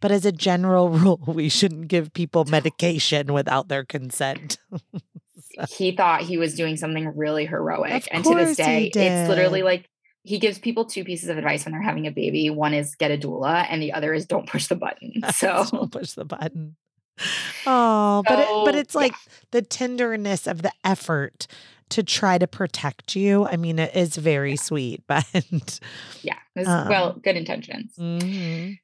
But 0.00 0.10
as 0.10 0.24
a 0.24 0.32
general 0.32 0.88
rule, 0.98 1.20
we 1.26 1.48
shouldn't 1.48 1.88
give 1.88 2.12
people 2.12 2.44
medication 2.44 3.32
without 3.32 3.68
their 3.68 3.84
consent. 3.84 4.58
he 5.70 5.92
thought 5.92 6.22
he 6.22 6.38
was 6.38 6.54
doing 6.54 6.76
something 6.76 7.16
really 7.16 7.46
heroic. 7.46 7.92
Of 7.92 8.08
and 8.12 8.24
to 8.24 8.34
this 8.34 8.56
day, 8.56 8.90
it's 8.94 9.28
literally 9.28 9.62
like 9.62 9.88
he 10.22 10.38
gives 10.38 10.58
people 10.58 10.84
two 10.84 11.04
pieces 11.04 11.28
of 11.28 11.38
advice 11.38 11.64
when 11.64 11.72
they're 11.72 11.82
having 11.82 12.06
a 12.06 12.10
baby. 12.10 12.50
One 12.50 12.74
is 12.74 12.94
get 12.96 13.10
a 13.10 13.16
doula, 13.16 13.66
and 13.68 13.80
the 13.80 13.92
other 13.92 14.12
is 14.12 14.26
don't 14.26 14.48
push 14.48 14.66
the 14.66 14.76
button. 14.76 15.22
So 15.34 15.64
don't 15.70 15.90
push 15.92 16.12
the 16.12 16.24
button. 16.24 16.76
Oh, 17.66 18.22
but 18.28 18.38
it, 18.40 18.48
but 18.64 18.74
it's 18.74 18.94
like 18.94 19.14
the 19.50 19.62
tenderness 19.62 20.46
of 20.46 20.62
the 20.62 20.72
effort 20.84 21.46
to 21.90 22.02
try 22.02 22.36
to 22.38 22.46
protect 22.46 23.16
you. 23.16 23.46
I 23.46 23.56
mean, 23.56 23.78
it 23.78 23.94
is 23.94 24.16
very 24.16 24.56
sweet, 24.56 25.02
but 25.06 25.24
yeah, 26.22 26.36
was, 26.54 26.66
Um, 26.68 26.88
well, 26.88 27.12
good 27.22 27.36
intentions. 27.36 27.94
Mhm. 27.98 28.78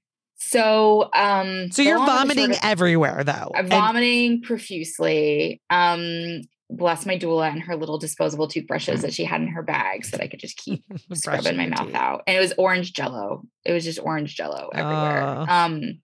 So, 0.49 1.09
um, 1.15 1.71
So 1.71 1.83
you're 1.83 1.99
and 1.99 2.07
vomiting 2.07 2.53
everywhere 2.63 3.23
though. 3.25 3.53
I'm 3.55 3.65
And- 3.67 3.71
vomiting 3.71 4.43
profusely. 4.43 5.61
Um, 5.71 6.43
bless 6.69 7.05
my 7.07 7.19
doula 7.19 7.51
and 7.51 7.61
her 7.63 7.77
little 7.77 7.99
disposable 7.99 8.49
toothbrushes 8.49 9.03
that 9.03 9.13
she 9.13 9.25
had 9.25 9.41
in 9.43 9.49
her 9.49 9.63
bag 9.63 10.05
so 10.05 10.17
that 10.17 10.25
I 10.25 10.27
could 10.29 10.41
just 10.41 10.57
keep 10.57 10.83
scrubbing 11.13 11.57
my 11.57 11.67
mouth 11.67 11.87
teeth. 11.87 11.95
out. 11.95 12.23
And 12.27 12.37
it 12.37 12.41
was 12.41 12.55
orange 12.59 12.93
jello. 12.93 13.43
It 13.65 13.73
was 13.73 13.85
just 13.85 13.99
orange 14.01 14.35
jello 14.37 14.71
everywhere. 14.75 15.23
Oh. 15.23 15.47
Um 15.49 15.99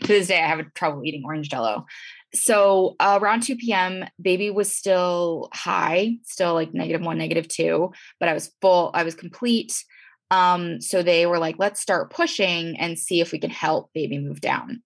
to 0.00 0.06
this 0.08 0.26
day 0.28 0.40
I 0.42 0.46
have 0.48 0.74
trouble 0.74 1.04
eating 1.04 1.22
orange 1.24 1.48
jello. 1.48 1.86
So 2.34 2.96
uh, 2.98 3.18
around 3.20 3.42
2 3.42 3.56
p.m., 3.56 4.06
baby 4.20 4.50
was 4.50 4.74
still 4.74 5.50
high, 5.52 6.14
still 6.24 6.54
like 6.54 6.72
negative 6.72 7.02
one, 7.02 7.18
negative 7.18 7.46
two, 7.46 7.92
but 8.18 8.30
I 8.30 8.32
was 8.32 8.50
full, 8.62 8.90
I 8.94 9.02
was 9.04 9.14
complete. 9.14 9.84
Um, 10.32 10.80
so 10.80 11.02
they 11.02 11.26
were 11.26 11.38
like, 11.38 11.56
let's 11.58 11.82
start 11.82 12.10
pushing 12.10 12.78
and 12.78 12.98
see 12.98 13.20
if 13.20 13.32
we 13.32 13.38
can 13.38 13.50
help 13.50 13.90
baby 13.92 14.18
move 14.18 14.40
down. 14.40 14.82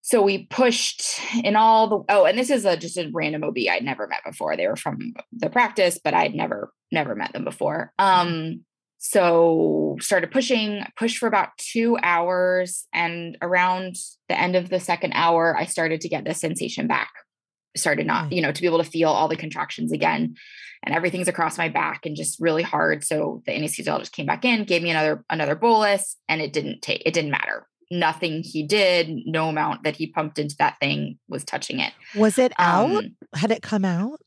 So 0.00 0.22
we 0.22 0.46
pushed 0.46 1.20
in 1.44 1.54
all 1.54 1.88
the 1.88 2.04
oh, 2.08 2.24
and 2.24 2.38
this 2.38 2.48
is 2.48 2.64
a 2.64 2.78
just 2.78 2.96
a 2.96 3.10
random 3.12 3.44
OB 3.44 3.58
I'd 3.70 3.84
never 3.84 4.06
met 4.06 4.22
before. 4.24 4.56
They 4.56 4.66
were 4.66 4.76
from 4.76 5.12
the 5.32 5.50
practice, 5.50 6.00
but 6.02 6.14
I'd 6.14 6.34
never 6.34 6.72
never 6.90 7.14
met 7.14 7.34
them 7.34 7.44
before. 7.44 7.92
Um, 7.98 8.64
so 8.96 9.96
started 10.00 10.30
pushing, 10.30 10.82
pushed 10.98 11.18
for 11.18 11.26
about 11.26 11.50
two 11.58 11.98
hours, 12.02 12.86
and 12.94 13.36
around 13.42 13.96
the 14.30 14.40
end 14.40 14.56
of 14.56 14.70
the 14.70 14.80
second 14.80 15.12
hour, 15.12 15.54
I 15.54 15.66
started 15.66 16.00
to 16.00 16.08
get 16.08 16.24
the 16.24 16.32
sensation 16.32 16.86
back. 16.86 17.10
Started 17.76 18.06
not, 18.06 18.30
Mm. 18.30 18.32
you 18.34 18.42
know, 18.42 18.50
to 18.52 18.60
be 18.60 18.66
able 18.66 18.82
to 18.82 18.90
feel 18.90 19.10
all 19.10 19.28
the 19.28 19.36
contractions 19.36 19.92
again, 19.92 20.34
and 20.82 20.94
everything's 20.94 21.28
across 21.28 21.58
my 21.58 21.68
back 21.68 22.06
and 22.06 22.16
just 22.16 22.40
really 22.40 22.62
hard. 22.62 23.04
So 23.04 23.42
the 23.46 23.52
anesthesiologist 23.52 24.12
came 24.12 24.26
back 24.26 24.44
in, 24.44 24.64
gave 24.64 24.82
me 24.82 24.90
another 24.90 25.24
another 25.30 25.54
bolus, 25.54 26.16
and 26.28 26.40
it 26.40 26.52
didn't 26.52 26.82
take. 26.82 27.02
It 27.06 27.14
didn't 27.14 27.30
matter. 27.30 27.66
Nothing 27.90 28.42
he 28.42 28.64
did, 28.64 29.08
no 29.24 29.48
amount 29.48 29.84
that 29.84 29.96
he 29.96 30.06
pumped 30.08 30.38
into 30.38 30.54
that 30.58 30.78
thing 30.78 31.18
was 31.28 31.42
touching 31.44 31.80
it. 31.80 31.92
Was 32.14 32.38
it 32.38 32.52
out? 32.58 32.90
Um, 32.90 33.16
Had 33.34 33.50
it 33.50 33.62
come 33.62 33.84
out? 33.84 34.20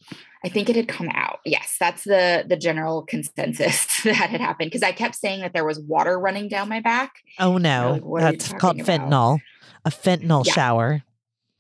I 0.43 0.49
think 0.49 0.67
it 0.69 0.75
had 0.75 0.87
come 0.87 1.09
out. 1.13 1.39
Yes, 1.45 1.75
that's 1.79 2.03
the 2.03 2.43
the 2.47 2.57
general 2.57 3.03
consensus 3.03 3.85
that 4.03 4.15
had 4.31 4.41
happened 4.41 4.71
because 4.71 4.81
I 4.81 4.91
kept 4.93 5.15
saying 5.15 5.41
that 5.41 5.53
there 5.53 5.65
was 5.65 5.79
water 5.79 6.19
running 6.19 6.47
down 6.49 6.69
my 6.69 6.79
back. 6.79 7.11
Oh 7.39 7.57
no. 7.57 7.91
like, 7.93 8.03
what 8.03 8.23
are 8.23 8.31
you 8.31 8.37
That's 8.37 8.53
called 8.53 8.79
about? 8.79 8.99
fentanyl. 9.09 9.39
A 9.85 9.89
fentanyl 9.91 10.45
Yeah. 10.45 10.53
shower. 10.53 11.03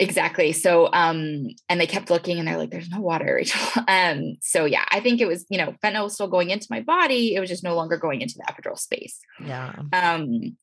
Exactly. 0.01 0.51
So 0.51 0.89
um 0.91 1.47
and 1.69 1.79
they 1.79 1.87
kept 1.87 2.09
looking 2.09 2.39
and 2.39 2.47
they're 2.47 2.57
like 2.57 2.71
there's 2.71 2.89
no 2.89 2.99
water, 2.99 3.35
Rachel. 3.37 3.61
Um 3.87 4.33
so 4.41 4.65
yeah, 4.65 4.83
I 4.89 4.99
think 4.99 5.21
it 5.21 5.27
was, 5.27 5.45
you 5.49 5.57
know, 5.57 5.75
fentanyl 5.83 6.05
was 6.05 6.15
still 6.15 6.27
going 6.27 6.49
into 6.49 6.67
my 6.69 6.81
body. 6.81 7.35
It 7.35 7.39
was 7.39 7.49
just 7.49 7.63
no 7.63 7.75
longer 7.75 7.97
going 7.97 8.21
into 8.21 8.35
the 8.35 8.51
epidural 8.51 8.77
space. 8.77 9.19
Yeah. 9.39 9.73
Um 9.93 10.57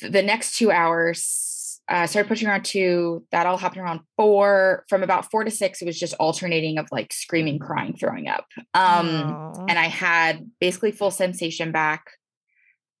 the 0.00 0.22
next 0.22 0.56
2 0.56 0.70
hours 0.70 1.56
uh, 1.90 2.00
I 2.00 2.06
started 2.06 2.28
pushing 2.28 2.48
around 2.48 2.66
two. 2.66 3.24
That 3.32 3.46
all 3.46 3.56
happened 3.56 3.80
around 3.80 4.00
four. 4.16 4.84
From 4.90 5.02
about 5.02 5.30
four 5.30 5.42
to 5.44 5.50
six, 5.50 5.80
it 5.80 5.86
was 5.86 5.98
just 5.98 6.12
alternating 6.20 6.76
of 6.76 6.86
like 6.92 7.14
screaming, 7.14 7.58
crying, 7.58 7.96
throwing 7.98 8.28
up. 8.28 8.44
Um, 8.74 9.08
Aw. 9.08 9.64
and 9.68 9.78
I 9.78 9.86
had 9.86 10.50
basically 10.60 10.92
full 10.92 11.10
sensation 11.10 11.72
back. 11.72 12.10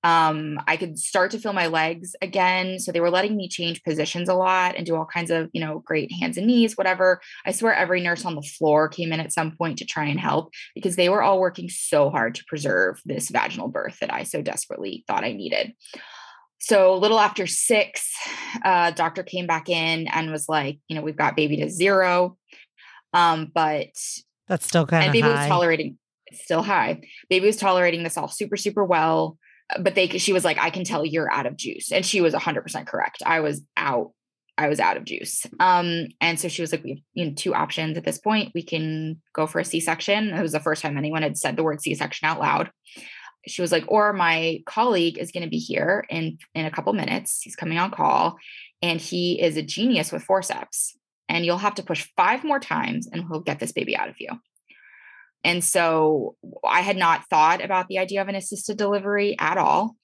Um, 0.04 0.60
I 0.66 0.76
could 0.76 0.98
start 0.98 1.32
to 1.32 1.38
feel 1.38 1.52
my 1.52 1.66
legs 1.66 2.14
again. 2.22 2.78
So 2.78 2.92
they 2.92 3.00
were 3.00 3.10
letting 3.10 3.36
me 3.36 3.48
change 3.48 3.82
positions 3.82 4.28
a 4.28 4.34
lot 4.34 4.76
and 4.76 4.86
do 4.86 4.94
all 4.94 5.04
kinds 5.04 5.30
of, 5.30 5.50
you 5.52 5.60
know, 5.60 5.80
great 5.80 6.12
hands 6.12 6.36
and 6.36 6.46
knees, 6.46 6.76
whatever. 6.76 7.20
I 7.44 7.52
swear 7.52 7.74
every 7.74 8.00
nurse 8.00 8.24
on 8.24 8.36
the 8.36 8.42
floor 8.42 8.88
came 8.88 9.12
in 9.12 9.20
at 9.20 9.32
some 9.32 9.56
point 9.56 9.78
to 9.78 9.84
try 9.84 10.04
and 10.04 10.20
help 10.20 10.52
because 10.74 10.96
they 10.96 11.08
were 11.08 11.22
all 11.22 11.40
working 11.40 11.68
so 11.68 12.10
hard 12.10 12.36
to 12.36 12.44
preserve 12.46 13.00
this 13.04 13.28
vaginal 13.28 13.68
birth 13.68 13.98
that 14.00 14.12
I 14.12 14.22
so 14.22 14.40
desperately 14.40 15.04
thought 15.08 15.24
I 15.24 15.32
needed. 15.32 15.72
So 16.60 16.94
a 16.94 16.98
little 16.98 17.20
after 17.20 17.46
six, 17.46 18.12
uh, 18.64 18.92
doctor 18.92 19.22
came 19.22 19.46
back 19.46 19.68
in 19.68 20.08
and 20.08 20.30
was 20.30 20.48
like, 20.48 20.78
you 20.88 20.96
know, 20.96 21.02
we've 21.02 21.16
got 21.16 21.36
baby 21.36 21.56
to 21.58 21.70
zero. 21.70 22.36
Um, 23.12 23.50
but 23.54 23.90
That's 24.46 24.66
still 24.66 24.86
kind 24.86 25.04
and 25.04 25.08
of 25.08 25.12
baby 25.12 25.28
was 25.28 25.46
tolerating 25.48 25.98
still 26.32 26.62
high 26.62 27.00
baby 27.30 27.46
was 27.46 27.56
tolerating 27.56 28.02
this 28.02 28.18
all 28.18 28.28
super 28.28 28.56
super 28.56 28.84
well 28.84 29.38
but 29.80 29.94
they 29.94 30.08
she 30.08 30.32
was 30.32 30.44
like 30.44 30.58
i 30.58 30.70
can 30.70 30.84
tell 30.84 31.04
you're 31.04 31.30
out 31.30 31.46
of 31.46 31.56
juice. 31.56 31.92
And 31.92 32.04
she 32.04 32.20
was 32.20 32.34
100% 32.34 32.86
correct. 32.86 33.22
I 33.24 33.40
was 33.40 33.62
out 33.76 34.12
i 34.56 34.68
was 34.68 34.80
out 34.80 34.96
of 34.96 35.04
juice. 35.04 35.46
Um 35.60 36.08
and 36.20 36.38
so 36.38 36.48
she 36.48 36.62
was 36.62 36.72
like 36.72 36.84
we 36.84 36.90
have 36.90 36.98
you 37.14 37.26
know 37.26 37.32
two 37.34 37.54
options 37.54 37.96
at 37.96 38.04
this 38.04 38.18
point. 38.18 38.52
We 38.54 38.62
can 38.62 39.20
go 39.34 39.46
for 39.46 39.60
a 39.60 39.64
c-section. 39.64 40.30
It 40.30 40.42
was 40.42 40.52
the 40.52 40.60
first 40.60 40.82
time 40.82 40.96
anyone 40.96 41.22
had 41.22 41.36
said 41.36 41.56
the 41.56 41.64
word 41.64 41.82
c-section 41.82 42.26
out 42.26 42.40
loud. 42.40 42.70
She 43.46 43.62
was 43.62 43.72
like 43.72 43.84
or 43.88 44.12
my 44.12 44.62
colleague 44.66 45.18
is 45.18 45.32
going 45.32 45.44
to 45.44 45.50
be 45.50 45.58
here 45.58 46.04
in 46.08 46.38
in 46.54 46.66
a 46.66 46.70
couple 46.70 46.92
minutes. 46.92 47.40
He's 47.42 47.56
coming 47.56 47.78
on 47.78 47.90
call 47.90 48.36
and 48.82 49.00
he 49.00 49.40
is 49.40 49.56
a 49.56 49.62
genius 49.62 50.12
with 50.12 50.22
forceps 50.22 50.96
and 51.28 51.44
you'll 51.44 51.58
have 51.58 51.74
to 51.74 51.82
push 51.82 52.08
five 52.16 52.42
more 52.42 52.60
times 52.60 53.06
and 53.06 53.24
he'll 53.28 53.40
get 53.40 53.58
this 53.58 53.72
baby 53.72 53.96
out 53.96 54.08
of 54.08 54.16
you 54.18 54.30
and 55.48 55.64
so 55.64 56.36
I 56.62 56.82
had 56.82 56.98
not 56.98 57.24
thought 57.30 57.64
about 57.64 57.88
the 57.88 57.98
idea 57.98 58.20
of 58.20 58.28
an 58.28 58.34
assisted 58.34 58.76
delivery 58.76 59.34
at 59.38 59.56
all. 59.56 59.96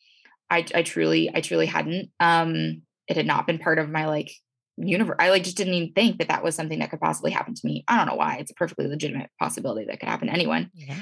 I, 0.48 0.64
I 0.74 0.82
truly, 0.82 1.30
I 1.34 1.42
truly 1.42 1.66
hadn't. 1.66 2.10
Um, 2.18 2.80
it 3.08 3.18
had 3.18 3.26
not 3.26 3.46
been 3.46 3.58
part 3.58 3.78
of 3.78 3.90
my 3.90 4.06
like 4.06 4.30
universe. 4.78 5.16
I 5.18 5.28
like 5.28 5.44
just 5.44 5.58
didn't 5.58 5.74
even 5.74 5.92
think 5.92 6.18
that 6.18 6.28
that 6.28 6.42
was 6.42 6.54
something 6.54 6.78
that 6.78 6.88
could 6.88 7.00
possibly 7.00 7.30
happen 7.30 7.52
to 7.52 7.66
me. 7.66 7.84
I 7.86 7.98
don't 7.98 8.06
know 8.06 8.14
why. 8.14 8.36
It's 8.36 8.52
a 8.52 8.54
perfectly 8.54 8.86
legitimate 8.86 9.28
possibility 9.38 9.84
that 9.84 10.00
could 10.00 10.08
happen 10.08 10.28
to 10.28 10.32
anyone. 10.32 10.70
Yeah. 10.72 10.96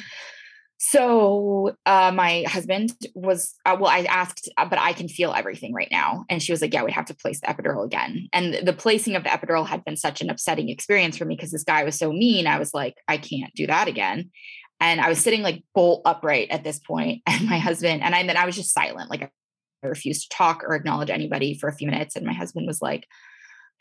So 0.84 1.76
uh, 1.86 2.10
my 2.12 2.42
husband 2.48 2.90
was 3.14 3.54
uh, 3.64 3.76
well. 3.78 3.88
I 3.88 4.00
asked, 4.00 4.50
uh, 4.58 4.64
but 4.68 4.80
I 4.80 4.92
can 4.92 5.06
feel 5.06 5.32
everything 5.32 5.72
right 5.72 5.86
now, 5.92 6.24
and 6.28 6.42
she 6.42 6.50
was 6.50 6.60
like, 6.60 6.74
"Yeah, 6.74 6.82
we 6.82 6.90
have 6.90 7.04
to 7.04 7.14
place 7.14 7.40
the 7.40 7.46
epidural 7.46 7.84
again." 7.84 8.28
And 8.32 8.66
the 8.66 8.72
placing 8.72 9.14
of 9.14 9.22
the 9.22 9.28
epidural 9.28 9.64
had 9.64 9.84
been 9.84 9.96
such 9.96 10.20
an 10.20 10.28
upsetting 10.28 10.70
experience 10.70 11.16
for 11.16 11.24
me 11.24 11.36
because 11.36 11.52
this 11.52 11.62
guy 11.62 11.84
was 11.84 11.96
so 11.96 12.12
mean. 12.12 12.48
I 12.48 12.58
was 12.58 12.74
like, 12.74 12.96
"I 13.06 13.16
can't 13.16 13.54
do 13.54 13.68
that 13.68 13.86
again." 13.86 14.32
And 14.80 15.00
I 15.00 15.08
was 15.08 15.20
sitting 15.20 15.42
like 15.42 15.62
bolt 15.72 16.02
upright 16.04 16.50
at 16.50 16.64
this 16.64 16.80
point. 16.80 17.22
point, 17.24 17.40
and 17.40 17.48
my 17.48 17.58
husband 17.58 18.02
and 18.02 18.12
I. 18.12 18.26
Then 18.26 18.36
I 18.36 18.44
was 18.44 18.56
just 18.56 18.74
silent, 18.74 19.08
like 19.08 19.22
I 19.22 19.86
refused 19.86 20.32
to 20.32 20.36
talk 20.36 20.64
or 20.64 20.74
acknowledge 20.74 21.10
anybody 21.10 21.56
for 21.56 21.68
a 21.68 21.74
few 21.76 21.88
minutes. 21.88 22.16
And 22.16 22.26
my 22.26 22.32
husband 22.32 22.66
was 22.66 22.82
like, 22.82 23.06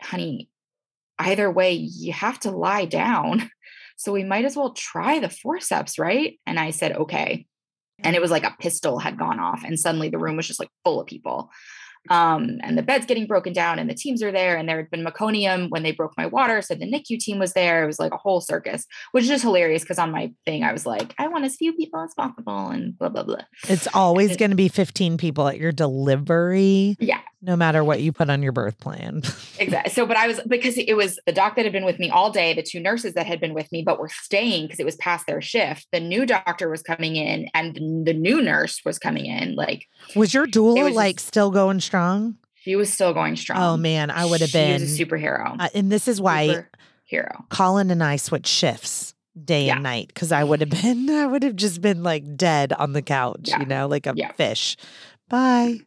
"Honey, 0.03 0.49
either 1.17 1.49
way, 1.49 1.73
you 1.73 2.13
have 2.13 2.39
to 2.41 2.51
lie 2.51 2.85
down." 2.85 3.49
So 3.97 4.12
we 4.12 4.23
might 4.23 4.45
as 4.45 4.56
well 4.56 4.73
try 4.73 5.19
the 5.19 5.30
forceps, 5.30 5.99
right? 5.99 6.39
And 6.45 6.60
I 6.60 6.71
said, 6.71 6.93
okay. 6.95 7.45
And 8.04 8.15
it 8.15 8.21
was 8.21 8.32
like 8.32 8.43
a 8.43 8.56
pistol 8.60 8.97
had 8.97 9.17
gone 9.19 9.39
off, 9.39 9.63
and 9.63 9.80
suddenly 9.80 10.10
the 10.10 10.17
room 10.17 10.36
was 10.36 10.47
just 10.47 10.60
like 10.60 10.69
full 10.84 10.99
of 10.99 11.08
people. 11.08 11.51
Um, 12.10 12.58
and 12.63 12.77
the 12.77 12.82
bed's 12.82 13.06
getting 13.06 13.27
broken 13.27 13.54
down, 13.54 13.77
and 13.77 13.89
the 13.89 13.93
teams 13.93 14.23
are 14.23 14.32
there. 14.32 14.58
And 14.58 14.67
there 14.67 14.77
had 14.77 14.89
been 14.89 15.06
meconium 15.06 15.69
when 15.69 15.84
they 15.84 15.91
broke 15.91 16.13
my 16.17 16.25
water. 16.25 16.62
So 16.62 16.73
the 16.73 16.91
NICU 16.91 17.19
team 17.19 17.38
was 17.38 17.54
there. 17.54 17.84
It 17.84 17.88
was 17.88 17.99
like 17.99 18.12
a 18.12 18.17
whole 18.17 18.41
circus, 18.41 18.88
which 19.12 19.23
is 19.23 19.30
just 19.30 19.43
hilarious 19.43 19.84
because 19.84 19.99
on 19.99 20.12
my 20.12 20.32
thing, 20.45 20.63
I 20.63 20.73
was 20.73 20.86
like, 20.86 21.13
I 21.19 21.27
want 21.27 21.45
as 21.45 21.56
few 21.56 21.73
people 21.73 22.01
as 22.01 22.13
possible, 22.15 22.69
and 22.69 22.97
blah, 22.97 23.10
blah, 23.10 23.23
blah. 23.23 23.43
It's 23.69 23.88
always 23.93 24.36
going 24.36 24.51
to 24.51 24.58
be 24.58 24.67
15 24.67 25.17
people 25.17 25.47
at 25.47 25.60
your 25.60 25.71
delivery, 25.71 26.95
Yeah. 26.99 27.21
No 27.41 27.56
matter 27.56 27.84
what 27.84 28.01
you 28.01 28.12
put 28.12 28.30
on 28.30 28.43
your 28.43 28.51
birth 28.51 28.80
plan. 28.80 29.21
Exactly. 29.60 29.91
So, 29.93 30.08
but 30.08 30.17
I 30.17 30.25
was 30.27 30.39
because 30.47 30.75
it 30.77 30.95
was 30.97 31.19
the 31.27 31.32
doc 31.32 31.56
that 31.56 31.65
had 31.65 31.71
been 31.71 31.86
with 31.86 31.99
me 31.99 32.10
all 32.10 32.32
day, 32.32 32.54
the 32.56 32.63
two 32.63 32.80
nurses 32.80 33.13
that 33.13 33.27
had 33.27 33.39
been 33.39 33.54
with 33.54 33.71
me, 33.71 33.84
but 33.84 33.99
were 33.99 34.10
staying 34.10 34.65
because 34.65 34.80
it 34.80 34.86
was 34.86 34.95
past 34.95 35.27
their 35.27 35.39
shift. 35.39 35.86
The 35.91 35.99
new 35.99 36.25
doctor 36.25 36.67
was 36.67 36.82
coming 36.82 37.15
in, 37.15 37.47
and 37.54 37.75
the 38.06 38.13
new 38.13 38.41
nurse 38.41 38.82
was 38.84 38.97
coming 38.97 39.27
in. 39.27 39.56
Like 39.56 39.88
Was 40.15 40.34
your 40.34 40.47
doula 40.47 40.86
was 40.86 40.95
like 40.95 41.17
just- 41.17 41.27
still 41.27 41.51
going 41.51 41.80
strong? 41.80 42.38
she 42.56 42.75
was 42.75 42.91
still 42.91 43.13
going 43.13 43.36
strong. 43.36 43.60
Oh 43.62 43.77
man, 43.77 44.10
I 44.10 44.25
would 44.25 44.41
have 44.41 44.51
been. 44.54 44.82
was 44.82 44.99
a 44.99 45.06
superhero. 45.06 45.56
uh, 45.60 45.69
and 45.75 45.91
this 45.91 46.08
is 46.08 46.19
why 46.19 46.65
hero. 47.06 47.45
Colin 47.49 47.91
and 47.91 48.04
I 48.04 48.15
switched 48.15 48.47
shifts 48.51 49.13
day 49.43 49.65
Yeah. 49.67 49.75
and 49.75 49.84
night 49.84 50.08
because 50.08 50.32
I 50.32 50.43
would 50.43 50.62
have 50.62 50.69
been, 50.71 51.08
I 51.12 51.25
would 51.27 51.43
have 51.43 51.56
just 51.56 51.82
been 51.82 52.01
like 52.04 52.36
dead 52.36 52.73
on 52.73 52.93
the 52.93 53.01
couch, 53.01 53.41
Yeah. 53.49 53.60
you 53.60 53.65
know, 53.67 53.88
like 53.88 54.08
a 54.08 54.13
Yeah. 54.15 54.32
fish. 54.34 54.75
Bye. 55.30 55.80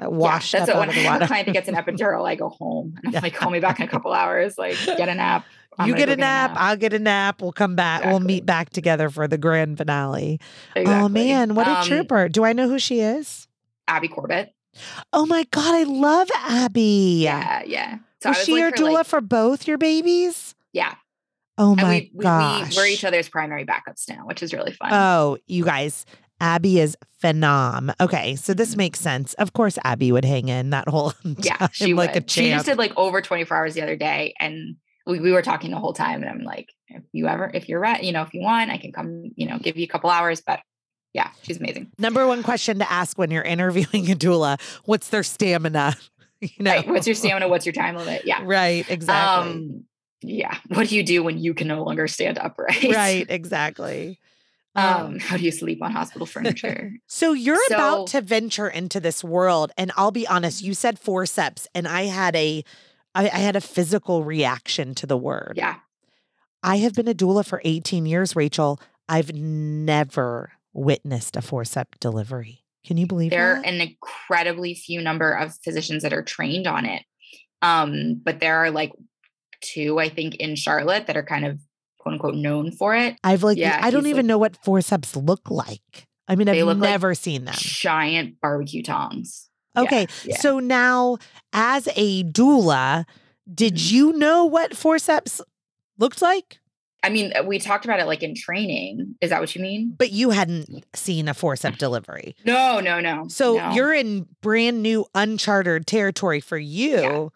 Washed 0.00 0.54
yeah, 0.54 0.60
up 0.60 0.66
that's 0.66 0.76
out 0.76 0.78
what 0.80 0.88
when 0.88 0.96
the 0.96 1.00
I 1.00 1.04
have 1.04 1.12
a 1.12 1.14
water. 1.16 1.26
client 1.26 1.52
gets 1.52 1.68
an 1.68 1.74
epidural, 1.76 2.26
I 2.28 2.34
go 2.34 2.48
home 2.48 2.94
and 3.02 3.16
I'm 3.16 3.22
like, 3.22 3.34
call 3.34 3.50
me 3.50 3.60
back 3.60 3.80
in 3.80 3.86
a 3.86 3.88
couple 3.88 4.12
hours. 4.12 4.56
Like, 4.58 4.76
get 4.84 5.08
a 5.08 5.14
nap. 5.14 5.44
I'm 5.80 5.88
you 5.88 5.94
get 5.94 6.08
a 6.08 6.16
nap, 6.16 6.52
I'll 6.56 6.76
get 6.76 6.92
a 6.92 6.98
nap. 6.98 7.40
We'll 7.40 7.52
come 7.52 7.76
back. 7.76 8.04
We'll 8.04 8.18
meet 8.18 8.44
back 8.44 8.70
together 8.70 9.10
for 9.10 9.28
the 9.28 9.38
grand 9.38 9.78
finale. 9.78 10.40
Oh 10.74 11.08
man, 11.08 11.54
what 11.54 11.68
a 11.68 11.78
Um, 11.80 11.86
trooper. 11.86 12.28
Do 12.28 12.44
I 12.44 12.52
know 12.52 12.68
who 12.68 12.78
she 12.80 12.98
is? 13.00 13.46
Abby 13.86 14.08
Corbett. 14.08 14.52
Oh 15.12 15.24
my 15.26 15.44
God, 15.52 15.74
I 15.74 15.84
love 15.84 16.28
Abby. 16.34 17.20
Yeah, 17.22 17.62
yeah. 17.64 17.98
So 18.22 18.30
was, 18.30 18.38
was 18.38 18.46
she 18.46 18.52
like 18.52 18.60
your 18.60 18.72
doula 18.72 18.92
like- 18.94 19.06
for 19.06 19.20
both 19.20 19.66
your 19.68 19.78
babies? 19.78 20.54
yeah. 20.72 20.94
Oh 21.60 21.72
And 21.72 21.80
my 21.82 21.88
we, 21.90 22.10
we, 22.14 22.22
gosh. 22.22 22.70
we, 22.70 22.76
we're 22.76 22.86
each 22.86 23.04
other's 23.04 23.28
primary 23.28 23.64
backups 23.64 24.08
now, 24.08 24.26
which 24.26 24.44
is 24.44 24.52
really 24.54 24.72
fun. 24.72 24.90
Oh, 24.92 25.38
you 25.48 25.64
guys, 25.64 26.06
Abby 26.40 26.80
is 26.80 26.96
phenom. 27.22 27.92
Okay, 28.00 28.36
so 28.36 28.54
this 28.54 28.76
makes 28.76 29.00
sense. 29.00 29.34
Of 29.34 29.52
course, 29.52 29.78
Abby 29.84 30.12
would 30.12 30.24
hang 30.24 30.48
in 30.48 30.70
that 30.70 30.88
whole 30.88 31.12
yeah, 31.24 31.68
she 31.72 31.94
like 31.94 32.14
would. 32.14 32.24
a 32.24 32.30
She 32.30 32.50
just 32.50 32.66
did 32.66 32.78
like 32.78 32.92
over 32.96 33.20
24 33.20 33.56
hours 33.56 33.74
the 33.74 33.82
other 33.82 33.96
day. 33.96 34.34
And 34.38 34.76
we, 35.06 35.20
we 35.20 35.32
were 35.32 35.42
talking 35.42 35.70
the 35.70 35.78
whole 35.78 35.92
time. 35.92 36.22
And 36.22 36.30
I'm 36.30 36.42
like, 36.42 36.68
if 36.88 37.02
you 37.12 37.26
ever, 37.26 37.50
if 37.52 37.68
you're 37.68 37.80
right, 37.80 38.02
you 38.02 38.12
know, 38.12 38.22
if 38.22 38.34
you 38.34 38.40
want, 38.40 38.70
I 38.70 38.78
can 38.78 38.92
come, 38.92 39.30
you 39.36 39.48
know, 39.48 39.58
give 39.58 39.76
you 39.76 39.84
a 39.84 39.88
couple 39.88 40.10
hours, 40.10 40.40
but 40.40 40.60
Yeah, 41.12 41.30
she's 41.42 41.58
amazing. 41.58 41.90
Number 41.98 42.26
one 42.26 42.42
question 42.42 42.78
to 42.78 42.90
ask 42.90 43.18
when 43.18 43.30
you're 43.30 43.42
interviewing 43.42 44.10
a 44.10 44.14
doula: 44.14 44.60
What's 44.84 45.08
their 45.08 45.22
stamina? 45.22 45.96
You 46.40 46.50
know, 46.60 46.70
Right. 46.70 46.88
What's 46.88 47.04
your 47.04 47.16
stamina? 47.16 47.48
What's 47.48 47.66
your 47.66 47.72
time 47.72 47.96
limit? 47.96 48.22
Yeah. 48.24 48.40
Right, 48.44 48.88
exactly. 48.88 49.52
Um, 49.52 49.84
yeah. 50.22 50.56
What 50.68 50.86
do 50.88 50.94
you 50.94 51.02
do 51.02 51.24
when 51.24 51.36
you 51.36 51.52
can 51.52 51.66
no 51.66 51.82
longer 51.82 52.06
stand 52.06 52.38
upright? 52.38 52.84
right, 52.84 53.26
exactly. 53.28 54.20
Um, 54.74 55.18
how 55.20 55.36
do 55.36 55.44
you 55.44 55.50
sleep 55.50 55.82
on 55.82 55.92
hospital 55.92 56.26
furniture? 56.26 56.92
So 57.06 57.32
you're 57.32 57.58
about 57.68 58.08
to 58.08 58.20
venture 58.20 58.68
into 58.68 59.00
this 59.00 59.24
world, 59.24 59.72
and 59.76 59.90
I'll 59.96 60.10
be 60.10 60.26
honest. 60.26 60.62
You 60.62 60.74
said 60.74 60.98
forceps, 60.98 61.66
and 61.74 61.88
I 61.88 62.02
had 62.02 62.36
a, 62.36 62.64
I, 63.14 63.24
I 63.24 63.38
had 63.38 63.56
a 63.56 63.60
physical 63.60 64.24
reaction 64.24 64.94
to 64.96 65.06
the 65.06 65.16
word. 65.16 65.54
yeah. 65.56 65.76
I 66.62 66.78
have 66.78 66.94
been 66.94 67.08
a 67.08 67.14
doula 67.14 67.46
for 67.46 67.62
18 67.64 68.04
years, 68.04 68.34
Rachel. 68.34 68.80
I've 69.08 69.32
never 69.32 70.52
witnessed 70.72 71.36
a 71.36 71.42
forceps 71.42 71.98
delivery. 72.00 72.64
Can 72.84 72.96
you 72.96 73.06
believe 73.06 73.30
There 73.30 73.54
are 73.54 73.62
an 73.64 73.80
incredibly 73.80 74.74
few 74.74 75.00
number 75.00 75.30
of 75.30 75.54
physicians 75.62 76.02
that 76.02 76.12
are 76.12 76.22
trained 76.22 76.66
on 76.66 76.84
it. 76.84 77.02
Um, 77.62 78.20
but 78.24 78.40
there 78.40 78.58
are 78.58 78.70
like 78.70 78.92
two, 79.60 79.98
I 79.98 80.08
think, 80.08 80.36
in 80.36 80.56
Charlotte 80.56 81.06
that 81.06 81.16
are 81.16 81.24
kind 81.24 81.44
of 81.44 81.60
quote 81.98 82.14
unquote 82.14 82.34
known 82.34 82.70
for 82.72 82.94
it. 82.94 83.16
I've 83.24 83.42
like, 83.42 83.58
yeah, 83.58 83.78
I 83.82 83.90
don't 83.90 84.06
even 84.06 84.18
like- 84.18 84.26
know 84.26 84.38
what 84.38 84.56
forceps 84.64 85.16
look 85.16 85.50
like. 85.50 86.06
I 86.26 86.34
mean, 86.36 86.48
I've 86.48 86.56
look 86.58 86.78
like 86.78 86.90
never 86.90 87.14
seen 87.14 87.44
them. 87.46 87.54
Giant 87.56 88.40
barbecue 88.40 88.82
tongs. 88.82 89.48
Okay, 89.76 90.06
yeah. 90.24 90.36
so 90.38 90.58
now 90.58 91.18
as 91.52 91.88
a 91.96 92.24
doula, 92.24 93.04
did 93.52 93.74
Mhm. 93.76 93.90
you 93.92 94.12
know 94.14 94.44
what 94.44 94.76
forceps 94.76 95.40
looked 95.98 96.20
like? 96.20 96.58
I 97.02 97.10
mean, 97.10 97.32
uh, 97.38 97.44
we 97.44 97.58
talked 97.60 97.84
about 97.84 98.00
it 98.00 98.06
like 98.06 98.22
in 98.24 98.34
training. 98.34 99.14
Is 99.20 99.30
that 99.30 99.40
what 99.40 99.54
you 99.54 99.62
mean? 99.62 99.94
But 99.96 100.10
you 100.10 100.30
hadn't 100.30 100.84
seen 100.96 101.28
a 101.28 101.34
forceps 101.34 101.78
delivery. 101.78 102.34
No, 102.44 102.80
no, 102.80 102.98
no. 103.00 103.28
So 103.28 103.56
no. 103.56 103.70
you're 103.70 103.94
in 103.94 104.26
brand 104.42 104.82
new 104.82 105.06
uncharted 105.14 105.86
territory 105.86 106.40
for 106.40 106.58
you 106.58 107.32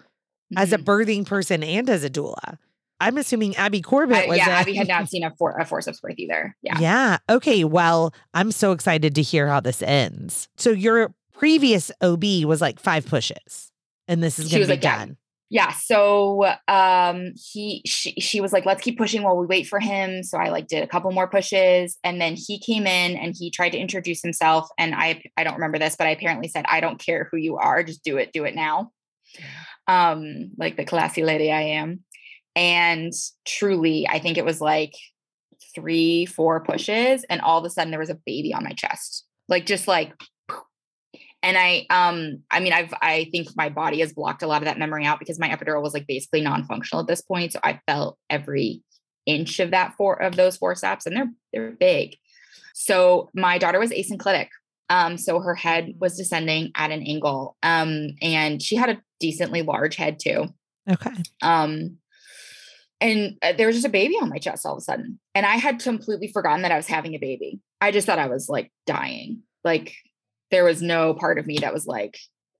as 0.57 0.73
a 0.73 0.79
Mhm. 0.79 0.85
birthing 0.85 1.27
person 1.27 1.63
and 1.63 1.89
as 1.89 2.03
a 2.03 2.11
doula. 2.11 2.59
I'm 3.03 3.19
assuming 3.19 3.57
Abby 3.57 3.81
Corbett 3.81 4.29
was 4.29 4.39
yeah, 4.39 4.49
Abby 4.49 4.75
had 4.75 4.89
not 4.89 5.09
seen 5.11 5.25
a, 5.25 5.35
for, 5.37 5.57
a 5.59 5.65
forceps 5.65 6.01
birth 6.01 6.19
either. 6.19 6.57
Yeah. 6.63 6.79
Yeah. 6.79 7.19
Okay. 7.29 7.65
Well, 7.65 8.15
I'm 8.33 8.53
so 8.53 8.73
excited 8.73 9.15
to 9.17 9.23
hear 9.23 9.49
how 9.49 9.61
this 9.61 9.83
ends. 9.83 10.49
So 10.57 10.71
your 10.71 11.15
previous 11.33 11.91
OB 12.01 12.25
was 12.45 12.61
like 12.61 12.79
five 12.79 13.07
pushes, 13.07 13.73
and 14.07 14.23
this 14.23 14.39
is 14.39 14.51
going 14.51 14.63
to 14.63 14.67
be 14.67 14.73
like, 14.75 14.83
yeah. 14.83 14.99
done. 14.99 15.17
Yeah. 15.51 15.73
So 15.73 16.51
um 16.67 17.33
he 17.37 17.83
she 17.85 18.13
she 18.13 18.41
was 18.41 18.55
like, 18.55 18.65
let's 18.65 18.81
keep 18.81 18.97
pushing 18.97 19.23
while 19.23 19.37
we 19.37 19.45
wait 19.45 19.67
for 19.67 19.81
him. 19.81 20.23
So 20.23 20.39
I 20.39 20.49
like 20.49 20.67
did 20.67 20.83
a 20.83 20.87
couple 20.87 21.13
more 21.13 21.29
pushes 21.29 21.99
and 22.03 22.19
then 22.19 22.37
he 22.37 22.59
came 22.59 22.87
in 22.87 23.19
and 23.19 23.35
he 23.39 23.51
tried 23.51 23.71
to 23.71 23.79
introduce 23.79 24.23
himself. 24.23 24.67
And 24.79 24.95
I 24.95 25.23
I 25.37 25.45
don't 25.45 25.57
remember 25.57 25.79
this, 25.79 25.95
but 25.95 26.07
I 26.07 26.11
apparently 26.13 26.49
said, 26.49 26.65
I 26.69 26.81
don't 26.81 26.99
care 26.99 27.29
who 27.31 27.37
you 27.37 27.59
are, 27.59 27.83
just 27.83 28.03
do 28.03 28.17
it, 28.17 28.33
do 28.33 28.45
it 28.45 28.55
now. 28.55 28.93
Um, 29.87 30.53
like 30.57 30.79
the 30.79 30.87
classy 30.87 31.23
lady 31.23 31.53
I 31.53 31.61
am. 31.63 32.01
And 32.55 33.13
truly, 33.47 34.07
I 34.09 34.19
think 34.19 34.39
it 34.39 34.45
was 34.45 34.61
like 34.61 34.95
three, 35.75 36.27
four 36.27 36.63
pushes, 36.63 37.25
and 37.31 37.41
all 37.41 37.59
of 37.59 37.65
a 37.65 37.71
sudden 37.71 37.91
there 37.91 38.01
was 38.01 38.11
a 38.11 38.19
baby 38.27 38.53
on 38.53 38.65
my 38.65 38.73
chest. 38.73 39.25
Like 39.49 39.67
just 39.67 39.89
like 39.89 40.13
and 41.43 41.59
I 41.59 41.87
um 41.91 42.43
I 42.51 42.61
mean 42.61 42.73
I've 42.73 42.95
I 43.03 43.29
think 43.33 43.49
my 43.57 43.69
body 43.69 44.01
has 44.01 44.13
blocked 44.13 44.43
a 44.43 44.47
lot 44.47 44.63
of 44.63 44.67
that 44.67 44.79
memory 44.79 45.05
out 45.05 45.19
because 45.19 45.39
my 45.39 45.49
epidural 45.49 45.83
was 45.83 45.95
like 45.95 46.07
basically 46.07 46.41
non-functional 46.41 47.01
at 47.01 47.07
this 47.09 47.23
point. 47.23 47.53
So 47.53 47.61
I 47.63 47.81
felt 47.87 48.19
every 48.31 48.83
inch 49.27 49.61
of 49.61 49.71
that 49.73 49.95
four 49.97 50.21
of 50.21 50.37
those 50.37 50.57
forceps 50.57 51.07
and 51.07 51.17
they're 51.17 51.31
they're 51.53 51.71
big. 51.73 52.17
So 52.75 53.31
my 53.35 53.59
daughter 53.59 53.79
was 53.79 53.91
asynclitic. 53.91 54.49
Um, 54.89 55.17
so 55.17 55.41
her 55.41 55.55
head 55.55 55.95
was 55.99 56.17
descending 56.17 56.71
at 56.75 56.91
an 56.91 57.03
angle. 57.03 57.57
Um, 57.63 58.11
and 58.21 58.63
she 58.63 58.77
had 58.77 58.91
a 58.91 59.01
decently 59.21 59.63
large 59.63 59.97
head 59.97 60.19
too. 60.19 60.49
Okay. 60.91 61.13
Um, 61.41 61.99
and 63.03 63.37
uh, 63.43 63.53
there 63.53 63.67
was 63.67 63.77
just 63.77 63.87
a 63.87 63.91
baby 63.91 64.15
on 64.23 64.29
my 64.31 64.39
chest 64.39 64.65
all 64.65 64.75
of 64.75 64.79
a 64.79 64.81
sudden. 64.81 65.19
And 65.35 65.45
I 65.45 65.57
had 65.57 65.81
completely 65.81 66.29
forgotten 66.29 66.63
that 66.63 66.73
I 66.73 66.77
was 66.77 66.87
having 66.87 67.15
a 67.15 67.19
baby. 67.19 67.61
I 67.81 67.91
just 67.91 68.07
thought 68.07 68.19
I 68.19 68.29
was 68.29 68.49
like 68.49 68.71
dying. 68.87 69.43
Like 69.65 69.95
there 70.51 70.65
was 70.65 70.81
no 70.81 71.13
part 71.13 71.39
of 71.39 71.47
me 71.47 71.59
that 71.59 71.75
was 71.75 71.87
like, 71.87 72.17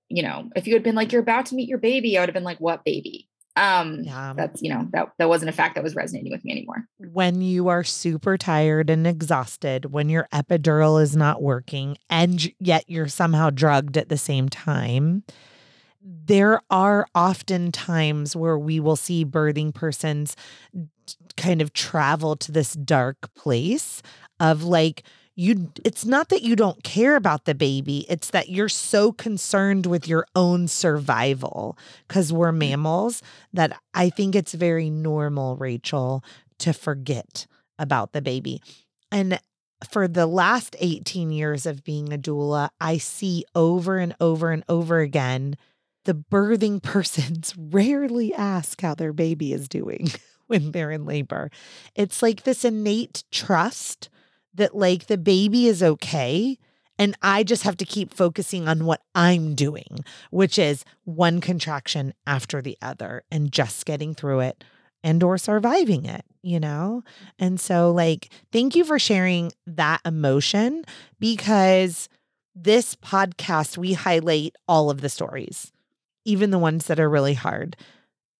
you 0.09 0.23
know, 0.23 0.51
if 0.57 0.67
you 0.67 0.75
had 0.75 0.83
been 0.83 0.95
like, 0.97 1.13
you're 1.13 1.23
about 1.23 1.47
to 1.47 1.55
meet 1.55 1.69
your 1.69 1.79
baby, 1.79 2.19
I 2.19 2.23
would 2.23 2.29
have 2.29 2.35
been 2.35 2.43
like, 2.45 2.59
what 2.59 2.85
baby? 2.85 3.29
Um, 3.55 4.01
Yeah. 4.03 4.33
that's, 4.35 4.63
you 4.63 4.71
know, 4.73 4.89
that, 4.93 5.11
that 5.19 5.29
wasn't 5.29 5.51
a 5.51 5.53
fact 5.53 5.75
that 5.75 5.85
was 5.85 5.95
resonating 5.95 6.33
with 6.33 6.45
me 6.45 6.53
anymore. 6.53 6.87
When 6.99 7.41
you 7.41 7.69
are 7.69 7.85
super 7.85 8.37
tired 8.37 8.91
and 8.91 9.07
exhausted, 9.07 9.93
when 9.93 10.09
your 10.09 10.27
epidural 10.33 11.01
is 11.03 11.15
not 11.15 11.43
working, 11.43 11.99
and 12.11 12.51
yet 12.59 12.85
you're 12.89 13.09
somehow 13.09 13.51
drugged 13.51 13.97
at 13.97 14.09
the 14.09 14.17
same 14.19 14.49
time, 14.49 15.23
there 16.05 16.61
are 16.71 17.07
often 17.15 17.73
times 17.73 18.35
where 18.35 18.59
we 18.59 18.81
will 18.81 18.97
see 18.97 19.25
birthing 19.25 19.75
persons 19.75 20.37
kind 21.37 21.63
of 21.63 21.73
travel 21.73 22.37
to 22.37 22.53
this 22.53 22.75
dark 22.75 23.33
place 23.35 24.03
of 24.41 24.65
like, 24.65 25.05
you 25.35 25.73
it's 25.85 26.05
not 26.05 26.29
that 26.29 26.43
you 26.43 26.55
don't 26.55 26.85
care 26.85 27.17
about 27.17 27.47
the 27.47 27.55
baby 27.55 28.05
it's 28.07 28.29
that 28.29 28.51
you're 28.51 28.69
so 28.69 29.13
concerned 29.13 29.87
with 29.87 30.07
your 30.07 30.27
own 30.37 30.69
survival 30.69 31.79
cuz 32.07 32.31
we're 32.31 32.51
mm-hmm. 32.51 32.59
mammals 32.59 33.23
that 33.51 33.75
i 33.95 34.11
think 34.11 34.35
it's 34.35 34.53
very 34.53 34.91
normal 34.91 35.57
rachel 35.57 36.23
to 36.63 36.73
forget 36.73 37.47
about 37.79 38.13
the 38.13 38.23
baby. 38.23 38.63
And 39.11 39.39
for 39.91 40.07
the 40.07 40.27
last 40.27 40.77
18 40.79 41.33
years 41.33 41.67
of 41.67 41.83
being 41.83 42.13
a 42.13 42.17
doula 42.17 42.71
i 42.81 42.99
see 42.99 43.45
over 43.57 43.99
and 43.99 44.15
over 44.21 44.53
and 44.53 44.63
over 44.69 45.01
again 45.01 45.57
the 46.05 46.15
birthing 46.15 46.83
persons 46.83 47.55
rarely 47.59 48.35
ask 48.35 48.81
how 48.81 48.95
their 48.95 49.13
baby 49.13 49.53
is 49.53 49.69
doing 49.69 50.09
when 50.47 50.73
they're 50.73 50.91
in 50.91 51.05
labor 51.05 51.51
it's 51.95 52.23
like 52.23 52.43
this 52.43 52.65
innate 52.65 53.25
trust 53.31 54.09
that 54.55 54.75
like 54.75 55.07
the 55.07 55.19
baby 55.19 55.67
is 55.67 55.83
okay 55.83 56.59
and 56.99 57.17
I 57.23 57.43
just 57.43 57.65
have 57.65 57.77
to 57.79 57.85
keep 57.85 58.15
focusing 58.15 58.69
on 58.69 58.85
what 58.85 59.01
I'm 59.15 59.55
doing, 59.55 60.05
which 60.31 60.59
is 60.59 60.85
one 61.05 61.41
contraction 61.41 62.15
after 62.27 62.63
the 62.63 62.79
other 62.81 63.25
and 63.31 63.51
just 63.51 63.87
getting 63.87 64.15
through 64.15 64.41
it 64.41 64.63
and 65.03 65.23
or 65.23 65.37
surviving 65.37 66.05
it, 66.05 66.25
you 66.43 66.61
know? 66.61 67.03
And 67.39 67.61
so 67.61 67.91
like 67.91 68.31
thank 68.53 68.77
you 68.77 68.85
for 68.85 68.99
sharing 68.99 69.53
that 69.67 70.01
emotion 70.05 70.85
because 71.19 72.09
this 72.55 72.95
podcast 72.95 73.79
we 73.79 73.95
highlight 73.95 74.55
all 74.69 74.91
of 74.91 75.01
the 75.01 75.09
stories, 75.09 75.73
even 76.25 76.51
the 76.51 76.59
ones 76.59 76.87
that 76.87 77.01
are 77.01 77.09
really 77.09 77.35
hard. 77.35 77.77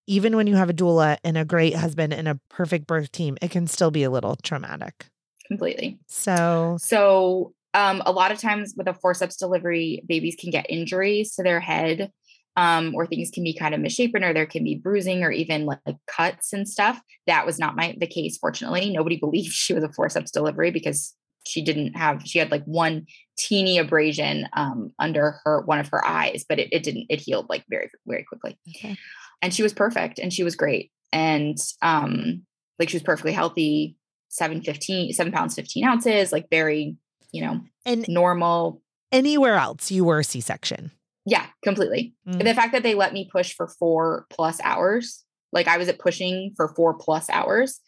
Even 0.05 0.35
when 0.35 0.47
you 0.47 0.55
have 0.55 0.69
a 0.69 0.73
doula 0.73 1.17
and 1.23 1.37
a 1.37 1.45
great 1.45 1.75
husband 1.75 2.13
and 2.13 2.27
a 2.27 2.39
perfect 2.49 2.87
birth 2.87 3.11
team, 3.11 3.37
it 3.41 3.51
can 3.51 3.67
still 3.67 3.91
be 3.91 4.03
a 4.03 4.09
little 4.09 4.35
traumatic. 4.43 5.05
Completely. 5.47 5.99
So, 6.07 6.77
So 6.79 7.53
um, 7.73 8.01
a 8.05 8.11
lot 8.11 8.31
of 8.31 8.39
times 8.39 8.73
with 8.77 8.87
a 8.87 8.93
forceps 8.93 9.37
delivery, 9.37 10.03
babies 10.07 10.35
can 10.37 10.51
get 10.51 10.69
injuries 10.69 11.35
to 11.35 11.43
their 11.43 11.59
head, 11.59 12.11
um, 12.55 12.93
or 12.93 13.07
things 13.07 13.31
can 13.31 13.43
be 13.43 13.53
kind 13.53 13.73
of 13.73 13.81
misshapen, 13.81 14.23
or 14.23 14.33
there 14.33 14.45
can 14.45 14.63
be 14.63 14.75
bruising 14.75 15.23
or 15.23 15.31
even 15.31 15.65
like, 15.65 15.79
like 15.85 15.97
cuts 16.07 16.53
and 16.53 16.67
stuff. 16.67 16.99
That 17.25 17.45
was 17.45 17.57
not 17.57 17.75
my 17.75 17.95
the 17.97 18.07
case. 18.07 18.37
Fortunately, 18.37 18.89
nobody 18.91 19.17
believed 19.21 19.53
she 19.53 19.73
was 19.73 19.83
a 19.83 19.89
forceps 19.89 20.31
delivery 20.31 20.71
because 20.71 21.15
she 21.45 21.61
didn't 21.61 21.93
have 21.95 22.21
she 22.25 22.39
had 22.39 22.51
like 22.51 22.63
one 22.65 23.05
teeny 23.37 23.77
abrasion 23.77 24.47
um, 24.53 24.91
under 24.99 25.39
her 25.43 25.61
one 25.65 25.79
of 25.79 25.89
her 25.89 26.05
eyes, 26.05 26.45
but 26.47 26.59
it, 26.59 26.69
it 26.71 26.83
didn't 26.83 27.05
it 27.09 27.19
healed 27.19 27.47
like 27.49 27.63
very 27.69 27.89
very 28.07 28.23
quickly. 28.23 28.57
okay. 28.75 28.95
And 29.41 29.53
she 29.53 29.63
was 29.63 29.73
perfect 29.73 30.19
and 30.19 30.31
she 30.31 30.43
was 30.43 30.55
great 30.55 30.91
and 31.11 31.57
um, 31.81 32.43
like 32.79 32.89
she 32.89 32.95
was 32.95 33.03
perfectly 33.03 33.33
healthy. 33.33 33.95
7 34.29 34.63
15 34.63 35.13
7 35.13 35.31
pounds 35.31 35.53
15 35.53 35.85
ounces 35.85 36.31
like 36.31 36.49
very 36.49 36.95
you 37.31 37.39
know 37.43 37.61
and 37.85 38.03
normal 38.07 38.81
anywhere 39.11 39.53
else 39.57 39.91
you 39.91 40.03
were 40.03 40.17
a 40.19 40.23
C-section. 40.23 40.89
yeah 41.27 41.45
completely 41.63 42.15
Mm. 42.27 42.43
the 42.43 42.55
fact 42.55 42.71
that 42.71 42.81
they 42.81 42.95
let 42.95 43.13
me 43.13 43.29
push 43.31 43.53
for 43.53 43.67
four 43.67 44.25
plus 44.31 44.59
hours 44.63 45.23
like 45.51 45.67
i 45.67 45.77
was 45.77 45.87
at 45.87 45.99
pushing 45.99 46.51
for 46.55 46.73
four 46.75 46.95
plus 46.95 47.29
hours 47.29 47.79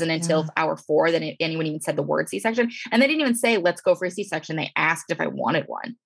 and 0.00 0.10
until 0.10 0.40
Yeah. 0.42 0.48
hour 0.56 0.76
four 0.76 1.10
then 1.10 1.22
it, 1.22 1.36
anyone 1.40 1.66
even 1.66 1.80
said 1.80 1.96
the 1.96 2.02
word 2.02 2.28
c-section 2.28 2.70
and 2.90 3.02
they 3.02 3.06
didn't 3.06 3.20
even 3.20 3.34
say 3.34 3.58
let's 3.58 3.80
go 3.82 3.94
for 3.94 4.06
a 4.06 4.10
c-section 4.10 4.56
they 4.56 4.70
asked 4.76 5.10
if 5.10 5.20
i 5.20 5.26
wanted 5.26 5.64
one 5.66 5.96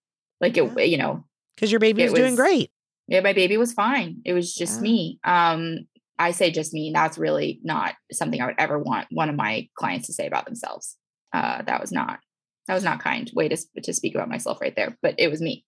like 0.40 0.56
it 0.56 0.64
Yeah. 0.76 0.82
you 0.84 0.96
know 0.98 1.24
Because 1.54 1.70
your 1.70 1.80
baby 1.80 2.02
It 2.02 2.10
was 2.10 2.20
doing 2.20 2.34
great. 2.34 2.70
yeah 3.06 3.20
my 3.20 3.32
baby 3.32 3.56
was 3.56 3.72
fine 3.72 4.20
it 4.24 4.32
was 4.32 4.54
just 4.54 4.80
Yeah. 4.80 4.84
me 4.84 5.18
um 5.24 5.86
i 6.18 6.32
say 6.32 6.50
just 6.50 6.72
me 6.74 6.90
that's 6.92 7.18
really 7.18 7.60
not 7.62 7.94
something 8.12 8.40
i 8.40 8.46
would 8.46 8.56
ever 8.58 8.78
want 8.78 9.06
one 9.10 9.28
of 9.28 9.36
my 9.36 9.68
clients 9.76 10.06
to 10.08 10.12
say 10.12 10.26
about 10.26 10.46
themselves 10.46 10.96
uh 11.32 11.62
that 11.62 11.80
was 11.80 11.92
not 11.92 12.18
that 12.66 12.74
was 12.74 12.82
not 12.84 12.98
kind 13.02 13.30
way 13.34 13.48
to, 13.48 13.56
to 13.82 13.92
speak 13.92 14.14
about 14.16 14.28
myself 14.28 14.60
right 14.60 14.74
there 14.74 14.96
but 15.02 15.14
it 15.18 15.30
was 15.30 15.40
me 15.40 15.64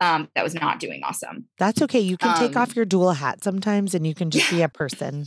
um, 0.00 0.28
that 0.34 0.44
was 0.44 0.54
not 0.54 0.78
doing 0.78 1.02
awesome. 1.04 1.46
That's 1.58 1.82
okay. 1.82 1.98
You 2.00 2.16
can 2.16 2.34
take 2.34 2.54
Um, 2.56 2.62
off 2.62 2.76
your 2.76 2.86
doula 2.86 3.16
hat 3.16 3.42
sometimes 3.42 3.94
and 3.94 4.06
you 4.06 4.14
can 4.14 4.30
just 4.30 4.48
be 4.50 4.62
a 4.62 4.68
person. 4.82 5.26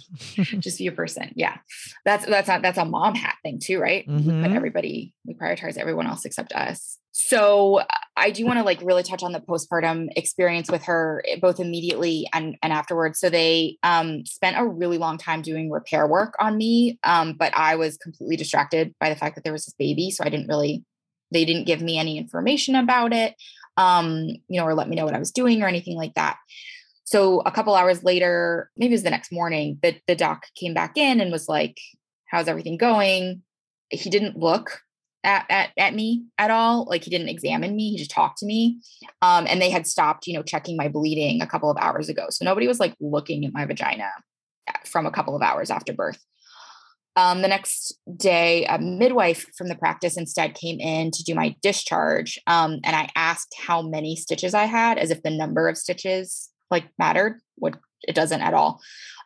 Just 0.60 0.78
be 0.80 0.88
a 0.88 0.92
person. 0.92 1.32
Yeah. 1.36 1.58
That's 2.06 2.26
that's 2.26 2.48
not 2.48 2.62
that's 2.62 2.78
a 2.78 2.86
mom 2.86 3.16
hat 3.16 3.36
thing 3.44 3.60
too, 3.62 3.80
right? 3.80 4.06
We 4.08 4.14
Mhm. 4.14 4.42
put 4.44 4.52
everybody, 4.52 5.14
we 5.26 5.34
prioritize 5.34 5.78
everyone 5.78 6.08
else 6.08 6.24
except 6.26 6.54
us. 6.54 6.98
So 7.14 7.80
uh, 7.80 7.86
I 8.16 8.32
do 8.32 8.46
want 8.46 8.60
to 8.60 8.64
like 8.64 8.80
really 8.82 9.04
touch 9.04 9.22
on 9.24 9.34
the 9.34 9.42
postpartum 9.42 10.08
experience 10.16 10.72
with 10.72 10.84
her 10.86 11.22
eh, 11.28 11.36
both 11.42 11.60
immediately 11.60 12.28
and 12.34 12.56
and 12.64 12.72
afterwards. 12.72 13.20
So 13.20 13.30
they 13.30 13.78
um 13.84 14.26
spent 14.26 14.56
a 14.58 14.66
really 14.66 14.98
long 14.98 15.18
time 15.18 15.42
doing 15.42 15.70
repair 15.70 16.08
work 16.08 16.36
on 16.40 16.56
me. 16.56 16.98
Um, 17.04 17.34
but 17.34 17.54
I 17.54 17.76
was 17.76 17.98
completely 17.98 18.38
distracted 18.38 18.96
by 19.02 19.10
the 19.10 19.18
fact 19.18 19.36
that 19.36 19.44
there 19.44 19.52
was 19.54 19.66
this 19.66 19.76
baby. 19.78 20.12
So 20.12 20.24
I 20.24 20.30
didn't 20.30 20.48
really 20.48 20.86
they 21.34 21.46
didn't 21.46 21.66
give 21.66 21.82
me 21.82 21.98
any 21.98 22.18
information 22.18 22.76
about 22.76 23.14
it 23.14 23.36
um, 23.78 24.28
you 24.48 24.60
know, 24.60 24.66
or 24.66 24.74
let 24.74 24.90
me 24.90 24.96
know 24.96 25.06
what 25.06 25.16
I 25.16 25.20
was 25.20 25.32
doing 25.32 25.62
or 25.62 25.68
anything 25.68 25.98
like 25.98 26.14
that. 26.16 26.38
So 27.04 27.42
a 27.42 27.52
couple 27.52 27.76
hours 27.76 28.04
later, 28.04 28.70
maybe 28.78 28.94
it 28.94 28.96
was 28.96 29.04
the 29.04 29.10
next 29.10 29.32
morning, 29.32 29.80
the, 29.82 29.98
the 30.08 30.16
doc 30.16 30.46
came 30.56 30.74
back 30.74 30.98
in 30.98 31.20
and 31.20 31.32
was 31.32 31.50
like, 31.50 31.78
How's 32.30 32.48
everything 32.48 32.78
going? 32.78 33.42
He 33.90 34.10
didn't 34.10 34.38
look 34.38 34.82
at, 35.24 35.46
at, 35.50 35.72
at 35.78 35.94
me 35.94 36.24
at 36.38 36.50
all. 36.50 36.86
Like 36.86 37.04
he 37.04 37.12
didn't 37.12 37.30
examine 37.30 37.76
me. 37.76 37.92
He 37.92 37.98
just 37.98 38.12
talked 38.12 38.38
to 38.40 38.46
me. 38.46 38.80
Um, 39.22 39.46
and 39.48 39.62
they 39.62 39.70
had 39.70 39.86
stopped, 39.86 40.28
you 40.28 40.34
know, 40.34 40.44
checking 40.44 40.78
my 40.78 40.88
bleeding 40.88 41.42
a 41.42 41.48
couple 41.48 41.70
of 41.70 41.78
hours 41.78 42.10
ago. 42.10 42.28
So 42.30 42.46
nobody 42.46 42.68
was 42.68 42.80
like 42.80 42.96
looking 43.02 43.46
at 43.46 43.54
my 43.54 43.66
vagina 43.66 44.10
uh, 44.70 44.74
from 44.86 45.06
a 45.06 45.12
couple 45.12 45.36
of 45.36 45.42
hours 45.42 45.70
after 45.70 45.94
birth. 45.94 46.24
Um, 47.16 47.42
the 47.42 47.48
next 47.48 48.00
day, 48.16 48.66
a 48.66 48.80
midwife 48.80 49.46
from 49.58 49.68
the 49.68 49.76
practice 49.76 50.18
instead 50.18 50.54
came 50.54 50.80
in 50.80 51.12
to 51.12 51.24
do 51.24 51.36
my 51.36 51.56
discharge. 51.62 52.40
Um, 52.48 52.80
and 52.84 52.96
I 52.96 53.10
asked 53.16 53.54
how 53.58 53.82
many 53.82 54.16
stitches 54.16 54.54
I 54.54 54.66
had, 54.66 54.98
as 54.98 55.12
if 55.12 55.22
the 55.22 55.30
number 55.30 55.68
of 55.68 55.78
stitches 55.78 56.50
like 56.70 56.86
mattered. 56.98 57.42
What 57.56 57.76
it 58.04 58.16
doesn't 58.16 58.42
at 58.42 58.54
all. 58.54 58.82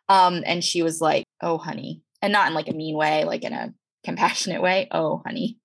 Um, 0.08 0.42
and 0.46 0.62
she 0.62 0.82
was 0.82 1.00
like, 1.00 1.24
"Oh, 1.42 1.58
honey," 1.58 2.02
and 2.20 2.32
not 2.32 2.48
in 2.48 2.54
like 2.54 2.68
a 2.68 2.74
mean 2.74 2.96
way, 2.96 3.24
like 3.24 3.44
in 3.44 3.52
a 3.52 3.72
compassionate 4.04 4.62
way. 4.62 4.88
"Oh, 4.90 5.22
honey, 5.24 5.58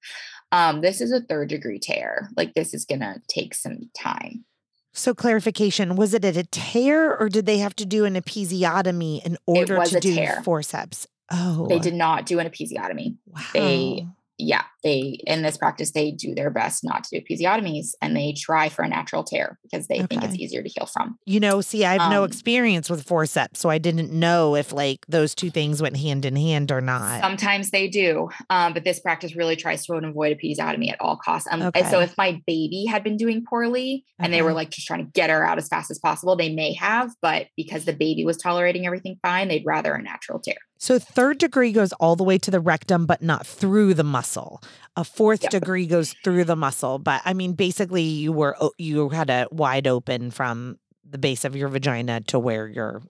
um, 0.51 0.82
this 0.82 1.01
is 1.01 1.11
a 1.11 1.22
third 1.22 1.49
degree 1.49 1.80
tear. 1.80 2.30
Like 2.38 2.53
this 2.53 2.74
is 2.74 2.86
gonna 2.86 3.22
take 3.28 3.53
some 3.55 3.89
time." 3.97 4.45
So 4.93 5.13
clarification, 5.13 5.95
was 5.95 6.13
it 6.13 6.26
a 6.26 6.43
tear 6.43 7.17
or 7.17 7.30
did 7.30 7.45
they 7.45 7.59
have 7.59 7.76
to 7.78 7.86
do 7.86 8.03
an 8.05 8.15
episiotomy 8.15 9.26
in 9.26 9.38
order 9.45 9.82
to 9.86 9.99
do 9.99 10.15
tear. 10.15 10.41
forceps? 10.43 11.07
Oh. 11.32 11.67
They 11.67 11.79
did 11.79 11.93
not 11.93 12.25
do 12.25 12.39
an 12.39 12.47
episiotomy. 12.49 13.17
Wow. 13.27 13.41
they- 13.53 14.07
yeah, 14.43 14.63
they 14.84 15.19
in 15.27 15.43
this 15.43 15.55
practice 15.55 15.91
they 15.91 16.09
do 16.09 16.34
their 16.34 16.49
best 16.49 16.84
not 16.84 17.03
to 17.03 17.19
do 17.19 17.23
episiotomies 17.23 17.89
and 18.01 18.15
they 18.15 18.34
try 18.36 18.69
for 18.69 18.82
a 18.82 18.88
natural 18.88 19.23
tear 19.23 19.59
because 19.61 19.86
they 19.88 19.99
think 20.01 20.23
it's 20.23 20.34
easier 20.36 20.63
to 20.63 20.67
heal 20.69 20.88
from. 20.88 21.19
You 21.27 21.39
know, 21.39 21.61
see, 21.61 21.86
I 21.86 21.93
have 21.99 22.09
no 22.11 22.23
Um, 22.23 22.27
experience 22.29 22.89
with 22.89 23.05
forceps, 23.05 23.59
so 23.59 23.69
I 23.69 23.77
didn't 23.77 24.11
know 24.11 24.55
if 24.55 24.73
like 24.73 25.05
those 25.07 25.36
two 25.36 25.51
things 25.51 25.79
went 25.79 25.95
hand 25.97 26.25
in 26.25 26.36
hand 26.36 26.71
or 26.71 26.82
not. 26.82 27.21
Sometimes 27.21 27.69
they 27.69 27.88
do, 27.88 28.29
um, 28.49 28.73
but 28.73 28.84
this 28.84 28.99
practice 28.99 29.36
really 29.36 29.55
tries 29.55 29.86
to 29.86 29.93
avoid 29.93 30.36
episiotomy 30.36 30.89
at 30.91 30.99
all 30.99 31.17
costs. 31.17 31.47
Um, 31.51 31.69
and 31.75 31.88
So 31.88 31.99
if 31.99 32.17
my 32.17 32.41
baby 32.47 32.86
had 32.89 33.03
been 33.03 33.17
doing 33.17 33.43
poorly 33.47 34.05
and 34.17 34.34
they 34.34 34.41
were 34.41 34.53
like 34.53 34.71
just 34.71 34.88
trying 34.88 35.05
to 35.05 35.11
get 35.11 35.29
her 35.29 35.45
out 35.45 35.59
as 35.59 35.67
fast 35.67 35.91
as 35.91 35.99
possible, 35.99 36.36
they 36.36 36.49
may 36.51 36.73
have, 36.73 37.11
but 37.21 37.45
because 37.55 37.86
the 37.86 37.93
baby 37.93 38.25
was 38.25 38.38
tolerating 38.38 38.88
everything 38.88 39.17
fine, 39.21 39.49
they'd 39.49 39.67
rather 39.67 39.93
a 39.93 40.01
natural 40.01 40.39
tear. 40.39 40.55
So 40.82 40.97
third 40.97 41.38
degree 41.38 41.71
goes 41.71 41.93
all 41.93 42.15
the 42.15 42.23
way 42.23 42.39
to 42.39 42.49
the 42.49 42.59
rectum, 42.59 43.05
but 43.05 43.21
not 43.21 43.45
through 43.45 43.93
the 43.93 44.03
muscle. 44.03 44.63
A 44.95 45.03
fourth 45.03 45.43
Yep. 45.43 45.51
degree 45.51 45.86
goes 45.86 46.13
through 46.23 46.45
the 46.45 46.55
muscle, 46.55 46.97
but 46.97 47.21
I 47.23 47.34
mean, 47.36 47.53
basically, 47.53 48.01
you 48.01 48.32
were 48.34 48.57
you 48.79 49.09
had 49.09 49.29
a 49.29 49.47
wide 49.51 49.86
open 49.86 50.32
from 50.32 50.79
the 51.07 51.19
base 51.19 51.45
of 51.45 51.55
your 51.55 51.69
vagina 51.69 52.21
to 52.21 52.39
where 52.39 52.67
your 52.67 53.03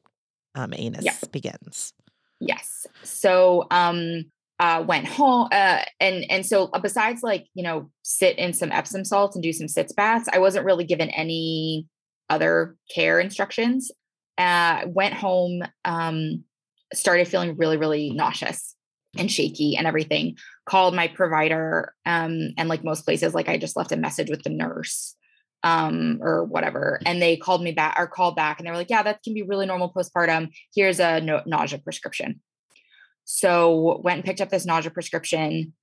um, 0.53 0.74
anus 0.76 1.05
Yep. 1.05 1.32
begins. 1.32 1.93
Yes. 2.41 2.88
So 3.03 3.67
um 3.72 4.26
uh 4.59 4.84
went 4.86 5.07
home 5.07 5.47
uh 5.53 5.84
and 6.01 6.26
and 6.30 6.45
so 6.45 6.65
uh, 6.74 6.80
besides 6.80 7.24
like, 7.24 7.47
you 7.53 7.63
know, 7.63 7.89
sit 8.03 8.38
in 8.38 8.51
some 8.51 8.74
Epsom 8.74 9.05
salts 9.05 9.38
and 9.38 9.41
do 9.41 9.53
some 9.53 9.69
sitz 9.69 9.93
baths, 9.93 10.28
I 10.34 10.39
wasn't 10.39 10.65
really 10.65 10.84
given 10.84 11.09
any 11.11 11.88
other 12.30 12.76
care 12.93 13.22
instructions. 13.22 13.91
Uh 14.38 14.82
went 14.88 15.13
home 15.13 15.61
um 15.86 16.43
started 16.94 17.28
feeling 17.28 17.56
really 17.58 17.78
really 17.78 18.12
nauseous 18.12 18.76
and 19.18 19.32
shaky 19.32 19.76
and 19.76 19.88
everything. 19.88 20.38
Called 20.66 20.96
my 20.96 21.08
provider 21.08 21.94
um 22.06 22.54
and 22.58 22.70
like 22.70 22.84
most 22.84 23.06
places 23.06 23.34
like 23.34 23.50
I 23.50 23.58
just 23.58 23.76
left 23.76 23.92
a 23.92 23.98
message 23.98 24.30
with 24.30 24.44
the 24.44 24.50
nurse 24.50 25.16
um 25.64 26.18
or 26.22 26.44
whatever 26.44 27.00
and 27.06 27.22
they 27.22 27.38
called 27.38 27.62
me 27.62 27.72
back 27.72 27.96
or 28.00 28.08
called 28.08 28.36
back 28.36 28.58
and 28.58 28.66
they 28.66 28.72
were 28.72 28.78
like 28.78 28.89
yeah 28.89 29.04
that 29.04 29.22
can 29.24 29.34
be 29.34 29.44
really 29.44 29.66
normal 29.66 29.94
postpartum. 29.94 30.50
Here's 30.74 31.00
a 31.00 31.22
no- 31.22 31.44
nausea 31.46 31.80
prescription. 31.80 32.42
So 33.26 34.02
went 34.04 34.18
and 34.18 34.26
picked 34.26 34.42
up 34.42 34.50
this 34.50 34.66
nausea 34.66 34.92
prescription. 34.92 35.74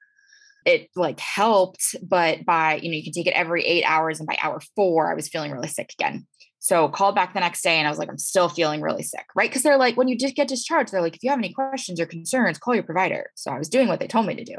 It 0.67 0.89
like 0.97 1.21
helped 1.21 1.97
but 2.03 2.45
by 2.45 2.77
you 2.77 2.91
know 2.91 2.97
you 2.97 3.05
can 3.05 3.13
take 3.13 3.27
it 3.27 3.35
every 3.35 3.65
eight 3.65 3.85
hours 3.85 4.19
and 4.21 4.27
by 4.27 4.37
hour 4.43 4.61
four 4.77 5.11
i 5.11 5.15
was 5.15 5.29
feeling 5.29 5.53
really 5.53 5.69
sick 5.69 5.95
again 5.99 6.27
so 6.59 6.89
called 6.89 7.15
back 7.15 7.35
the 7.35 7.41
next 7.41 7.63
day 7.63 7.77
and 7.77 7.87
i 7.87 7.91
was 7.91 7.99
like 7.99 8.09
i'm 8.09 8.19
still 8.19 8.49
feeling 8.49 8.81
really 8.81 9.03
sick 9.03 9.27
right 9.35 9.51
because 9.51 9.63
they're 9.63 9.79
like 9.79 9.97
when 9.97 10.09
you 10.09 10.17
just 10.17 10.35
get 10.35 10.49
discharged 10.49 10.93
they're 10.93 11.03
like 11.03 11.17
if 11.17 11.23
you 11.23 11.31
have 11.31 11.39
any 11.39 11.53
questions 11.53 12.01
or 12.01 12.07
concerns 12.07 12.59
call 12.59 12.75
your 12.75 12.83
provider 12.83 13.31
so 13.35 13.51
i 13.51 13.59
was 13.59 13.69
doing 13.69 13.89
what 13.89 14.01
they 14.01 14.07
told 14.07 14.27
me 14.27 14.35
to 14.35 14.45
do 14.45 14.57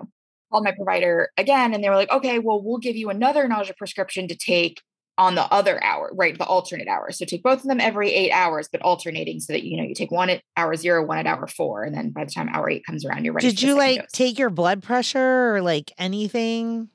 called 0.52 0.64
my 0.64 0.72
provider 0.72 1.30
again 1.38 1.74
and 1.74 1.84
they 1.84 1.90
were 1.90 1.96
like 1.96 2.12
okay 2.12 2.40
well 2.40 2.62
we'll 2.62 2.78
give 2.78 2.96
you 2.96 3.10
another 3.10 3.48
nausea 3.48 3.74
prescription 3.78 4.28
to 4.28 4.36
take 4.36 4.82
on 5.20 5.36
the 5.36 5.44
other 5.54 5.84
hour, 5.84 6.10
right? 6.14 6.36
The 6.38 6.46
alternate 6.46 6.88
hour. 6.88 7.12
So 7.12 7.26
take 7.26 7.44
both 7.44 7.60
of 7.60 7.68
them 7.68 7.82
every 7.82 8.10
eight 8.10 8.32
hours, 8.32 8.70
but 8.72 8.82
alternating 8.82 9.42
so 9.42 9.52
that 9.52 9.64
you 9.64 9.78
know 9.78 9.84
you 9.84 9.94
take 9.94 10.12
one 10.12 10.30
at 10.30 10.42
hour 10.56 10.76
zero, 10.76 11.06
one 11.06 11.18
at 11.20 11.28
hour 11.28 11.46
four, 11.46 11.84
and 11.84 11.94
then 11.94 12.12
by 12.12 12.24
the 12.24 12.32
time 12.32 12.50
hour 12.50 12.70
eight 12.70 12.86
comes 12.86 13.06
around, 13.06 13.26
you're 13.26 13.34
ready. 13.34 13.50
Did 13.50 13.62
you 13.62 13.76
like 13.76 14.00
dose. 14.00 14.12
take 14.14 14.40
your 14.40 14.50
blood 14.50 14.82
pressure 14.82 15.56
or 15.56 15.62
like 15.62 15.92
anything? 15.98 16.88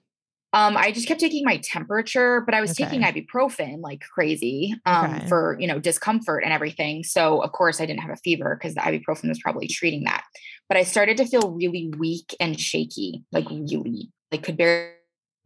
Um, 0.55 0.77
I 0.77 0.93
just 0.93 1.09
kept 1.09 1.19
taking 1.19 1.43
my 1.45 1.57
temperature, 1.57 2.41
but 2.43 2.55
I 2.55 2.61
was 2.61 2.77
taking 2.77 3.03
ibuprofen 3.03 3.81
like 3.81 4.03
crazy 4.15 4.73
um, 4.87 5.17
Okay. 5.17 5.27
for 5.27 5.57
you 5.59 5.67
know 5.67 5.81
discomfort 5.81 6.45
and 6.45 6.53
everything. 6.53 7.03
So 7.03 7.43
of 7.43 7.51
course 7.51 7.81
I 7.81 7.87
didn't 7.87 8.03
have 8.03 8.13
a 8.13 8.17
fever 8.17 8.57
because 8.57 8.75
the 8.77 8.81
ibuprofen 8.81 9.29
was 9.29 9.41
probably 9.41 9.67
treating 9.67 10.05
that. 10.05 10.23
But 10.69 10.79
I 10.79 10.85
started 10.85 11.17
to 11.17 11.27
feel 11.27 11.51
really 11.51 11.93
weak 11.99 12.37
and 12.39 12.59
shaky, 12.59 13.25
like 13.33 13.51
really, 13.51 14.13
like 14.31 14.45
could 14.45 14.57
barely 14.57 14.93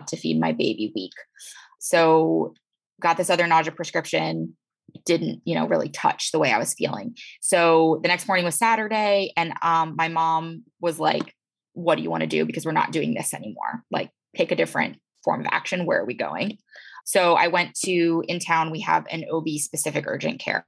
to 0.06 0.16
feed 0.16 0.38
my 0.38 0.52
baby 0.52 0.92
weak. 0.94 1.14
So 1.78 2.54
got 3.00 3.16
this 3.16 3.30
other 3.30 3.46
nausea 3.46 3.72
prescription. 3.72 4.56
Didn't 5.06 5.40
you 5.46 5.54
know 5.54 5.66
really 5.66 5.88
touch 5.88 6.32
the 6.32 6.38
way 6.38 6.52
I 6.52 6.58
was 6.58 6.74
feeling. 6.74 7.16
So 7.40 7.98
the 8.02 8.08
next 8.08 8.26
morning 8.26 8.44
was 8.44 8.56
Saturday, 8.56 9.32
and 9.38 9.54
um, 9.62 9.94
my 9.96 10.08
mom 10.08 10.64
was 10.82 10.98
like, 11.00 11.34
"What 11.72 11.96
do 11.96 12.02
you 12.02 12.10
want 12.10 12.22
to 12.24 12.26
do? 12.26 12.44
Because 12.44 12.66
we're 12.66 12.72
not 12.72 12.92
doing 12.92 13.14
this 13.14 13.32
anymore. 13.32 13.84
Like." 13.90 14.10
Pick 14.34 14.50
a 14.50 14.56
different 14.56 14.98
form 15.24 15.40
of 15.40 15.46
action. 15.50 15.86
Where 15.86 16.00
are 16.00 16.06
we 16.06 16.14
going? 16.14 16.58
So 17.04 17.34
I 17.34 17.48
went 17.48 17.74
to 17.84 18.22
in 18.28 18.38
town, 18.38 18.70
we 18.70 18.80
have 18.80 19.06
an 19.10 19.24
OB 19.32 19.48
specific 19.58 20.04
urgent 20.06 20.40
care. 20.40 20.64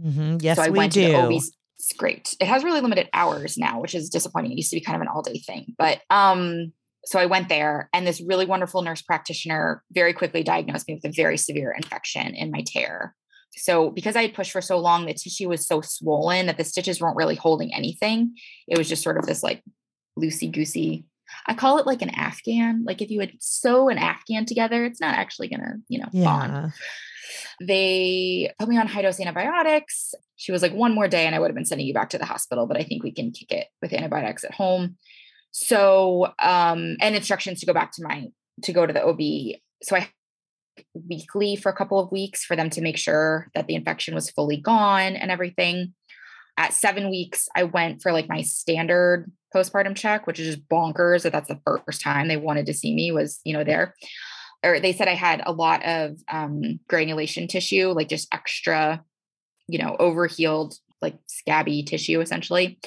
hmm 0.00 0.38
Yes, 0.40 0.56
so 0.56 0.62
I 0.64 0.70
we 0.70 0.78
went 0.78 0.92
do. 0.92 1.02
to 1.02 1.08
the 1.08 1.18
OB. 1.18 1.32
It's 1.32 1.92
great. 1.96 2.36
It 2.40 2.46
has 2.46 2.64
really 2.64 2.80
limited 2.80 3.08
hours 3.12 3.58
now, 3.58 3.80
which 3.80 3.94
is 3.94 4.08
disappointing. 4.08 4.52
It 4.52 4.56
used 4.56 4.70
to 4.70 4.76
be 4.76 4.80
kind 4.80 4.96
of 4.96 5.02
an 5.02 5.08
all 5.08 5.22
day 5.22 5.38
thing. 5.38 5.74
But 5.76 6.00
um, 6.10 6.72
so 7.04 7.18
I 7.18 7.26
went 7.26 7.48
there 7.48 7.90
and 7.92 8.06
this 8.06 8.20
really 8.20 8.46
wonderful 8.46 8.82
nurse 8.82 9.02
practitioner 9.02 9.82
very 9.92 10.12
quickly 10.12 10.42
diagnosed 10.42 10.88
me 10.88 10.94
with 10.94 11.04
a 11.04 11.14
very 11.14 11.36
severe 11.36 11.72
infection 11.72 12.34
in 12.34 12.50
my 12.50 12.62
tear. 12.66 13.14
So 13.56 13.90
because 13.90 14.16
I 14.16 14.22
had 14.22 14.34
pushed 14.34 14.52
for 14.52 14.60
so 14.60 14.78
long, 14.78 15.06
the 15.06 15.14
tissue 15.14 15.48
was 15.48 15.66
so 15.66 15.80
swollen 15.80 16.46
that 16.46 16.56
the 16.56 16.64
stitches 16.64 17.00
weren't 17.00 17.16
really 17.16 17.36
holding 17.36 17.72
anything. 17.72 18.34
It 18.66 18.78
was 18.78 18.88
just 18.88 19.02
sort 19.02 19.18
of 19.18 19.26
this 19.26 19.42
like 19.42 19.62
loosey 20.18 20.50
goosey. 20.50 21.04
I 21.46 21.54
call 21.54 21.78
it 21.78 21.86
like 21.86 22.02
an 22.02 22.10
Afghan. 22.10 22.84
Like 22.86 23.02
if 23.02 23.10
you 23.10 23.18
would 23.18 23.36
sew 23.40 23.88
an 23.88 23.98
Afghan 23.98 24.46
together, 24.46 24.84
it's 24.84 25.00
not 25.00 25.14
actually 25.14 25.48
gonna, 25.48 25.76
you 25.88 26.00
know, 26.00 26.08
bond. 26.12 26.72
They 27.60 28.52
put 28.58 28.68
me 28.68 28.78
on 28.78 28.86
high 28.86 29.02
dose 29.02 29.20
antibiotics. 29.20 30.14
She 30.36 30.52
was 30.52 30.62
like, 30.62 30.72
one 30.72 30.94
more 30.94 31.08
day 31.08 31.26
and 31.26 31.34
I 31.34 31.38
would 31.38 31.48
have 31.48 31.54
been 31.54 31.64
sending 31.64 31.86
you 31.86 31.94
back 31.94 32.10
to 32.10 32.18
the 32.18 32.24
hospital, 32.24 32.66
but 32.66 32.76
I 32.76 32.82
think 32.82 33.02
we 33.02 33.12
can 33.12 33.30
kick 33.30 33.52
it 33.52 33.68
with 33.80 33.92
antibiotics 33.92 34.44
at 34.44 34.54
home. 34.54 34.96
So, 35.52 36.26
um, 36.40 36.96
and 37.00 37.14
instructions 37.14 37.60
to 37.60 37.66
go 37.66 37.72
back 37.72 37.92
to 37.92 38.02
my, 38.02 38.28
to 38.62 38.72
go 38.72 38.86
to 38.86 38.92
the 38.92 39.04
OB. 39.04 39.60
So 39.82 39.96
I 39.96 40.08
weekly 41.08 41.56
for 41.56 41.70
a 41.70 41.76
couple 41.76 42.00
of 42.00 42.10
weeks 42.10 42.44
for 42.44 42.56
them 42.56 42.70
to 42.70 42.80
make 42.80 42.96
sure 42.96 43.48
that 43.54 43.66
the 43.66 43.74
infection 43.74 44.14
was 44.14 44.30
fully 44.30 44.56
gone 44.56 45.14
and 45.14 45.30
everything. 45.30 45.94
At 46.56 46.72
seven 46.72 47.10
weeks, 47.10 47.48
I 47.56 47.64
went 47.64 48.00
for 48.02 48.12
like 48.12 48.28
my 48.28 48.42
standard 48.42 49.30
postpartum 49.54 49.96
check, 49.96 50.26
which 50.26 50.40
is 50.40 50.56
just 50.56 50.68
bonkers 50.68 51.22
that 51.22 51.32
that's 51.32 51.48
the 51.48 51.60
first 51.66 52.00
time 52.00 52.28
they 52.28 52.36
wanted 52.36 52.66
to 52.66 52.74
see 52.74 52.94
me 52.94 53.12
was, 53.12 53.40
you 53.44 53.52
know, 53.52 53.64
there. 53.64 53.94
Or 54.64 54.80
they 54.80 54.92
said 54.92 55.08
I 55.08 55.14
had 55.14 55.42
a 55.44 55.52
lot 55.52 55.84
of 55.84 56.16
um, 56.28 56.80
granulation 56.88 57.48
tissue, 57.48 57.90
like 57.90 58.08
just 58.08 58.32
extra, 58.32 59.04
you 59.68 59.78
know, 59.78 59.96
overhealed, 59.98 60.74
like 61.00 61.16
scabby 61.26 61.82
tissue 61.82 62.20
essentially. 62.20 62.78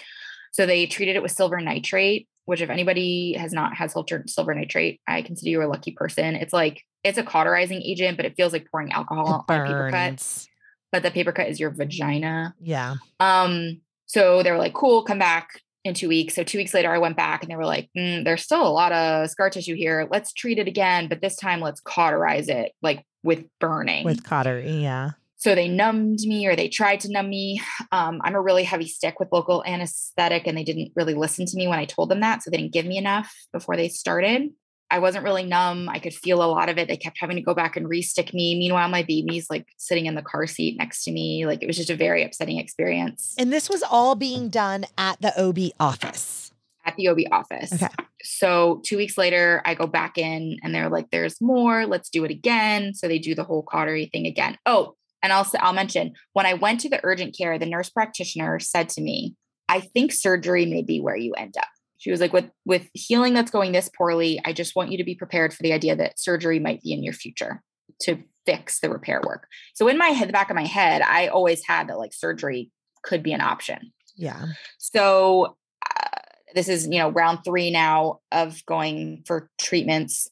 So 0.52 0.66
they 0.66 0.88
treated 0.88 1.16
it 1.16 1.22
with 1.22 1.32
silver 1.32 1.60
nitrate 1.62 2.28
which 2.48 2.62
if 2.62 2.70
anybody 2.70 3.34
has 3.34 3.52
not 3.52 3.76
had 3.76 3.92
silver, 3.92 4.24
silver 4.26 4.56
nitrate, 4.56 5.02
I 5.06 5.22
consider 5.22 5.50
you 5.50 5.64
a 5.64 5.68
lucky 5.68 5.92
person. 5.92 6.34
It's 6.34 6.54
like 6.54 6.82
it's 7.04 7.18
a 7.18 7.24
cauterizing 7.24 7.82
agent, 7.82 8.16
but 8.16 8.26
it 8.26 8.36
feels 8.38 8.54
like 8.54 8.72
pouring 8.72 8.94
alcohol 8.94 9.46
on 9.50 9.60
a 9.60 9.66
paper 9.66 9.90
cut. 9.92 10.48
But 10.94 11.04
the 11.04 11.12
paper 11.12 11.34
cut 11.34 11.50
is 11.50 11.60
your 11.60 11.72
vagina. 11.72 12.56
Yeah. 12.62 12.96
Um, 13.20 13.82
so 14.06 14.44
they 14.44 14.52
were 14.52 14.58
like, 14.58 14.74
cool, 14.74 15.04
come 15.04 15.20
back 15.20 15.60
in 15.88 15.94
two 15.94 16.10
weeks. 16.10 16.36
So 16.36 16.44
two 16.44 16.58
weeks 16.58 16.74
later, 16.74 16.94
I 16.94 16.98
went 16.98 17.18
back 17.18 17.42
and 17.42 17.52
they 17.52 17.56
were 17.56 17.66
like, 17.66 17.90
mm, 17.98 18.24
there's 18.24 18.44
still 18.44 18.66
a 18.66 18.70
lot 18.70 18.92
of 18.92 19.30
scar 19.30 19.50
tissue 19.50 19.76
here. 19.76 20.08
Let's 20.12 20.34
treat 20.34 20.60
it 20.60 20.68
again, 20.68 21.08
but 21.08 21.22
this 21.22 21.36
time 21.36 21.62
let's 21.62 21.82
cauterize 21.82 22.50
it 22.50 22.74
like 22.82 23.06
with 23.24 23.46
burning. 23.60 24.06
With 24.06 24.24
cautery. 24.24 24.70
Yeah. 24.82 25.12
so 25.38 25.54
they 25.54 25.68
numbed 25.68 26.20
me 26.22 26.48
or 26.48 26.56
they 26.56 26.68
tried 26.68 27.00
to 27.02 27.12
numb 27.12 27.30
me. 27.30 27.62
Um, 27.92 28.22
I'm 28.24 28.36
a 28.36 28.42
really 28.42 28.64
heavy 28.64 28.88
stick 28.88 29.20
with 29.20 29.32
local 29.32 29.64
anesthetic, 29.66 30.48
and 30.48 30.58
they 30.58 30.64
didn't 30.64 30.92
really 30.96 31.14
listen 31.14 31.46
to 31.46 31.56
me 31.56 31.68
when 31.68 31.80
I 31.80 31.86
told 31.86 32.10
them 32.10 32.22
that. 32.22 32.44
So 32.44 32.50
they 32.50 32.58
didn't 32.58 32.74
give 32.74 32.86
me 32.86 32.98
enough 32.98 33.34
before 33.54 33.78
they 33.78 33.88
started. 33.88 34.50
I 34.90 35.00
wasn't 35.00 35.26
really 35.26 35.44
numb. 35.44 35.90
I 35.90 36.00
could 36.00 36.14
feel 36.14 36.42
a 36.42 36.46
lot 36.48 36.70
of 36.70 36.78
it. 36.78 36.88
They 36.88 36.96
kept 36.98 37.18
having 37.20 37.36
to 37.36 37.42
go 37.42 37.54
back 37.54 37.76
and 37.76 37.90
re-stick 37.90 38.34
me. 38.34 38.58
Meanwhile, 38.58 38.88
my 38.90 39.04
baby's 39.04 39.50
like 39.50 39.66
sitting 39.78 40.06
in 40.06 40.16
the 40.16 40.22
car 40.22 40.48
seat 40.48 40.78
next 40.78 41.04
to 41.04 41.12
me. 41.12 41.46
Like 41.46 41.62
it 41.62 41.68
was 41.68 41.76
just 41.76 41.90
a 41.90 41.96
very 41.96 42.24
upsetting 42.24 42.58
experience 42.58 43.36
And 43.38 43.52
this 43.52 43.70
was 43.70 43.84
all 43.84 44.16
being 44.16 44.50
done 44.50 44.86
at 44.98 45.20
the 45.22 45.38
OB 45.42 45.72
office. 45.80 46.52
at 46.86 46.96
the 46.96 47.10
OB 47.10 47.20
office. 47.32 47.74
Okay. 47.74 47.88
So 48.24 48.82
two 48.86 48.96
weeks 48.98 49.18
later, 49.18 49.62
I 49.66 49.74
go 49.76 49.88
back 49.88 50.18
in 50.18 50.58
and 50.64 50.74
they're 50.74 50.90
like, 50.90 51.10
there's 51.12 51.42
more. 51.42 51.86
Let's 51.86 52.10
do 52.10 52.24
it 52.24 52.32
again. 52.32 52.94
So 52.94 53.08
they 53.08 53.20
do 53.20 53.36
the 53.36 53.44
whole 53.44 53.64
cautery 53.64 54.10
thing 54.12 54.26
again. 54.26 54.58
Oh, 54.66 54.96
and 55.22 55.34
I'll, 55.34 55.46
I'll 55.60 55.74
mention 55.74 56.14
when 56.34 56.46
I 56.46 56.54
went 56.54 56.80
to 56.82 56.90
the 56.90 57.02
urgent 57.04 57.36
care, 57.38 57.60
the 57.60 57.66
nurse 57.66 57.90
practitioner 57.90 58.60
said 58.60 58.88
to 58.90 59.02
me, 59.02 59.36
I 59.68 59.82
think 59.82 60.14
surgery 60.14 60.66
may 60.66 60.82
be 60.82 61.02
where 61.02 61.18
you 61.18 61.34
end 61.34 61.56
up. 61.58 61.68
She 61.98 62.12
was 62.12 62.22
like, 62.22 62.34
with, 62.34 62.50
with 62.66 62.88
healing 62.94 63.34
that's 63.34 63.52
going 63.52 63.72
this 63.72 63.90
poorly, 63.90 64.40
I 64.46 64.54
just 64.54 64.76
want 64.76 64.92
you 64.92 64.98
to 64.98 65.04
be 65.04 65.16
prepared 65.16 65.54
for 65.54 65.64
the 65.64 65.74
idea 65.74 65.96
that 65.96 66.20
surgery 66.20 66.60
might 66.60 66.82
be 66.82 66.94
in 66.94 67.04
your 67.04 67.14
future 67.14 67.64
to 68.02 68.20
fix 68.46 68.80
the 68.80 68.90
repair 68.90 69.22
work. 69.26 69.48
So 69.74 69.88
in 69.88 69.98
my 69.98 70.08
head, 70.10 70.30
the 70.30 70.34
back 70.34 70.50
of 70.50 70.56
my 70.56 70.66
head, 70.66 71.02
I 71.02 71.28
always 71.28 71.66
had 71.66 71.90
that 71.90 71.98
like 71.98 72.14
surgery 72.14 72.72
could 73.04 73.24
be 73.24 73.34
an 73.34 73.42
option. 73.42 73.92
Yeah. 74.16 74.46
So 74.78 75.58
uh, 75.86 76.20
this 76.56 76.68
is, 76.70 76.88
you 76.88 77.00
know, 77.00 77.10
round 77.10 77.40
three 77.44 77.72
now 77.72 78.20
of 78.32 78.66
going 78.66 79.24
for 79.26 79.50
treatments. 79.60 80.30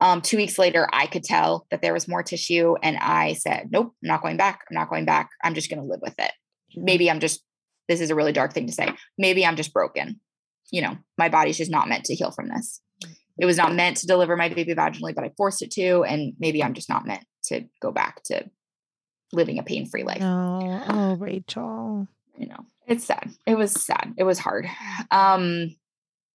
Um, 0.00 0.22
two 0.22 0.36
weeks 0.36 0.58
later, 0.58 0.88
I 0.92 1.06
could 1.06 1.24
tell 1.24 1.66
that 1.70 1.82
there 1.82 1.92
was 1.92 2.08
more 2.08 2.22
tissue, 2.22 2.74
and 2.82 2.96
I 2.96 3.34
said, 3.34 3.68
"Nope, 3.70 3.94
I'm 4.02 4.08
not 4.08 4.22
going 4.22 4.38
back. 4.38 4.62
I'm 4.70 4.74
not 4.74 4.88
going 4.88 5.04
back. 5.04 5.28
I'm 5.44 5.52
just 5.52 5.68
going 5.68 5.80
to 5.80 5.86
live 5.86 6.00
with 6.00 6.14
it. 6.18 6.32
Maybe 6.74 7.10
I'm 7.10 7.20
just. 7.20 7.44
This 7.86 8.00
is 8.00 8.08
a 8.08 8.14
really 8.14 8.32
dark 8.32 8.54
thing 8.54 8.66
to 8.66 8.72
say. 8.72 8.88
Maybe 9.18 9.44
I'm 9.44 9.56
just 9.56 9.74
broken. 9.74 10.18
You 10.70 10.82
know, 10.82 10.96
my 11.18 11.28
body's 11.28 11.56
just 11.58 11.70
not 11.70 11.88
meant 11.88 12.04
to 12.06 12.14
heal 12.14 12.30
from 12.30 12.48
this. 12.48 12.80
It 13.38 13.46
was 13.46 13.56
not 13.56 13.74
meant 13.74 13.96
to 13.98 14.06
deliver 14.06 14.36
my 14.36 14.48
baby 14.50 14.74
vaginally, 14.74 15.14
but 15.14 15.24
I 15.24 15.32
forced 15.36 15.62
it 15.62 15.70
to, 15.72 16.04
and 16.04 16.34
maybe 16.38 16.62
I'm 16.62 16.74
just 16.74 16.88
not 16.88 17.06
meant 17.06 17.24
to 17.44 17.64
go 17.80 17.90
back 17.90 18.22
to 18.24 18.44
living 19.32 19.58
a 19.58 19.62
pain-free 19.62 20.02
life." 20.04 20.20
No. 20.20 20.82
Oh, 20.88 21.16
Rachel. 21.16 22.06
you 22.36 22.46
know 22.48 22.66
it's 22.86 23.04
sad 23.04 23.30
it 23.46 23.54
was 23.56 23.70
sad 23.72 24.14
it 24.16 24.24
was 24.24 24.38
hard 24.38 24.66
um 25.10 25.76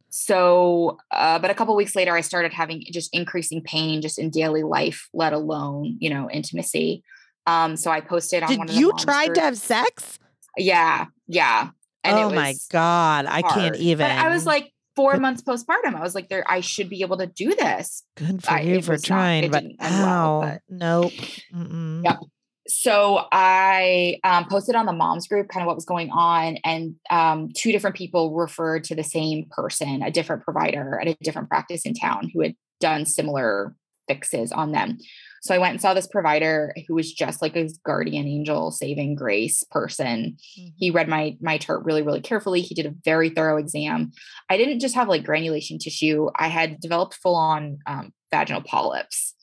so 0.09 0.97
uh 1.11 1.39
but 1.39 1.49
a 1.49 1.53
couple 1.53 1.75
weeks 1.75 1.95
later 1.95 2.15
i 2.15 2.21
started 2.21 2.53
having 2.53 2.83
just 2.91 3.09
increasing 3.13 3.61
pain 3.61 4.01
just 4.01 4.17
in 4.19 4.29
daily 4.29 4.63
life 4.63 5.09
let 5.13 5.33
alone 5.33 5.97
you 5.99 6.09
know 6.09 6.29
intimacy 6.29 7.03
um 7.47 7.75
so 7.75 7.91
i 7.91 7.99
posted 7.99 8.43
on 8.43 8.49
one 8.57 8.67
Did 8.67 8.69
of 8.69 8.75
the 8.75 8.79
you 8.79 8.87
moms 8.89 9.03
try 9.03 9.27
to 9.27 9.41
have 9.41 9.57
sex? 9.57 10.19
yeah 10.57 11.05
yeah 11.27 11.69
and 12.05 12.17
oh 12.17 12.29
my 12.31 12.55
God. 12.71 13.25
I 13.27 13.41
can't 13.41 13.75
even. 13.77 14.07
but 14.07 14.11
i 14.11 14.29
was 14.29 14.45
like 14.45 14.71
four 14.95 15.17
months 15.17 15.41
postpartum 15.41 15.93
i 15.95 16.01
was 16.01 16.15
like 16.15 16.29
there 16.29 16.43
i 16.49 16.61
should 16.61 16.89
be 16.89 17.01
able 17.01 17.17
to 17.17 17.27
do 17.27 17.53
this 17.53 18.03
good 18.15 18.41
for 18.43 18.51
I- 18.51 18.61
you 18.61 18.81
for 18.81 18.93
was 18.93 19.09
not- 19.09 19.15
trying, 19.15 19.51
but 19.51 19.63
didn't 19.63 19.77
well, 19.81 20.41
but- 20.41 20.61
Nope. 20.69 21.11
Mm-mm. 21.53 22.03
Yep. 22.05 22.19
so 22.67 23.25
I 23.31 24.19
um, 24.23 24.45
posted 24.49 24.75
on 24.75 24.85
the 24.85 24.93
moms 24.93 25.27
group 25.27 25.49
kind 25.49 25.61
of 25.63 25.67
what 25.67 25.75
was 25.75 25.85
going 25.85 26.09
on, 26.11 26.57
and 26.63 26.95
um, 27.09 27.49
two 27.55 27.71
different 27.71 27.95
people 27.95 28.33
referred 28.33 28.85
to 28.85 28.95
the 28.95 29.03
same 29.03 29.45
person, 29.51 30.01
a 30.01 30.09
different 30.11 30.43
provider 30.43 30.99
at 30.99 31.07
a 31.07 31.15
different 31.21 31.49
practice 31.49 31.85
in 31.85 31.93
town 31.93 32.31
who 32.33 32.41
had 32.41 32.55
done 32.79 33.05
similar 33.05 33.75
fixes 34.07 34.51
on 34.51 34.71
them. 34.71 34.97
So 35.45 35.53
I 35.53 35.59
went 35.59 35.73
and 35.73 35.81
saw 35.81 35.93
this 35.93 36.07
provider 36.07 36.73
who 36.87 36.95
was 36.95 37.13
just 37.13 37.39
like 37.39 37.55
a 37.55 37.69
guardian 37.85 38.25
angel, 38.25 38.71
saving 38.71 39.13
grace 39.13 39.63
person. 39.69 40.37
Mhm. 40.59 40.73
He 40.75 40.89
read 40.89 41.07
my 41.07 41.37
my 41.39 41.59
chart 41.59 41.85
really, 41.85 42.01
really 42.01 42.19
carefully. 42.19 42.61
He 42.61 42.73
did 42.73 42.87
a 42.87 42.95
very 43.05 43.29
thorough 43.29 43.57
exam. 43.57 44.11
I 44.49 44.57
didn't 44.57 44.79
just 44.79 44.95
have 44.95 45.07
like 45.07 45.23
granulation 45.23 45.77
tissue; 45.77 46.29
I 46.35 46.47
had 46.47 46.79
developed 46.79 47.13
full 47.13 47.35
on 47.35 47.77
um, 47.85 48.11
vaginal 48.31 48.63
polyps. 48.63 49.35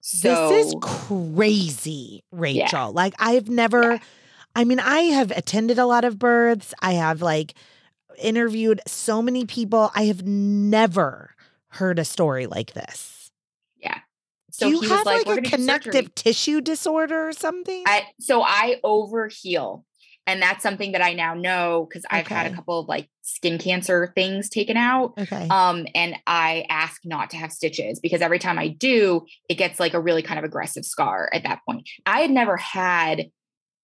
So 0.00 0.48
this 0.48 0.66
is 0.68 0.74
crazy, 0.80 2.22
Rachel. 2.30 2.92
Like 2.92 3.14
I've 3.18 3.48
never 3.48 3.94
Yeah. 3.94 3.98
I 4.54 4.62
mean, 4.64 4.78
I 4.78 5.00
have 5.00 5.32
attended 5.32 5.78
a 5.78 5.86
lot 5.86 6.04
of 6.04 6.20
births. 6.20 6.72
I 6.80 6.92
have 6.92 7.20
like 7.20 7.54
interviewed 8.16 8.80
so 8.86 9.20
many 9.20 9.44
people. 9.44 9.90
I 9.92 10.04
have 10.04 10.24
never 10.24 11.34
heard 11.70 11.98
a 11.98 12.04
story 12.04 12.46
like 12.46 12.74
this. 12.74 13.17
So 14.58 14.68
Do 14.68 14.74
you 14.74 14.80
he 14.80 14.88
have 14.88 14.98
was 14.98 15.06
like, 15.06 15.26
like, 15.26 15.38
a 15.38 15.40
gonna 15.40 15.42
do 15.42 15.48
surgery." 15.50 15.66
connective 15.66 16.14
tissue 16.16 16.60
disorder 16.60 17.28
or 17.28 17.32
something? 17.32 17.84
I 17.86 18.06
so 18.18 18.42
I 18.42 18.80
overheal. 18.84 19.84
And 20.26 20.42
that's 20.42 20.62
something 20.62 20.92
that 20.92 21.00
I 21.00 21.14
now 21.14 21.32
know 21.32 21.86
because 21.88 22.04
I've 22.10 22.26
had 22.26 22.52
a 22.52 22.54
couple 22.54 22.80
of 22.80 22.86
like 22.86 23.08
skin 23.22 23.56
cancer 23.56 24.12
things 24.14 24.50
taken 24.50 24.76
out. 24.76 25.14
okay. 25.18 25.48
Um, 25.48 25.86
and 25.94 26.16
I 26.26 26.66
ask 26.68 27.00
not 27.06 27.30
to 27.30 27.38
have 27.38 27.50
stitches 27.50 27.98
because 27.98 28.20
every 28.20 28.38
time 28.38 28.58
I 28.58 28.68
do, 28.68 29.24
it 29.48 29.54
gets 29.54 29.80
like 29.80 29.94
a 29.94 30.00
really 30.00 30.20
kind 30.20 30.38
of 30.38 30.44
aggressive 30.44 30.84
scar 30.84 31.30
at 31.32 31.44
that 31.44 31.60
point. 31.66 31.88
I 32.04 32.20
had 32.20 32.30
never 32.30 32.58
had 32.58 33.30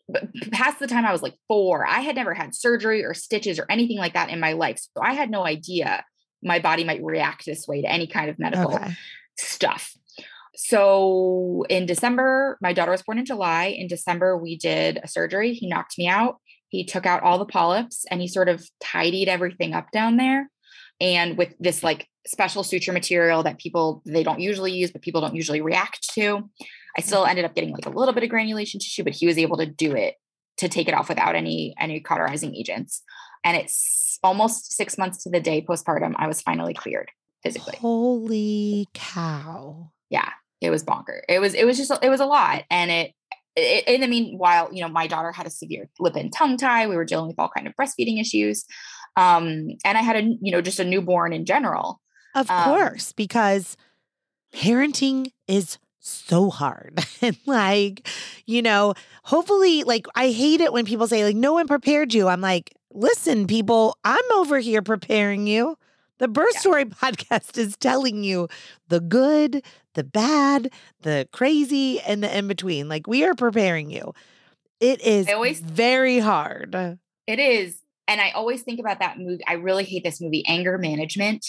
but 0.06 0.28
past 0.52 0.80
the 0.80 0.86
time 0.86 1.06
I 1.06 1.12
was 1.12 1.22
like 1.22 1.34
four, 1.48 1.86
I 1.86 2.00
had 2.00 2.14
never 2.14 2.34
had 2.34 2.54
surgery 2.54 3.02
or 3.02 3.14
stitches 3.14 3.58
or 3.58 3.64
anything 3.70 3.96
like 3.96 4.12
that 4.12 4.28
in 4.28 4.38
my 4.38 4.52
life. 4.52 4.78
So 4.78 5.02
I 5.02 5.14
had 5.14 5.30
no 5.30 5.46
idea 5.46 6.04
my 6.42 6.58
body 6.58 6.84
might 6.84 7.02
react 7.02 7.46
this 7.46 7.66
way 7.66 7.80
to 7.80 7.90
any 7.90 8.06
kind 8.06 8.28
of 8.28 8.38
medical 8.38 8.74
okay. 8.74 8.92
stuff. 9.38 9.94
So 10.56 11.64
in 11.68 11.86
December, 11.86 12.58
my 12.60 12.72
daughter 12.72 12.92
was 12.92 13.02
born 13.02 13.18
in 13.18 13.24
July. 13.24 13.74
In 13.76 13.86
December, 13.86 14.36
we 14.36 14.56
did 14.56 15.00
a 15.02 15.08
surgery. 15.08 15.54
He 15.54 15.68
knocked 15.68 15.98
me 15.98 16.08
out. 16.08 16.36
He 16.68 16.84
took 16.84 17.06
out 17.06 17.22
all 17.22 17.38
the 17.38 17.44
polyps 17.44 18.04
and 18.10 18.20
he 18.20 18.28
sort 18.28 18.48
of 18.48 18.68
tidied 18.80 19.28
everything 19.28 19.74
up 19.74 19.90
down 19.92 20.16
there. 20.16 20.50
And 21.00 21.36
with 21.36 21.54
this 21.58 21.82
like 21.82 22.08
special 22.26 22.62
suture 22.62 22.92
material 22.92 23.42
that 23.42 23.58
people 23.58 24.02
they 24.06 24.22
don't 24.22 24.40
usually 24.40 24.72
use, 24.72 24.90
but 24.90 25.02
people 25.02 25.20
don't 25.20 25.34
usually 25.34 25.60
react 25.60 26.08
to. 26.14 26.48
I 26.96 27.00
still 27.00 27.26
ended 27.26 27.44
up 27.44 27.54
getting 27.54 27.72
like 27.72 27.86
a 27.86 27.90
little 27.90 28.14
bit 28.14 28.22
of 28.22 28.30
granulation 28.30 28.80
tissue, 28.80 29.04
but 29.04 29.14
he 29.14 29.26
was 29.26 29.38
able 29.38 29.56
to 29.58 29.66
do 29.66 29.94
it 29.94 30.14
to 30.58 30.68
take 30.68 30.88
it 30.88 30.94
off 30.94 31.08
without 31.08 31.34
any 31.34 31.74
any 31.78 32.00
cauterizing 32.00 32.54
agents. 32.54 33.02
And 33.44 33.56
it's 33.56 34.18
almost 34.22 34.72
six 34.72 34.96
months 34.96 35.22
to 35.24 35.30
the 35.30 35.40
day 35.40 35.62
postpartum. 35.62 36.14
I 36.16 36.28
was 36.28 36.40
finally 36.40 36.74
cleared 36.74 37.10
physically 37.42 37.76
Holy 37.78 38.88
cow. 38.94 39.90
yeah 40.08 40.30
it 40.60 40.70
was 40.70 40.82
bonker 40.82 41.22
it 41.28 41.38
was 41.40 41.54
it 41.54 41.64
was 41.66 41.76
just 41.76 41.92
it 42.02 42.08
was 42.08 42.20
a 42.20 42.26
lot 42.26 42.62
and 42.70 42.90
it, 42.90 43.12
it 43.56 43.86
in 43.86 44.00
the 44.00 44.08
meanwhile 44.08 44.68
you 44.72 44.80
know 44.80 44.88
my 44.88 45.06
daughter 45.06 45.32
had 45.32 45.46
a 45.46 45.50
severe 45.50 45.88
lip 46.00 46.16
and 46.16 46.32
tongue 46.32 46.56
tie 46.56 46.86
we 46.86 46.96
were 46.96 47.04
dealing 47.04 47.26
with 47.28 47.38
all 47.38 47.50
kind 47.54 47.66
of 47.66 47.74
breastfeeding 47.76 48.20
issues 48.20 48.64
um 49.16 49.68
and 49.84 49.98
i 49.98 50.02
had 50.02 50.16
a 50.16 50.22
you 50.40 50.50
know 50.52 50.60
just 50.60 50.80
a 50.80 50.84
newborn 50.84 51.32
in 51.32 51.44
general 51.44 52.00
Of 52.34 52.50
Um, 52.50 52.64
course, 52.64 53.12
because 53.12 53.76
parenting 54.54 55.30
is 55.48 55.78
so 56.00 56.50
hard. 56.50 57.04
and 57.22 57.36
like, 57.46 58.08
you 58.46 58.62
know, 58.62 58.94
hopefully, 59.24 59.84
like, 59.84 60.06
I 60.14 60.30
hate 60.30 60.60
it 60.60 60.72
when 60.72 60.84
people 60.84 61.06
say, 61.06 61.24
like, 61.24 61.36
no 61.36 61.52
one 61.52 61.66
prepared 61.66 62.12
you. 62.12 62.28
I'm 62.28 62.40
like, 62.40 62.72
listen, 62.92 63.46
people, 63.46 63.96
I'm 64.04 64.24
over 64.34 64.58
here 64.58 64.82
preparing 64.82 65.46
you. 65.46 65.76
The 66.18 66.28
Birth 66.28 66.50
Yeah. 66.54 66.60
Story 66.60 66.84
podcast 67.02 67.58
is 67.58 67.76
telling 67.76 68.22
you 68.24 68.48
the 68.88 69.00
good, 69.00 69.62
the 69.94 70.04
bad, 70.04 70.70
the 71.02 71.28
crazy, 71.32 72.00
and 72.00 72.22
the 72.22 72.36
in 72.36 72.48
between. 72.48 72.88
Like, 72.88 73.06
we 73.06 73.24
are 73.24 73.34
preparing 73.34 73.90
you. 73.90 74.12
It 74.80 75.00
is 75.02 75.28
I 75.28 75.32
always- 75.32 75.60
very 75.60 76.18
hard. 76.18 76.74
it 77.26 77.38
is 77.38 77.78
and 78.06 78.20
i 78.20 78.30
always 78.32 78.60
think 78.62 78.78
about 78.78 78.98
that 78.98 79.18
movie 79.18 79.42
i 79.48 79.54
really 79.54 79.84
hate 79.84 80.04
this 80.04 80.20
movie 80.20 80.44
anger 80.46 80.76
management. 80.76 81.46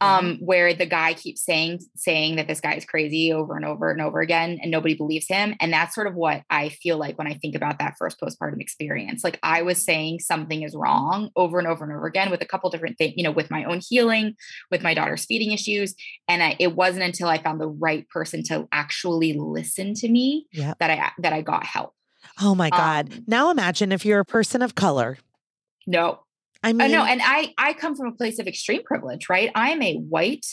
Um 0.00 0.38
where 0.40 0.74
the 0.74 0.86
guy 0.86 1.14
keeps 1.14 1.44
saying 1.44 1.80
saying 1.96 2.36
that 2.36 2.48
this 2.48 2.60
guy 2.60 2.74
is 2.74 2.84
crazy 2.84 3.32
over 3.32 3.56
and 3.56 3.64
over 3.64 3.90
and 3.90 4.00
over 4.00 4.20
again 4.20 4.58
and 4.62 4.70
nobody 4.70 4.94
believes 4.94 5.26
him. 5.28 5.54
And 5.60 5.72
that's 5.72 5.94
sort 5.94 6.06
of 6.06 6.14
what 6.14 6.42
i 6.50 6.68
feel 6.68 6.98
like 6.98 7.18
when 7.18 7.26
i 7.26 7.34
think 7.34 7.54
about 7.54 7.78
that 7.78 7.94
first 7.98 8.20
postpartum 8.20 8.60
experience. 8.60 9.24
Like 9.24 9.38
i 9.42 9.62
was 9.62 9.84
saying 9.84 10.20
something 10.20 10.62
is 10.62 10.74
wrong 10.74 11.30
over 11.36 11.58
and 11.58 11.68
over 11.68 11.84
and 11.84 11.92
over 11.92 12.06
again 12.06 12.30
with 12.30 12.42
a 12.42 12.46
couple 12.46 12.70
different 12.70 12.98
things 12.98 13.14
you 13.16 13.22
know 13.24 13.32
with 13.32 13.50
my 13.50 13.64
own 13.64 13.80
healing 13.86 14.34
with 14.70 14.82
my 14.82 14.94
daughter's 14.94 15.24
feeding 15.24 15.52
issues. 15.52 15.94
And 16.28 16.42
I, 16.42 16.56
it 16.58 16.74
wasn't 16.76 17.04
until 17.04 17.28
i 17.28 17.42
found 17.42 17.60
the 17.60 17.68
right 17.68 18.08
person 18.08 18.42
to 18.44 18.68
actually 18.72 19.32
listen 19.34 19.94
to 19.94 20.08
me 20.08 20.46
Yep. 20.52 20.78
that 20.78 20.90
i 20.90 21.10
that 21.18 21.32
i 21.32 21.40
got 21.42 21.64
help. 21.64 21.94
Oh 22.40 22.54
my 22.54 22.70
God. 22.70 23.12
Um, 23.12 23.24
now 23.26 23.50
imagine 23.50 23.92
if 23.92 24.04
you're 24.06 24.20
a 24.20 24.24
person 24.24 24.62
of 24.62 24.74
color 24.74 25.18
no 25.86 26.20
I 26.62 26.72
mean, 26.72 26.92
know, 26.92 27.04
and 27.04 27.20
I 27.24 27.52
I 27.58 27.72
come 27.72 27.96
from 27.96 28.08
a 28.08 28.12
place 28.12 28.38
of 28.38 28.46
extreme 28.46 28.82
privilege, 28.84 29.28
right? 29.28 29.50
I 29.54 29.70
am 29.70 29.82
a 29.82 29.96
white 29.96 30.46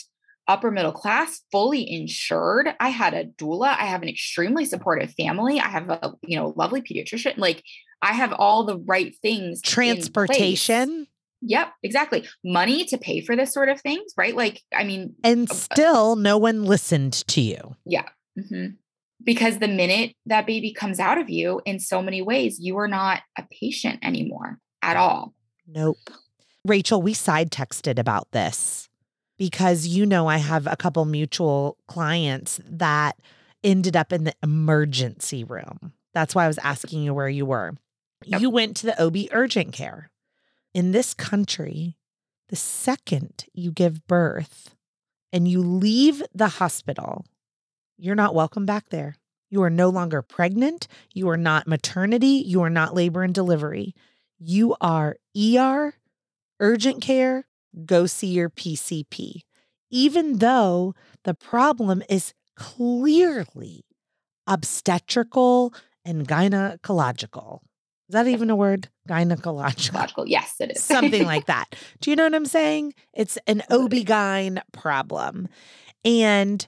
upper 0.48 0.70
middle 0.70 0.92
class, 0.92 1.40
fully 1.52 1.88
insured. 1.90 2.68
I 2.80 2.88
had 2.88 3.14
a 3.14 3.24
doula. 3.26 3.68
I 3.68 3.86
have 3.86 4.02
an 4.02 4.08
extremely 4.08 4.64
supportive 4.64 5.12
family. 5.14 5.60
I 5.60 5.68
have 5.68 5.88
a 5.88 6.14
you 6.22 6.36
know 6.36 6.52
lovely 6.56 6.82
pediatrician. 6.82 7.38
Like 7.38 7.62
I 8.02 8.12
have 8.12 8.32
all 8.32 8.64
the 8.64 8.78
right 8.78 9.14
things. 9.22 9.62
transportation. 9.62 11.06
Yep, 11.42 11.72
exactly. 11.82 12.26
Money 12.44 12.84
to 12.86 12.98
pay 12.98 13.22
for 13.22 13.34
this 13.34 13.52
sort 13.52 13.70
of 13.70 13.80
things, 13.80 14.12
right? 14.16 14.36
Like, 14.36 14.60
I 14.74 14.84
mean, 14.84 15.14
And 15.24 15.50
uh, 15.50 15.54
still, 15.54 16.16
no 16.16 16.36
one 16.36 16.64
listened 16.64 17.14
to 17.28 17.40
you. 17.40 17.76
yeah. 17.86 18.08
mhm. 18.38 18.76
Because 19.22 19.58
the 19.58 19.68
minute 19.68 20.14
that 20.26 20.46
baby 20.46 20.72
comes 20.72 20.98
out 20.98 21.18
of 21.18 21.28
you, 21.28 21.60
in 21.66 21.78
so 21.78 22.00
many 22.02 22.22
ways, 22.22 22.58
you 22.58 22.78
are 22.78 22.88
not 22.88 23.20
a 23.38 23.44
patient 23.60 23.98
anymore 24.02 24.58
at 24.82 24.96
all. 24.96 25.34
Nope. 25.72 26.10
Rachel, 26.64 27.00
we 27.00 27.14
side 27.14 27.50
texted 27.50 27.98
about 27.98 28.30
this 28.32 28.88
because 29.38 29.86
you 29.86 30.04
know 30.04 30.26
I 30.26 30.38
have 30.38 30.66
a 30.66 30.76
couple 30.76 31.04
mutual 31.04 31.76
clients 31.86 32.60
that 32.66 33.16
ended 33.62 33.96
up 33.96 34.12
in 34.12 34.24
the 34.24 34.34
emergency 34.42 35.44
room. 35.44 35.92
That's 36.12 36.34
why 36.34 36.44
I 36.44 36.48
was 36.48 36.58
asking 36.58 37.02
you 37.02 37.14
where 37.14 37.28
you 37.28 37.46
were. 37.46 37.72
Yep. 38.24 38.40
You 38.40 38.50
went 38.50 38.76
to 38.78 38.86
the 38.86 39.02
OB 39.02 39.16
urgent 39.32 39.72
care. 39.72 40.10
In 40.74 40.92
this 40.92 41.14
country, 41.14 41.96
the 42.48 42.56
second 42.56 43.46
you 43.54 43.72
give 43.72 44.06
birth 44.06 44.74
and 45.32 45.48
you 45.48 45.62
leave 45.62 46.22
the 46.34 46.48
hospital, 46.48 47.24
you're 47.96 48.14
not 48.14 48.34
welcome 48.34 48.66
back 48.66 48.90
there. 48.90 49.14
You 49.50 49.62
are 49.62 49.70
no 49.70 49.88
longer 49.88 50.22
pregnant. 50.22 50.86
You 51.12 51.28
are 51.30 51.36
not 51.36 51.66
maternity. 51.66 52.42
You 52.46 52.62
are 52.62 52.70
not 52.70 52.94
labor 52.94 53.22
and 53.22 53.34
delivery. 53.34 53.94
You 54.40 54.74
are 54.80 55.16
ER, 55.36 55.94
urgent 56.58 57.02
care, 57.02 57.46
go 57.84 58.06
see 58.06 58.28
your 58.28 58.48
PCP, 58.48 59.42
even 59.90 60.38
though 60.38 60.94
the 61.24 61.34
problem 61.34 62.02
is 62.08 62.32
clearly 62.56 63.84
obstetrical 64.46 65.74
and 66.04 66.26
gynecological. 66.26 67.60
Is 68.08 68.14
that 68.14 68.26
even 68.26 68.50
a 68.50 68.56
word? 68.56 68.88
Gynecological. 69.08 69.94
Logical. 69.94 70.26
Yes, 70.26 70.56
it 70.58 70.72
is. 70.72 70.82
Something 70.82 71.24
like 71.26 71.46
that. 71.46 71.76
Do 72.00 72.10
you 72.10 72.16
know 72.16 72.24
what 72.24 72.34
I'm 72.34 72.46
saying? 72.46 72.94
It's 73.14 73.38
an 73.46 73.62
OB-GYN 73.70 74.60
problem. 74.72 75.48
And 76.04 76.66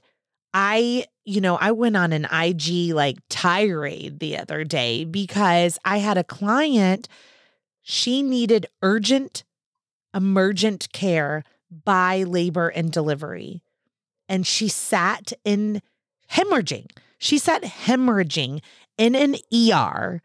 I, 0.53 1.05
you 1.25 1.41
know, 1.41 1.57
I 1.57 1.71
went 1.71 1.97
on 1.97 2.13
an 2.13 2.25
IG 2.31 2.93
like 2.93 3.17
tirade 3.29 4.19
the 4.19 4.37
other 4.37 4.63
day 4.63 5.03
because 5.03 5.79
I 5.83 5.97
had 5.97 6.17
a 6.17 6.23
client, 6.23 7.09
she 7.83 8.23
needed 8.23 8.65
urgent, 8.81 9.43
emergent 10.13 10.87
care 10.93 11.43
by 11.83 12.23
labor 12.23 12.69
and 12.69 12.91
delivery. 12.91 13.61
And 14.29 14.47
she 14.47 14.69
sat 14.69 15.33
in 15.43 15.81
hemorrhaging. 16.31 16.87
She 17.17 17.37
sat 17.37 17.63
hemorrhaging 17.63 18.61
in 18.97 19.15
an 19.15 19.35
ER, 19.53 20.21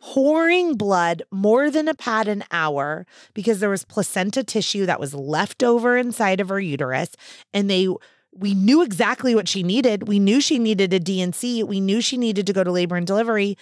pouring 0.00 0.76
blood 0.76 1.22
more 1.30 1.70
than 1.70 1.88
a 1.88 1.94
pad 1.94 2.28
an 2.28 2.44
hour 2.50 3.06
because 3.34 3.60
there 3.60 3.70
was 3.70 3.84
placenta 3.84 4.42
tissue 4.44 4.86
that 4.86 5.00
was 5.00 5.12
left 5.12 5.62
over 5.62 5.96
inside 5.96 6.40
of 6.40 6.48
her 6.48 6.60
uterus. 6.60 7.10
And 7.52 7.68
they, 7.68 7.88
we 8.32 8.54
knew 8.54 8.82
exactly 8.82 9.34
what 9.34 9.48
she 9.48 9.62
needed. 9.62 10.06
We 10.08 10.18
knew 10.18 10.40
she 10.40 10.58
needed 10.58 10.94
a 10.94 11.00
D&C. 11.00 11.62
We 11.64 11.80
knew 11.80 12.00
she 12.00 12.16
needed 12.16 12.46
to 12.46 12.52
go 12.52 12.64
to 12.64 12.72
labor 12.72 12.96
and 12.96 13.06
delivery. 13.06 13.58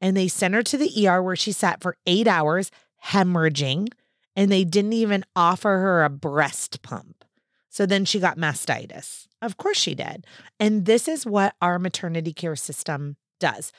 And 0.00 0.16
they 0.16 0.28
sent 0.28 0.54
her 0.54 0.62
to 0.64 0.76
the 0.76 1.08
ER 1.08 1.22
where 1.22 1.36
she 1.36 1.52
sat 1.52 1.80
for 1.80 1.96
eight 2.06 2.28
hours 2.28 2.70
hemorrhaging. 3.06 3.88
And 4.36 4.52
they 4.52 4.64
didn't 4.64 4.92
even 4.92 5.24
offer 5.34 5.78
her 5.78 6.04
a 6.04 6.10
breast 6.10 6.82
pump. 6.82 7.24
So 7.68 7.86
then 7.86 8.04
she 8.04 8.20
got 8.20 8.38
mastitis. 8.38 9.26
Of 9.42 9.56
course 9.56 9.76
she 9.76 9.94
did. 9.94 10.26
And 10.58 10.84
this 10.84 11.08
is 11.08 11.26
what 11.26 11.54
our 11.60 11.78
maternity 11.78 12.32
care 12.32 12.56
system 12.56 13.16
does. 13.40 13.72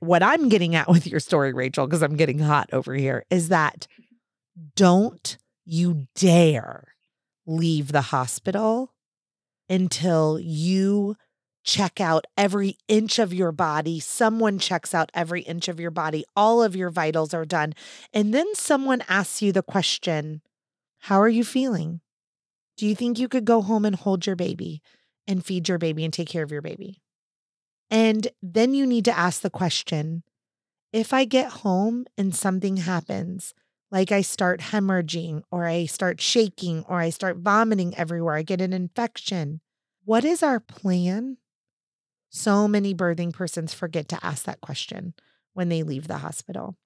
What 0.00 0.22
I'm 0.22 0.48
getting 0.48 0.74
at 0.74 0.88
with 0.88 1.06
your 1.06 1.20
story, 1.20 1.52
Rachel, 1.52 1.86
because 1.86 2.02
I'm 2.02 2.16
getting 2.16 2.38
hot 2.38 2.70
over 2.72 2.94
here, 2.94 3.24
is 3.30 3.48
that 3.48 3.86
don't 4.76 5.36
you 5.64 6.08
dare 6.14 6.94
leave 7.46 7.92
the 7.92 8.02
hospital 8.02 8.92
until 9.68 10.38
you 10.40 11.16
check 11.64 12.00
out 12.00 12.26
every 12.36 12.76
inch 12.88 13.18
of 13.18 13.32
your 13.32 13.52
body. 13.52 14.00
Someone 14.00 14.58
checks 14.58 14.94
out 14.94 15.10
every 15.14 15.42
inch 15.42 15.68
of 15.68 15.80
your 15.80 15.90
body. 15.90 16.24
All 16.36 16.62
of 16.62 16.76
your 16.76 16.90
vitals 16.90 17.32
are 17.34 17.44
done. 17.44 17.74
And 18.12 18.34
then 18.34 18.54
someone 18.54 19.02
asks 19.08 19.42
you 19.42 19.52
the 19.52 19.62
question 19.62 20.42
How 21.00 21.20
are 21.20 21.28
you 21.28 21.44
feeling? 21.44 22.00
Do 22.76 22.86
you 22.86 22.94
think 22.94 23.18
you 23.18 23.28
could 23.28 23.44
go 23.44 23.62
home 23.62 23.84
and 23.84 23.96
hold 23.96 24.26
your 24.26 24.36
baby 24.36 24.82
and 25.26 25.44
feed 25.44 25.68
your 25.68 25.78
baby 25.78 26.04
and 26.04 26.12
take 26.12 26.28
care 26.28 26.42
of 26.42 26.52
your 26.52 26.62
baby? 26.62 27.00
And 27.90 28.28
then 28.42 28.74
you 28.74 28.86
need 28.86 29.04
to 29.04 29.16
ask 29.16 29.42
the 29.42 29.50
question 29.50 30.22
if 30.92 31.12
I 31.12 31.24
get 31.24 31.50
home 31.50 32.06
and 32.18 32.34
something 32.34 32.78
happens, 32.78 33.54
like 33.90 34.12
I 34.12 34.22
start 34.22 34.60
hemorrhaging 34.60 35.42
or 35.50 35.66
I 35.66 35.86
start 35.86 36.20
shaking 36.20 36.84
or 36.88 36.98
I 36.98 37.10
start 37.10 37.38
vomiting 37.38 37.94
everywhere, 37.96 38.34
I 38.34 38.42
get 38.42 38.60
an 38.60 38.72
infection, 38.72 39.60
what 40.04 40.24
is 40.24 40.42
our 40.42 40.60
plan? 40.60 41.36
So 42.34 42.66
many 42.66 42.94
birthing 42.94 43.30
persons 43.30 43.74
forget 43.74 44.08
to 44.08 44.24
ask 44.24 44.44
that 44.44 44.62
question 44.62 45.12
when 45.52 45.68
they 45.68 45.82
leave 45.82 46.08
the 46.08 46.18
hospital. 46.18 46.76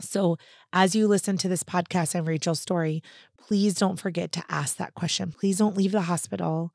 So, 0.00 0.36
as 0.72 0.94
you 0.94 1.08
listen 1.08 1.36
to 1.38 1.48
this 1.48 1.64
podcast 1.64 2.14
and 2.14 2.24
Rachel's 2.24 2.60
story, 2.60 3.02
please 3.36 3.74
don't 3.74 3.98
forget 3.98 4.30
to 4.32 4.44
ask 4.48 4.76
that 4.76 4.94
question. 4.94 5.32
Please 5.32 5.58
don't 5.58 5.76
leave 5.76 5.90
the 5.90 6.02
hospital. 6.02 6.72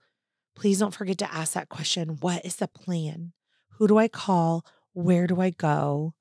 Please 0.53 0.79
don't 0.79 0.93
forget 0.93 1.17
to 1.19 1.33
ask 1.33 1.53
that 1.53 1.69
question 1.69 2.17
What 2.19 2.43
is 2.43 2.57
the 2.57 2.67
plan? 2.67 3.31
Who 3.77 3.87
do 3.87 3.97
I 3.97 4.09
call? 4.09 4.65
Where 4.91 5.25
do 5.25 5.39
I 5.39 5.51
go? 5.51 6.13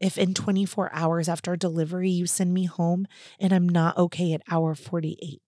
If 0.00 0.18
in 0.18 0.34
24 0.34 0.90
hours 0.92 1.28
after 1.28 1.54
delivery 1.54 2.10
you 2.10 2.26
send 2.26 2.52
me 2.52 2.64
home 2.64 3.06
and 3.38 3.52
I'm 3.52 3.68
not 3.68 3.96
okay 3.96 4.32
at 4.32 4.42
hour 4.50 4.74
48. 4.74 5.40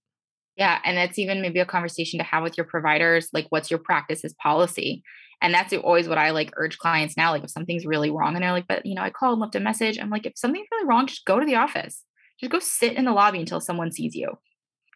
Yeah. 0.57 0.79
And 0.85 0.97
that's 0.97 1.19
even 1.19 1.43
maybe 1.43 1.59
a 1.59 1.67
conversation 1.67 2.19
to 2.19 2.25
have 2.25 2.45
with 2.45 2.57
your 2.57 2.65
providers. 2.65 3.29
Like, 3.33 3.47
what's 3.49 3.71
your 3.71 3.81
practice's 3.81 4.35
policy? 4.35 5.03
And 5.43 5.53
that's 5.53 5.73
always 5.75 6.09
what 6.09 6.19
I 6.19 6.31
like 6.31 6.53
urge 6.57 6.79
clients 6.79 7.17
now. 7.17 7.33
Like, 7.33 7.45
if 7.45 7.51
something's 7.51 7.87
really 7.87 8.11
wrong 8.11 8.35
and 8.35 8.43
they're 8.43 8.53
like, 8.53 8.69
but 8.69 8.85
you 8.87 8.95
know, 8.95 9.03
I 9.03 9.11
called 9.11 9.35
and 9.35 9.41
left 9.43 9.55
a 9.57 9.61
message. 9.61 9.99
I'm 9.99 10.11
like, 10.11 10.27
if 10.27 10.33
something's 10.37 10.69
really 10.73 10.89
wrong, 10.89 11.07
just 11.07 11.25
go 11.25 11.39
to 11.39 11.47
the 11.47 11.57
office. 11.57 12.03
Just 12.41 12.53
go 12.53 12.59
sit 12.59 12.95
in 12.95 13.05
the 13.05 13.13
lobby 13.13 13.41
until 13.41 13.61
someone 13.61 13.93
sees 13.93 14.15
you. 14.15 14.39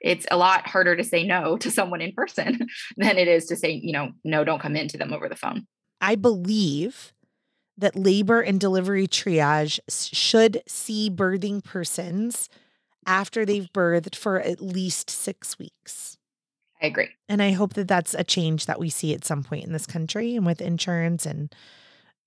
It's 0.01 0.27
a 0.31 0.37
lot 0.37 0.67
harder 0.67 0.97
to 0.97 1.05
say 1.05 1.25
no 1.25 1.57
to 1.59 1.71
someone 1.71 2.01
in 2.01 2.13
person 2.13 2.69
than 2.97 3.19
it 3.19 3.29
is 3.29 3.47
to 3.47 3.57
say, 3.57 3.73
you 3.73 3.93
know, 3.93 4.13
no, 4.25 4.45
don't 4.45 4.63
come 4.63 4.77
into 4.77 4.97
them 4.97 5.13
over 5.13 5.29
the 5.29 5.37
phone. 5.37 5.67
I 6.01 6.15
believe 6.15 7.13
that 7.77 7.97
labor 7.97 8.41
and 8.41 8.59
delivery 8.61 9.07
triage 9.07 9.79
should 9.89 10.63
see 10.67 11.11
birthing 11.11 11.63
persons 11.63 12.49
after 13.07 13.47
they've 13.47 13.73
birthed 13.73 14.15
for 14.15 14.41
at 14.41 14.61
least 14.61 15.09
six 15.09 15.59
weeks. 15.59 16.18
I 16.81 16.87
agree. 16.87 17.09
And 17.29 17.43
I 17.43 17.53
hope 17.53 17.75
that 17.75 17.89
that's 17.89 18.15
a 18.15 18.25
change 18.25 18.67
that 18.67 18.79
we 18.79 18.89
see 18.89 19.13
at 19.13 19.25
some 19.25 19.43
point 19.43 19.65
in 19.65 19.73
this 19.73 19.87
country 19.87 20.37
and 20.37 20.47
with 20.47 20.61
insurance 20.61 21.27
and 21.27 21.53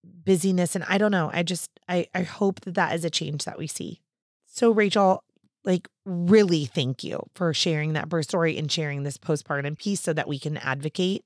busyness. 0.04 0.76
And 0.76 0.84
I 0.90 0.98
don't 0.98 1.12
know. 1.12 1.30
I 1.34 1.44
just, 1.44 1.70
I, 1.88 2.08
I 2.14 2.24
hope 2.24 2.62
that 2.62 2.76
that 2.76 2.94
is 2.96 3.06
a 3.06 3.10
change 3.10 3.46
that 3.46 3.58
we 3.58 3.68
see. 3.68 4.02
So, 4.48 4.72
Rachel, 4.72 5.24
like, 5.64 5.88
really 6.06 6.66
thank 6.66 7.04
you 7.04 7.24
for 7.36 7.54
sharing 7.54 7.94
that 7.94 8.10
birth 8.10 8.26
story 8.26 8.58
and 8.58 8.70
sharing 8.72 9.04
this 9.04 9.18
postpartum 9.18 9.78
piece 9.78 10.02
so 10.02 10.12
that 10.12 10.28
we 10.28 10.40
can 10.40 10.58
advocate. 10.58 11.24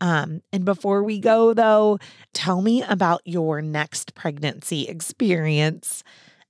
Um, 0.00 0.42
and 0.52 0.64
before 0.64 1.02
we 1.02 1.18
go, 1.18 1.54
though, 1.54 1.98
tell 2.32 2.62
me 2.62 2.82
about 2.82 3.22
your 3.24 3.62
next 3.62 4.14
pregnancy 4.14 4.86
experience 4.86 6.04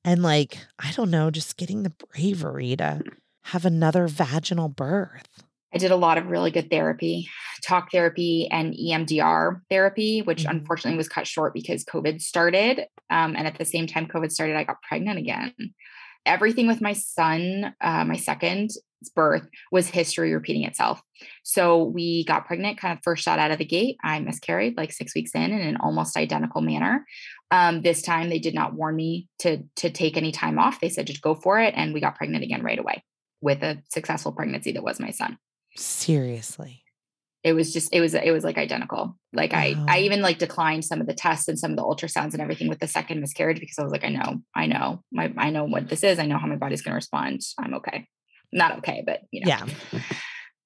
and, 0.04 0.22
like, 0.22 0.58
I 0.78 0.92
don't 0.92 1.10
know, 1.10 1.30
just 1.30 1.56
getting 1.56 1.82
the 1.82 1.92
bravery 2.12 2.76
to 2.76 3.00
have 3.44 3.64
another 3.64 4.06
vaginal 4.08 4.68
birth. 4.68 5.43
I 5.74 5.78
did 5.78 5.90
a 5.90 5.96
lot 5.96 6.18
of 6.18 6.26
really 6.28 6.50
good 6.50 6.70
therapy, 6.70 7.28
talk 7.62 7.90
therapy 7.90 8.48
and 8.50 8.74
EMDR 8.74 9.62
therapy, 9.68 10.20
which 10.22 10.44
Mhm. 10.44 10.50
unfortunately 10.50 10.96
was 10.96 11.08
cut 11.08 11.26
short 11.26 11.52
because 11.52 11.84
COVID 11.84 12.20
started. 12.20 12.86
Um, 13.10 13.34
and 13.36 13.46
at 13.46 13.58
the 13.58 13.64
same 13.64 13.86
time 13.86 14.06
COVID 14.06 14.30
started, 14.30 14.56
I 14.56 14.64
got 14.64 14.82
pregnant 14.82 15.18
again. 15.18 15.52
Everything 16.26 16.66
with 16.66 16.80
my 16.80 16.92
son, 16.92 17.74
uh, 17.80 18.04
my 18.04 18.16
second 18.16 18.70
birth, 19.14 19.46
was 19.70 19.90
history 19.90 20.32
repeating 20.32 20.64
itself. 20.64 21.02
So 21.42 21.82
we 21.82 22.24
got 22.24 22.46
pregnant 22.46 22.78
kind 22.78 22.96
of 22.96 23.02
first 23.04 23.22
shot 23.22 23.38
out 23.38 23.50
of 23.50 23.58
the 23.58 23.64
gate. 23.66 23.96
I 24.02 24.20
miscarried 24.20 24.76
like 24.78 24.92
six 24.92 25.14
weeks 25.14 25.32
in 25.34 25.52
in 25.52 25.60
an 25.60 25.76
almost 25.78 26.16
identical 26.16 26.62
manner. 26.62 27.04
Um, 27.50 27.82
this 27.82 28.00
time 28.00 28.30
they 28.30 28.38
did 28.38 28.54
not 28.54 28.74
warn 28.74 28.96
me 28.96 29.28
to 29.40 29.64
to 29.76 29.90
take 29.90 30.16
any 30.16 30.32
time 30.32 30.58
off. 30.58 30.80
They 30.80 30.88
said 30.88 31.06
just 31.06 31.20
go 31.20 31.34
for 31.34 31.60
it, 31.60 31.74
and 31.76 31.92
we 31.92 32.00
got 32.00 32.16
pregnant 32.16 32.44
again 32.44 32.62
right 32.62 32.78
away 32.78 33.04
with 33.42 33.62
a 33.62 33.82
successful 33.92 34.32
pregnancy 34.32 34.72
that 34.72 34.82
was 34.82 34.98
my 34.98 35.10
son. 35.10 35.36
Seriously. 35.76 36.82
it 37.42 37.52
was 37.52 37.72
just 37.72 37.92
it 37.92 38.00
was 38.00 38.14
it 38.14 38.30
was 38.30 38.44
like 38.44 38.56
identical. 38.58 39.16
Like 39.32 39.52
i 39.52 39.74
i 39.88 39.98
even 40.00 40.22
like 40.22 40.38
declined 40.38 40.84
some 40.84 41.00
of 41.00 41.06
the 41.06 41.14
tests 41.14 41.48
and 41.48 41.58
some 41.58 41.72
of 41.72 41.76
the 41.76 41.82
ultrasounds 41.82 42.32
and 42.32 42.40
everything 42.40 42.68
with 42.68 42.78
the 42.78 42.86
second 42.86 43.20
miscarriage 43.20 43.58
because 43.58 43.78
i 43.78 43.82
was 43.82 43.90
like 43.90 44.04
i 44.04 44.08
know 44.08 44.40
i 44.54 44.66
know 44.66 45.02
my 45.12 45.32
i 45.36 45.50
know 45.50 45.64
what 45.64 45.88
this 45.88 46.04
is. 46.04 46.18
I 46.20 46.26
know 46.26 46.38
how 46.38 46.46
my 46.46 46.56
body's 46.56 46.82
going 46.82 46.92
to 46.92 46.96
respond. 46.96 47.40
I'm 47.58 47.74
okay. 47.74 48.06
Not 48.52 48.78
okay 48.78 49.02
but 49.04 49.22
you 49.32 49.44
know. 49.44 49.56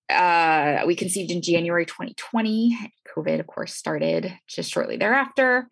Yeah. 0.09 0.83
uh 0.83 0.87
we 0.87 0.95
conceived 0.95 1.31
in 1.31 1.43
january 1.43 1.87
2020 1.87 2.79
covid 3.17 3.41
of 3.41 3.47
course 3.47 3.75
started 3.75 4.33
just 4.47 4.71
shortly 4.71 4.97
thereafter. 4.99 5.69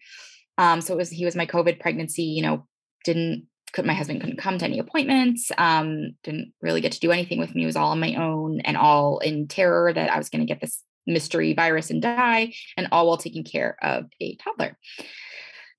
Um 0.59 0.81
so 0.81 0.95
it 0.95 0.97
was 0.97 1.11
he 1.11 1.25
was 1.27 1.37
my 1.37 1.47
covid 1.47 1.79
pregnancy 1.81 2.25
you 2.25 2.43
know 2.43 2.67
didn't 3.05 3.47
my 3.85 3.93
husband 3.93 4.21
couldn't 4.21 4.39
come 4.39 4.57
to 4.57 4.65
any 4.65 4.79
appointments 4.79 5.53
um 5.59 6.13
didn't 6.23 6.53
really 6.63 6.81
get 6.81 6.93
to 6.93 7.01
do 7.01 7.13
anything 7.13 7.39
with 7.39 7.55
me 7.55 7.63
it 7.63 7.67
was 7.67 7.77
all 7.77 7.91
on 7.91 8.01
my 8.01 8.15
own 8.15 8.61
and 8.61 8.77
all 8.77 9.19
in 9.19 9.47
terror 9.47 9.93
that 9.93 10.11
i 10.11 10.17
was 10.17 10.31
going 10.31 10.41
to 10.41 10.47
get 10.47 10.61
this 10.61 10.83
mystery 11.07 11.55
virus 11.55 11.91
and 11.91 12.03
die 12.03 12.53
and 12.77 12.89
all 12.91 13.07
while 13.07 13.17
taking 13.17 13.45
care 13.45 13.77
of 13.83 14.07
a 14.21 14.37
toddler. 14.37 14.77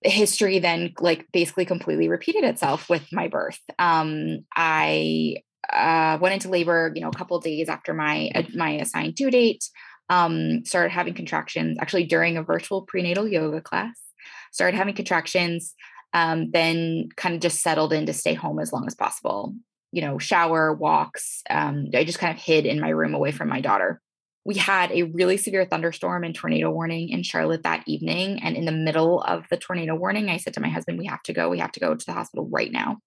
The 0.03 0.09
history 0.09 0.59
then 0.59 0.93
like 0.99 1.25
basically 1.31 1.65
completely 1.65 2.07
repeated 2.07 2.43
itself 2.43 2.89
with 2.89 3.11
my 3.11 3.27
birth. 3.27 3.59
Um 3.77 4.45
i 4.55 5.38
uh 5.71 6.17
went 6.21 6.33
into 6.33 6.49
labor 6.49 6.91
you 6.95 7.01
know 7.01 7.09
a 7.09 7.17
couple 7.17 7.38
days 7.39 7.67
after 7.67 7.93
my 7.93 8.31
uh, 8.33 8.43
my 8.55 8.71
assigned 8.71 9.15
due 9.15 9.29
date 9.29 9.65
um 10.09 10.63
started 10.63 10.91
having 10.91 11.13
contractions 11.13 11.77
actually 11.81 12.05
during 12.05 12.38
a 12.38 12.43
virtual 12.43 12.83
prenatal 12.83 13.27
yoga 13.27 13.59
class 13.59 13.99
started 14.53 14.77
having 14.77 14.95
contractions 14.95 15.75
um, 16.13 16.51
then 16.51 17.09
kind 17.15 17.35
of 17.35 17.41
just 17.41 17.61
settled 17.61 17.93
in 17.93 18.05
to 18.05 18.13
stay 18.13 18.33
home 18.33 18.59
as 18.59 18.71
long 18.71 18.85
as 18.87 18.95
possible. 18.95 19.53
You 19.91 20.01
know, 20.01 20.17
shower, 20.17 20.73
walks. 20.73 21.41
Um, 21.49 21.87
I 21.93 22.03
just 22.03 22.19
kind 22.19 22.35
of 22.35 22.41
hid 22.41 22.65
in 22.65 22.79
my 22.79 22.89
room 22.89 23.13
away 23.13 23.31
from 23.31 23.49
my 23.49 23.61
daughter. 23.61 24.01
We 24.45 24.55
had 24.55 24.91
a 24.91 25.03
really 25.03 25.37
severe 25.37 25.65
thunderstorm 25.65 26.23
and 26.23 26.33
tornado 26.33 26.71
warning 26.71 27.09
in 27.09 27.23
Charlotte 27.23 27.63
that 27.63 27.83
evening. 27.85 28.41
And 28.41 28.55
in 28.55 28.65
the 28.65 28.71
middle 28.71 29.21
of 29.21 29.45
the 29.49 29.57
tornado 29.57 29.95
warning, 29.95 30.29
I 30.29 30.37
said 30.37 30.53
to 30.53 30.61
my 30.61 30.69
husband, 30.69 30.97
We 30.97 31.05
have 31.07 31.23
to 31.23 31.33
go. 31.33 31.49
We 31.49 31.59
have 31.59 31.73
to 31.73 31.79
go 31.79 31.95
to 31.95 32.05
the 32.05 32.13
hospital 32.13 32.47
right 32.49 32.71
now, 32.71 32.99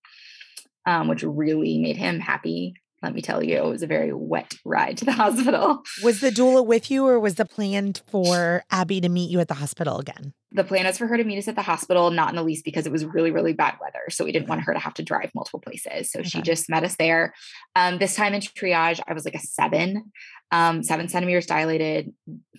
um, 0.87 1.09
which 1.09 1.23
really 1.23 1.79
made 1.79 1.97
him 1.97 2.21
happy. 2.21 2.75
Let 3.03 3.15
me 3.15 3.23
tell 3.23 3.43
you, 3.43 3.57
it 3.57 3.65
was 3.65 3.83
a 3.83 3.87
very 3.87 4.13
wet 4.13 4.55
ride 4.65 4.99
to 4.99 5.07
the 5.07 5.13
hospital. 5.25 5.83
Was 6.03 6.21
the 6.21 6.31
doula 6.31 6.65
with 6.65 6.91
you, 6.91 7.07
or 7.07 7.19
was 7.19 7.37
the 7.37 7.47
plan 7.47 7.95
for 7.95 8.63
Abby 8.71 9.01
to 9.01 9.09
meet 9.09 9.31
you 9.31 9.41
at 9.41 9.49
the 9.49 9.55
hospital 9.55 9.99
again? 9.99 10.35
The 10.53 10.65
plan 10.65 10.85
was 10.85 10.99
for 10.99 11.07
her 11.07 11.17
to 11.17 11.25
meet 11.25 11.39
us 11.39 11.49
at 11.49 11.55
the 11.55 11.63
hospital, 11.63 12.11
not 12.11 12.31
in 12.31 12.37
the 12.37 12.43
least 12.43 12.65
because 12.65 12.87
it 12.87 12.93
was 12.93 13.05
really, 13.05 13.31
really 13.31 13.53
bad 13.53 13.77
weather. 13.81 14.11
So 14.11 14.25
we 14.25 14.33
didn't 14.33 14.49
want 14.49 14.63
her 14.63 14.73
to 14.73 14.81
have 14.81 14.95
to 14.95 15.03
drive 15.03 15.31
multiple 15.35 15.61
places. 15.61 16.11
So 16.11 16.23
she 16.23 16.43
just 16.43 16.69
met 16.69 16.83
us 16.83 16.97
there. 16.97 17.35
Um, 17.77 17.99
this 17.99 18.17
time 18.17 18.35
in 18.35 18.41
triage, 18.41 19.01
I 19.07 19.13
was 19.13 19.25
like 19.25 19.37
a 19.37 19.41
seven, 19.41 20.11
um, 20.51 20.83
seven 20.83 21.09
centimeters 21.09 21.47
dilated, 21.47 22.13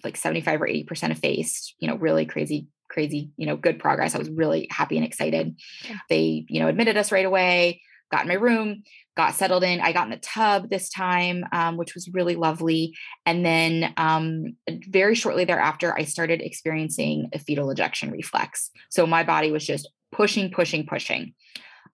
like 0.03 0.15
75 0.15 0.61
or 0.61 0.67
80% 0.67 1.11
effaced, 1.11 1.75
you 1.79 1.87
know, 1.87 1.95
really 1.95 2.25
crazy, 2.25 2.67
crazy, 2.89 3.31
you 3.35 3.45
know, 3.45 3.57
good 3.57 3.77
progress. 3.77 4.15
I 4.15 4.19
was 4.19 4.29
really 4.29 4.67
happy 4.71 4.95
and 4.95 5.05
excited. 5.05 5.55
Yeah. 5.83 5.97
They, 6.09 6.45
you 6.47 6.61
know, 6.61 6.67
admitted 6.67 6.95
us 6.95 7.11
right 7.11 7.25
away, 7.25 7.81
got 8.11 8.23
in 8.23 8.27
my 8.27 8.35
room, 8.35 8.83
got 9.15 9.35
settled 9.35 9.63
in. 9.63 9.79
I 9.79 9.93
got 9.93 10.05
in 10.05 10.11
the 10.11 10.17
tub 10.17 10.69
this 10.69 10.89
time, 10.89 11.45
um, 11.51 11.77
which 11.77 11.95
was 11.95 12.09
really 12.13 12.35
lovely. 12.35 12.95
And 13.25 13.45
then 13.45 13.93
um, 13.97 14.55
very 14.87 15.15
shortly 15.15 15.45
thereafter, 15.45 15.93
I 15.97 16.03
started 16.03 16.41
experiencing 16.41 17.29
a 17.33 17.39
fetal 17.39 17.71
ejection 17.71 18.11
reflex. 18.11 18.69
So 18.89 19.07
my 19.07 19.23
body 19.23 19.51
was 19.51 19.65
just 19.65 19.89
pushing, 20.11 20.51
pushing, 20.51 20.85
pushing. 20.85 21.33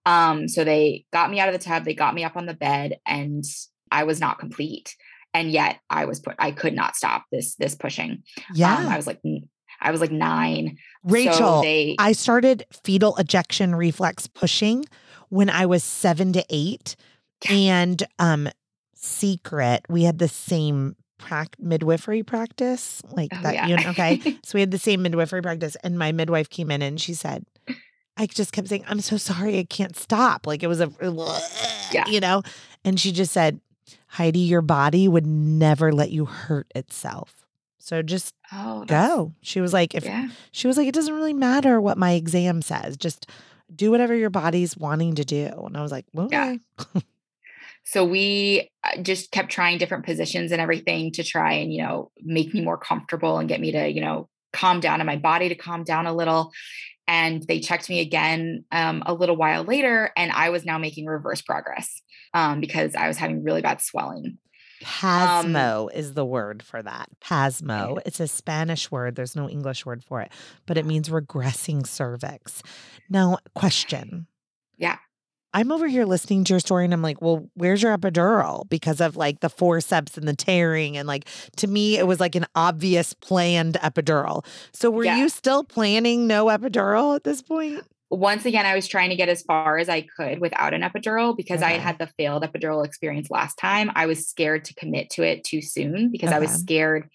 Um, 0.06 0.48
so 0.48 0.64
they 0.64 1.06
got 1.12 1.30
me 1.30 1.40
out 1.40 1.50
of 1.50 1.54
the 1.54 1.64
tub, 1.64 1.84
they 1.84 1.94
got 1.94 2.16
me 2.16 2.24
up 2.24 2.38
on 2.38 2.46
the 2.46 2.54
bed, 2.54 2.98
and 3.06 3.44
I 3.92 4.04
was 4.06 4.20
not 4.20 4.40
complete. 4.40 4.96
And 5.34 5.52
yet 5.52 5.80
I 5.90 6.06
was 6.06 6.20
put, 6.20 6.36
I 6.40 6.52
could 6.52 6.74
not 6.74 6.96
stop 6.96 7.26
this, 7.32 7.56
this 7.56 7.76
pushing. 7.76 8.24
Yeah. 8.54 8.76
Um, 8.76 8.88
I 8.88 8.96
was 8.96 9.06
like, 9.06 9.22
I 9.82 9.92
was 9.92 10.02
like 10.02 10.12
nine. 10.12 10.78
So 11.06 11.14
Rachel, 11.14 11.62
they, 11.62 11.96
I 12.00 12.14
started 12.14 12.66
fetal 12.84 13.16
ejection 13.18 13.76
reflex 13.76 14.28
pushing 14.28 14.86
when 15.30 15.50
I 15.50 15.66
was 15.66 15.84
seven 15.84 16.34
to 16.34 16.46
eight. 16.50 16.96
And 17.50 18.02
um 18.20 18.50
secret, 18.96 19.86
we 19.90 20.04
had 20.04 20.18
the 20.20 20.28
same 20.28 20.96
prac- 21.20 21.56
midwifery 21.60 22.24
practice. 22.24 23.02
Like 23.12 23.30
Oh, 23.34 23.42
that, 23.44 23.54
yeah. 23.54 23.68
you 23.68 23.76
know, 23.78 23.90
okay. 23.92 24.20
so 24.44 24.52
we 24.56 24.60
had 24.60 24.72
the 24.72 24.78
same 24.80 25.02
midwifery 25.04 25.42
practice. 25.42 25.76
And 25.84 25.98
my 26.00 26.12
midwife 26.12 26.50
came 26.50 26.72
in 26.72 26.82
and 26.82 27.00
she 27.00 27.14
said, 27.14 27.46
I 28.18 28.26
just 28.26 28.52
kept 28.52 28.68
saying, 28.68 28.86
I'm 28.88 29.02
so 29.02 29.18
sorry, 29.18 29.60
I 29.60 29.64
can't 29.64 29.96
stop. 29.96 30.48
Like 30.48 30.64
it 30.64 30.68
was 30.68 30.82
a 30.82 30.92
Yeah. 31.92 32.08
you 32.08 32.20
know, 32.20 32.42
and 32.84 33.00
she 33.00 33.12
just 33.12 33.32
said, 33.32 33.60
Heidi, 34.08 34.40
your 34.40 34.62
body 34.64 35.08
would 35.08 35.28
never 35.28 35.92
let 35.92 36.10
you 36.12 36.26
hurt 36.26 36.68
itself. 36.76 37.46
So 37.78 38.02
just 38.02 38.34
oh, 38.52 38.84
go. 38.86 39.34
She 39.42 39.62
was 39.62 39.72
like, 39.74 39.94
if 39.96 40.04
Yeah. 40.06 40.30
she 40.52 40.68
was 40.68 40.76
like, 40.78 40.88
it 40.88 40.94
doesn't 40.96 41.14
really 41.14 41.34
matter 41.34 41.80
what 41.80 41.98
my 41.98 42.14
exam 42.14 42.62
says. 42.62 42.98
Just 42.98 43.28
do 43.74 43.92
whatever 43.92 44.16
your 44.16 44.30
body's 44.30 44.78
wanting 44.78 45.16
to 45.16 45.26
do. 45.26 45.48
And 45.66 45.78
I 45.78 45.82
was 45.82 45.92
like, 45.92 46.06
okay. 46.18 46.60
So 47.84 48.04
we 48.04 48.70
uh, 48.84 49.02
just 49.02 49.32
kept 49.32 49.50
trying 49.50 49.78
different 49.78 50.06
positions 50.06 50.52
and 50.52 50.60
everything 50.60 51.14
to 51.14 51.24
try 51.24 51.54
and, 51.54 51.72
you 51.72 51.82
know, 51.82 52.12
make 52.22 52.54
me 52.54 52.62
more 52.62 52.78
comfortable 52.78 53.38
and 53.38 53.48
get 53.48 53.62
me 53.62 53.72
to, 53.72 53.88
you 53.88 54.02
know, 54.02 54.28
calm 54.52 54.82
down 54.82 55.00
and 55.00 55.08
my 55.08 55.16
body 55.16 55.48
to 55.50 55.56
calm 55.56 55.86
down 55.86 56.06
a 56.06 56.14
little. 56.14 56.52
And 57.08 57.42
they 57.44 57.62
checked 57.62 57.90
me 57.90 58.02
again 58.02 58.66
um, 58.74 59.04
a 59.06 59.14
little 59.14 59.38
while 59.38 59.64
later, 59.64 60.12
and 60.18 60.30
I 60.34 60.50
was 60.50 60.66
now 60.66 60.78
making 60.78 61.06
reverse 61.06 61.42
progress 61.42 62.02
um, 62.34 62.60
because 62.60 62.96
I 62.96 63.08
was 63.08 63.18
having 63.18 63.42
really 63.42 63.62
bad 63.62 63.80
swelling. 63.80 64.38
Um, 64.82 64.88
Pasmo 64.88 65.92
is 65.94 66.14
the 66.14 66.26
word 66.26 66.62
for 66.64 66.82
that. 66.82 67.10
Pasmo. 67.22 68.00
It's 68.06 68.20
a 68.20 68.28
Spanish 68.28 68.92
word. 68.92 69.16
There's 69.16 69.36
no 69.36 69.50
English 69.50 69.86
word 69.86 70.04
for 70.04 70.22
it, 70.22 70.32
but 70.66 70.78
it 70.78 70.86
means 70.86 71.10
regressing 71.10 71.86
cervix. 71.88 72.62
Now, 73.10 73.38
question. 73.56 74.28
Yeah. 74.78 74.98
I'm 75.54 75.72
over 75.72 75.88
here 75.88 76.06
listening 76.06 76.44
to 76.44 76.54
your 76.54 76.60
story 76.60 76.86
and 76.86 76.94
I'm 76.94 77.02
like, 77.02 77.22
well, 77.22 77.50
where's 77.56 77.82
your 77.82 77.98
epidural? 77.98 78.70
Because 78.70 79.02
of 79.02 79.16
like 79.16 79.40
the 79.40 79.50
forceps 79.50 80.18
and 80.18 80.28
the 80.28 80.36
tearing. 80.36 80.98
And 80.98 81.08
like 81.08 81.26
to 81.56 81.68
me, 81.68 81.98
it 81.98 82.06
was 82.06 82.20
like 82.20 82.36
an 82.36 82.46
obvious 82.54 83.14
planned 83.14 83.76
epidural. 83.76 84.46
So 84.74 84.92
were 84.92 85.06
Yeah. 85.06 85.18
you 85.18 85.30
still 85.30 85.64
planning 85.64 86.28
no 86.28 86.48
epidural 86.48 87.16
at 87.16 87.24
this 87.24 87.42
point? 87.42 87.82
Once 88.10 88.46
again, 88.46 88.66
I 88.66 88.76
was 88.76 88.88
trying 88.88 89.10
to 89.10 89.18
get 89.18 89.28
as 89.28 89.44
far 89.44 89.78
as 89.78 89.90
I 89.90 90.02
could 90.02 90.40
without 90.40 90.74
an 90.74 90.82
epidural 90.82 91.36
because 91.36 91.62
I 91.62 91.72
had 91.74 92.00
the 92.00 92.08
failed 92.18 92.44
epidural 92.44 92.86
experience 92.86 93.30
last 93.30 93.58
time. 93.58 93.92
I 93.96 94.06
was 94.06 94.28
scared 94.28 94.66
to 94.66 94.74
commit 94.76 95.10
to 95.12 95.24
it 95.24 95.44
too 95.44 95.62
soon 95.62 96.10
because 96.12 96.32
I 96.32 96.40
was 96.40 96.52
scared 96.52 97.10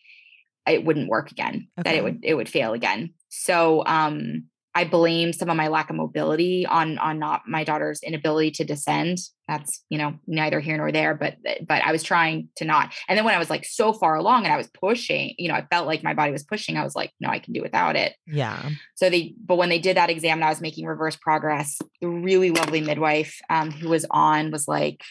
it 0.68 0.84
wouldn't 0.84 1.08
work 1.08 1.30
again, 1.30 1.68
that 1.76 1.94
it 1.94 2.04
would 2.04 2.20
it 2.22 2.34
would 2.34 2.48
fail 2.48 2.72
again. 2.72 3.14
So 3.30 3.82
um 3.86 4.44
I 4.74 4.84
blame 4.84 5.32
some 5.32 5.50
of 5.50 5.56
my 5.56 5.68
lack 5.68 5.90
of 5.90 5.96
mobility 5.96 6.64
on 6.64 6.96
on 6.98 7.18
not 7.18 7.42
my 7.46 7.62
daughter's 7.62 8.02
inability 8.02 8.52
to 8.52 8.64
descend. 8.64 9.18
That's 9.46 9.84
you 9.90 9.98
know 9.98 10.14
neither 10.26 10.60
here 10.60 10.78
nor 10.78 10.90
there, 10.90 11.14
but 11.14 11.36
but 11.66 11.82
I 11.82 11.92
was 11.92 12.02
trying 12.02 12.48
to 12.56 12.64
not. 12.64 12.94
And 13.06 13.18
then 13.18 13.24
when 13.24 13.34
I 13.34 13.38
was 13.38 13.50
like 13.50 13.66
so 13.66 13.92
far 13.92 14.16
along 14.16 14.44
and 14.44 14.52
I 14.52 14.56
was 14.56 14.68
pushing, 14.68 15.34
you 15.36 15.48
know, 15.48 15.54
I 15.54 15.66
felt 15.70 15.86
like 15.86 16.02
my 16.02 16.14
body 16.14 16.32
was 16.32 16.44
pushing. 16.44 16.76
I 16.76 16.84
was 16.84 16.96
like, 16.96 17.12
no, 17.20 17.28
I 17.28 17.38
can 17.38 17.52
do 17.52 17.60
without 17.60 17.96
it. 17.96 18.14
Yeah. 18.26 18.70
So 18.94 19.10
they, 19.10 19.34
but 19.44 19.56
when 19.56 19.68
they 19.68 19.78
did 19.78 19.96
that 19.96 20.10
exam 20.10 20.38
and 20.38 20.44
I 20.44 20.48
was 20.48 20.62
making 20.62 20.86
reverse 20.86 21.16
progress, 21.16 21.78
the 22.00 22.08
really 22.08 22.50
lovely 22.50 22.80
midwife 22.80 23.40
um, 23.50 23.70
who 23.70 23.90
was 23.90 24.06
on 24.10 24.50
was 24.50 24.66
like, 24.66 25.02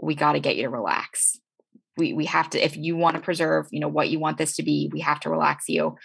"We 0.00 0.14
got 0.14 0.32
to 0.32 0.40
get 0.40 0.56
you 0.56 0.62
to 0.62 0.70
relax. 0.70 1.38
We 1.96 2.12
we 2.12 2.26
have 2.26 2.50
to 2.50 2.64
if 2.64 2.76
you 2.76 2.96
want 2.96 3.16
to 3.16 3.22
preserve, 3.22 3.66
you 3.72 3.80
know, 3.80 3.88
what 3.88 4.08
you 4.08 4.20
want 4.20 4.38
this 4.38 4.54
to 4.56 4.62
be. 4.62 4.88
We 4.92 5.00
have 5.00 5.20
to 5.20 5.30
relax 5.30 5.64
you. 5.68 5.96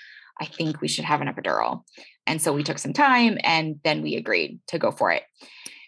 I 0.42 0.46
think 0.46 0.82
we 0.82 0.88
should 0.88 1.06
have 1.06 1.22
an 1.22 1.28
epidural." 1.28 1.84
And 2.30 2.40
so 2.40 2.54
we 2.54 2.64
took 2.64 2.78
some 2.78 2.94
time, 2.94 3.40
and 3.44 3.80
then 3.84 4.04
we 4.04 4.16
agreed 4.16 4.60
to 4.68 4.78
go 4.78 4.92
for 4.92 5.12
it. 5.12 5.24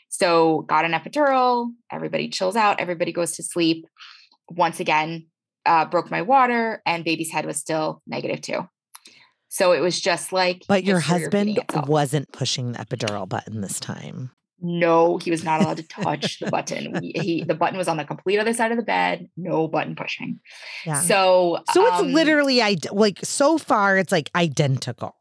So 0.10 0.62
got 0.68 0.86
an 0.86 0.92
epidural. 0.92 1.70
Everybody 1.92 2.30
chills 2.30 2.56
out. 2.56 2.80
Everybody 2.80 3.14
goes 3.14 3.34
to 3.34 3.44
sleep. 3.44 3.86
Once 4.50 4.80
again, 4.80 5.28
uh, 5.68 5.86
broke 5.86 6.10
my 6.10 6.24
water, 6.24 6.82
and 6.86 7.06
baby's 7.06 7.32
head 7.32 7.46
was 7.46 7.58
still 7.58 8.02
negative 8.08 8.42
two. 8.42 8.68
So 9.50 9.72
it 9.72 9.82
was 9.82 10.02
just 10.02 10.34
like. 10.34 10.64
But 10.68 10.84
your 10.84 11.00
husband 11.00 11.60
wasn't 11.86 12.32
pushing 12.32 12.72
the 12.72 12.80
epidural 12.80 13.30
button 13.30 13.62
this 13.62 13.80
time. 13.80 14.32
No, 14.64 15.18
he 15.18 15.30
was 15.30 15.44
not 15.44 15.62
allowed 15.62 15.78
to 15.78 15.88
touch 15.88 16.40
the 16.40 16.50
button. 16.50 17.00
We, 17.00 17.14
he 17.16 17.44
the 17.44 17.56
button 17.56 17.78
was 17.78 17.88
on 17.88 17.98
the 17.98 18.06
complete 18.06 18.40
other 18.40 18.54
side 18.54 18.72
of 18.72 18.78
the 18.78 18.84
bed. 18.84 19.28
No 19.38 19.68
button 19.68 19.96
pushing. 19.96 20.40
Yeah. 20.86 21.02
So 21.02 21.60
So 21.72 21.86
it's 21.86 22.02
um, 22.02 22.14
literally 22.14 22.62
id- 22.62 22.92
like 22.92 23.20
so 23.24 23.58
far 23.60 23.98
it's 23.98 24.12
like 24.12 24.30
identical. 24.36 25.16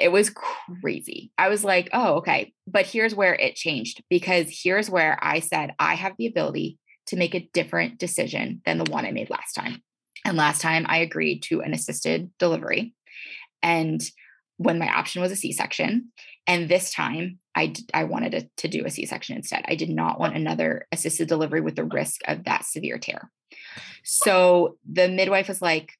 It 0.00 0.12
was 0.12 0.30
crazy. 0.30 1.32
I 1.38 1.48
was 1.48 1.64
like, 1.64 1.88
oh, 1.92 2.14
okay. 2.16 2.52
But 2.66 2.86
here's 2.86 3.14
where 3.14 3.34
it 3.34 3.54
changed 3.54 4.02
because 4.08 4.46
here's 4.62 4.90
where 4.90 5.18
I 5.22 5.40
said 5.40 5.74
I 5.78 5.94
have 5.94 6.14
the 6.18 6.26
ability 6.26 6.78
to 7.06 7.16
make 7.16 7.34
a 7.34 7.48
different 7.52 7.98
decision 7.98 8.62
than 8.64 8.78
the 8.78 8.90
one 8.90 9.04
I 9.04 9.12
made 9.12 9.30
last 9.30 9.54
time. 9.54 9.82
And 10.24 10.36
last 10.36 10.60
time 10.60 10.86
I 10.88 10.98
agreed 10.98 11.42
to 11.44 11.60
an 11.60 11.74
assisted 11.74 12.30
delivery. 12.38 12.94
And 13.62 14.02
when 14.56 14.78
my 14.78 14.88
option 14.88 15.20
was 15.20 15.32
a 15.32 15.36
C-section, 15.36 16.12
and 16.46 16.68
this 16.68 16.92
time 16.92 17.38
I 17.54 17.68
d- 17.68 17.86
I 17.92 18.04
wanted 18.04 18.32
to, 18.32 18.48
to 18.58 18.68
do 18.68 18.84
a 18.86 18.90
C-section 18.90 19.36
instead. 19.36 19.64
I 19.66 19.74
did 19.74 19.90
not 19.90 20.18
want 20.18 20.36
another 20.36 20.86
assisted 20.90 21.28
delivery 21.28 21.60
with 21.60 21.76
the 21.76 21.84
risk 21.84 22.20
of 22.26 22.44
that 22.44 22.64
severe 22.64 22.98
tear. 22.98 23.30
So 24.04 24.76
the 24.90 25.08
midwife 25.08 25.48
was 25.48 25.62
like, 25.62 25.92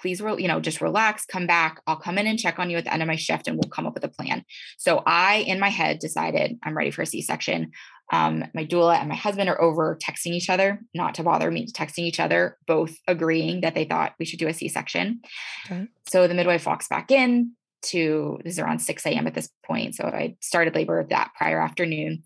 please, 0.00 0.20
re- 0.20 0.40
you 0.40 0.48
know, 0.48 0.60
just 0.60 0.80
relax, 0.80 1.26
come 1.26 1.46
back. 1.46 1.80
I'll 1.86 1.96
come 1.96 2.18
in 2.18 2.26
and 2.26 2.38
check 2.38 2.58
on 2.58 2.70
you 2.70 2.78
at 2.78 2.84
the 2.84 2.92
end 2.92 3.02
of 3.02 3.08
my 3.08 3.16
shift 3.16 3.46
and 3.46 3.56
we'll 3.56 3.70
come 3.70 3.86
up 3.86 3.94
with 3.94 4.04
a 4.04 4.08
plan. 4.08 4.44
So 4.78 5.02
I, 5.06 5.36
in 5.36 5.60
my 5.60 5.68
head, 5.68 5.98
decided 5.98 6.58
I'm 6.62 6.76
ready 6.76 6.90
for 6.90 7.02
a 7.02 7.06
C 7.06 7.22
section. 7.22 7.72
Um, 8.12 8.44
my 8.54 8.64
doula 8.64 8.96
and 8.96 9.08
my 9.08 9.14
husband 9.14 9.48
are 9.48 9.60
over 9.60 9.96
texting 10.02 10.32
each 10.32 10.50
other, 10.50 10.80
not 10.94 11.14
to 11.14 11.22
bother 11.22 11.50
me, 11.50 11.66
texting 11.66 12.00
each 12.00 12.18
other, 12.18 12.58
both 12.66 12.96
agreeing 13.06 13.60
that 13.60 13.74
they 13.74 13.84
thought 13.84 14.14
we 14.18 14.24
should 14.24 14.40
do 14.40 14.48
a 14.48 14.54
C 14.54 14.68
section. 14.68 15.20
Okay. 15.66 15.86
So 16.10 16.26
the 16.26 16.34
midwife 16.34 16.66
walks 16.66 16.88
back 16.88 17.10
in 17.10 17.52
to, 17.82 18.38
this 18.44 18.54
is 18.54 18.58
around 18.58 18.80
6 18.80 19.06
a.m. 19.06 19.26
at 19.26 19.34
this 19.34 19.48
point. 19.64 19.94
So 19.94 20.04
I 20.04 20.36
started 20.40 20.74
labor 20.74 21.06
that 21.10 21.32
prior 21.36 21.60
afternoon. 21.60 22.24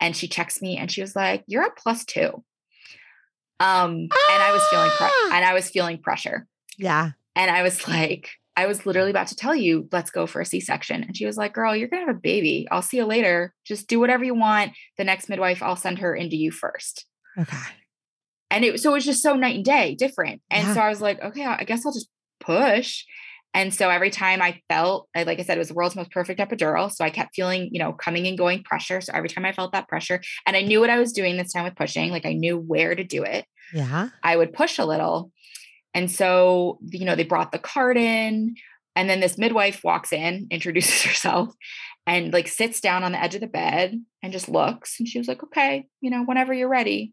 And 0.00 0.16
she 0.16 0.28
checks 0.28 0.60
me 0.62 0.78
and 0.78 0.90
she 0.90 1.02
was 1.02 1.14
like, 1.14 1.44
You're 1.46 1.66
a 1.66 1.70
plus 1.70 2.04
two. 2.06 2.42
Um, 3.60 4.08
ah! 4.10 4.32
and 4.32 4.42
I 4.42 4.52
was 4.52 4.62
feeling 4.70 4.90
pre- 4.90 5.36
and 5.36 5.44
I 5.44 5.52
was 5.52 5.70
feeling 5.70 5.98
pressure. 5.98 6.46
Yeah. 6.80 7.10
And 7.36 7.50
I 7.50 7.62
was 7.62 7.86
like, 7.86 8.30
I 8.56 8.66
was 8.66 8.84
literally 8.84 9.10
about 9.10 9.28
to 9.28 9.36
tell 9.36 9.54
you, 9.54 9.88
let's 9.92 10.10
go 10.10 10.26
for 10.26 10.40
a 10.40 10.46
C-section. 10.46 11.04
And 11.04 11.16
she 11.16 11.24
was 11.24 11.36
like, 11.36 11.54
girl, 11.54 11.74
you're 11.74 11.88
gonna 11.88 12.06
have 12.06 12.16
a 12.16 12.18
baby. 12.18 12.66
I'll 12.70 12.82
see 12.82 12.96
you 12.96 13.04
later. 13.04 13.54
Just 13.64 13.88
do 13.88 14.00
whatever 14.00 14.24
you 14.24 14.34
want. 14.34 14.72
The 14.98 15.04
next 15.04 15.28
midwife, 15.28 15.62
I'll 15.62 15.76
send 15.76 16.00
her 16.00 16.14
into 16.14 16.36
you 16.36 16.50
first. 16.50 17.06
Okay. 17.38 17.56
And 18.50 18.64
it 18.64 18.80
so 18.80 18.90
it 18.90 18.94
was 18.94 19.04
just 19.04 19.22
so 19.22 19.34
night 19.36 19.56
and 19.56 19.64
day 19.64 19.94
different. 19.94 20.42
And 20.50 20.66
yeah. 20.66 20.74
so 20.74 20.80
I 20.80 20.88
was 20.88 21.00
like, 21.00 21.22
okay, 21.22 21.44
I 21.44 21.64
guess 21.64 21.86
I'll 21.86 21.92
just 21.92 22.08
push. 22.40 23.04
And 23.52 23.74
so 23.74 23.90
every 23.90 24.10
time 24.10 24.42
I 24.42 24.60
felt, 24.68 25.08
like 25.14 25.40
I 25.40 25.42
said, 25.42 25.56
it 25.56 25.58
was 25.58 25.68
the 25.68 25.74
world's 25.74 25.96
most 25.96 26.12
perfect 26.12 26.38
epidural. 26.38 26.90
So 26.92 27.04
I 27.04 27.10
kept 27.10 27.34
feeling, 27.34 27.68
you 27.72 27.80
know, 27.80 27.92
coming 27.92 28.26
and 28.28 28.38
going 28.38 28.62
pressure. 28.62 29.00
So 29.00 29.12
every 29.12 29.28
time 29.28 29.44
I 29.44 29.52
felt 29.52 29.72
that 29.72 29.88
pressure, 29.88 30.20
and 30.46 30.56
I 30.56 30.62
knew 30.62 30.80
what 30.80 30.90
I 30.90 30.98
was 31.00 31.12
doing 31.12 31.36
this 31.36 31.52
time 31.52 31.64
with 31.64 31.74
pushing, 31.74 32.10
like 32.10 32.26
I 32.26 32.32
knew 32.32 32.56
where 32.56 32.94
to 32.94 33.02
do 33.02 33.24
it. 33.24 33.44
Yeah. 33.72 34.10
I 34.22 34.36
would 34.36 34.52
push 34.52 34.78
a 34.78 34.84
little. 34.84 35.32
And 35.94 36.10
so, 36.10 36.78
you 36.82 37.04
know, 37.04 37.16
they 37.16 37.24
brought 37.24 37.52
the 37.52 37.58
cart 37.58 37.96
in. 37.96 38.54
And 38.96 39.08
then 39.08 39.20
this 39.20 39.38
midwife 39.38 39.82
walks 39.84 40.12
in, 40.12 40.48
introduces 40.50 41.02
herself, 41.04 41.54
and 42.06 42.32
like 42.32 42.48
sits 42.48 42.80
down 42.80 43.04
on 43.04 43.12
the 43.12 43.22
edge 43.22 43.34
of 43.34 43.40
the 43.40 43.46
bed 43.46 44.00
and 44.22 44.32
just 44.32 44.48
looks. 44.48 44.98
And 44.98 45.08
she 45.08 45.18
was 45.18 45.28
like, 45.28 45.42
okay, 45.42 45.86
you 46.00 46.10
know, 46.10 46.24
whenever 46.24 46.52
you're 46.52 46.68
ready. 46.68 47.12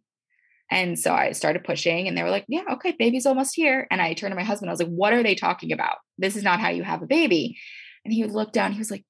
And 0.69 0.99
so 0.99 1.13
I 1.13 1.31
started 1.31 1.63
pushing 1.63 2.07
and 2.07 2.17
they 2.17 2.23
were 2.23 2.29
like, 2.29 2.45
yeah, 2.47 2.63
okay, 2.73 2.93
baby's 2.97 3.25
almost 3.25 3.55
here. 3.55 3.87
And 3.89 4.01
I 4.01 4.13
turned 4.13 4.31
to 4.31 4.35
my 4.35 4.43
husband. 4.43 4.69
I 4.69 4.73
was 4.73 4.81
like, 4.81 4.89
what 4.89 5.13
are 5.13 5.23
they 5.23 5.35
talking 5.35 5.71
about? 5.71 5.97
This 6.17 6.35
is 6.35 6.43
not 6.43 6.59
how 6.59 6.69
you 6.69 6.83
have 6.83 7.01
a 7.01 7.07
baby. 7.07 7.57
And 8.03 8.13
he 8.13 8.25
looked 8.25 8.53
down. 8.53 8.73
He 8.73 8.79
was 8.79 8.91
like, 8.91 9.05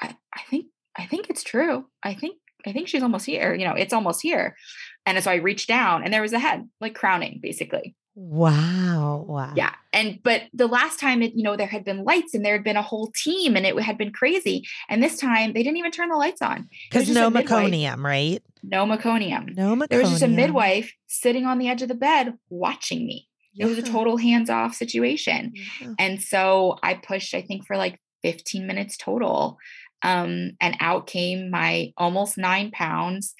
I, 0.00 0.16
I 0.34 0.42
think, 0.48 0.66
I 0.96 1.06
think 1.06 1.28
it's 1.28 1.42
true. 1.42 1.86
I 2.02 2.14
think, 2.14 2.36
I 2.64 2.72
think 2.72 2.88
she's 2.88 3.02
almost 3.02 3.26
here. 3.26 3.54
You 3.54 3.66
know, 3.66 3.74
it's 3.74 3.92
almost 3.92 4.22
here. 4.22 4.56
And 5.04 5.22
so 5.22 5.30
I 5.30 5.36
reached 5.36 5.68
down 5.68 6.02
and 6.02 6.14
there 6.14 6.22
was 6.22 6.32
a 6.32 6.38
head 6.38 6.68
like 6.80 6.94
crowning 6.94 7.40
basically. 7.42 7.94
Wow. 8.14 9.24
Wow. 9.26 9.52
Yeah. 9.56 9.74
And 9.92 10.18
but 10.22 10.42
the 10.52 10.66
last 10.66 11.00
time 11.00 11.22
it, 11.22 11.32
you 11.34 11.42
know, 11.42 11.56
there 11.56 11.66
had 11.66 11.84
been 11.84 12.04
lights 12.04 12.34
and 12.34 12.44
there 12.44 12.52
had 12.52 12.64
been 12.64 12.76
a 12.76 12.82
whole 12.82 13.10
team 13.14 13.56
and 13.56 13.64
it 13.64 13.78
had 13.80 13.96
been 13.96 14.12
crazy. 14.12 14.64
And 14.88 15.02
this 15.02 15.18
time 15.18 15.52
they 15.52 15.62
didn't 15.62 15.78
even 15.78 15.92
turn 15.92 16.10
the 16.10 16.16
lights 16.16 16.42
on. 16.42 16.68
Because 16.90 17.08
no 17.08 17.30
meconium, 17.30 18.04
right? 18.04 18.42
No 18.62 18.84
meconium. 18.84 19.56
No 19.56 19.74
meconium. 19.74 19.88
There 19.88 20.00
was 20.00 20.10
just 20.10 20.22
a 20.22 20.28
midwife 20.28 20.92
sitting 21.06 21.46
on 21.46 21.58
the 21.58 21.68
edge 21.68 21.82
of 21.82 21.88
the 21.88 21.94
bed 21.94 22.34
watching 22.50 23.06
me. 23.06 23.28
Yeah. 23.54 23.66
It 23.66 23.68
was 23.70 23.78
a 23.78 23.82
total 23.82 24.16
hands-off 24.16 24.74
situation. 24.74 25.52
Yeah. 25.54 25.94
And 25.98 26.22
so 26.22 26.78
I 26.82 26.94
pushed, 26.94 27.34
I 27.34 27.42
think, 27.42 27.66
for 27.66 27.76
like 27.76 27.98
15 28.22 28.66
minutes 28.66 28.96
total. 28.96 29.58
Um, 30.02 30.52
and 30.60 30.76
out 30.80 31.06
came 31.06 31.50
my 31.50 31.92
almost 31.96 32.38
nine 32.38 32.70
pounds, 32.70 33.34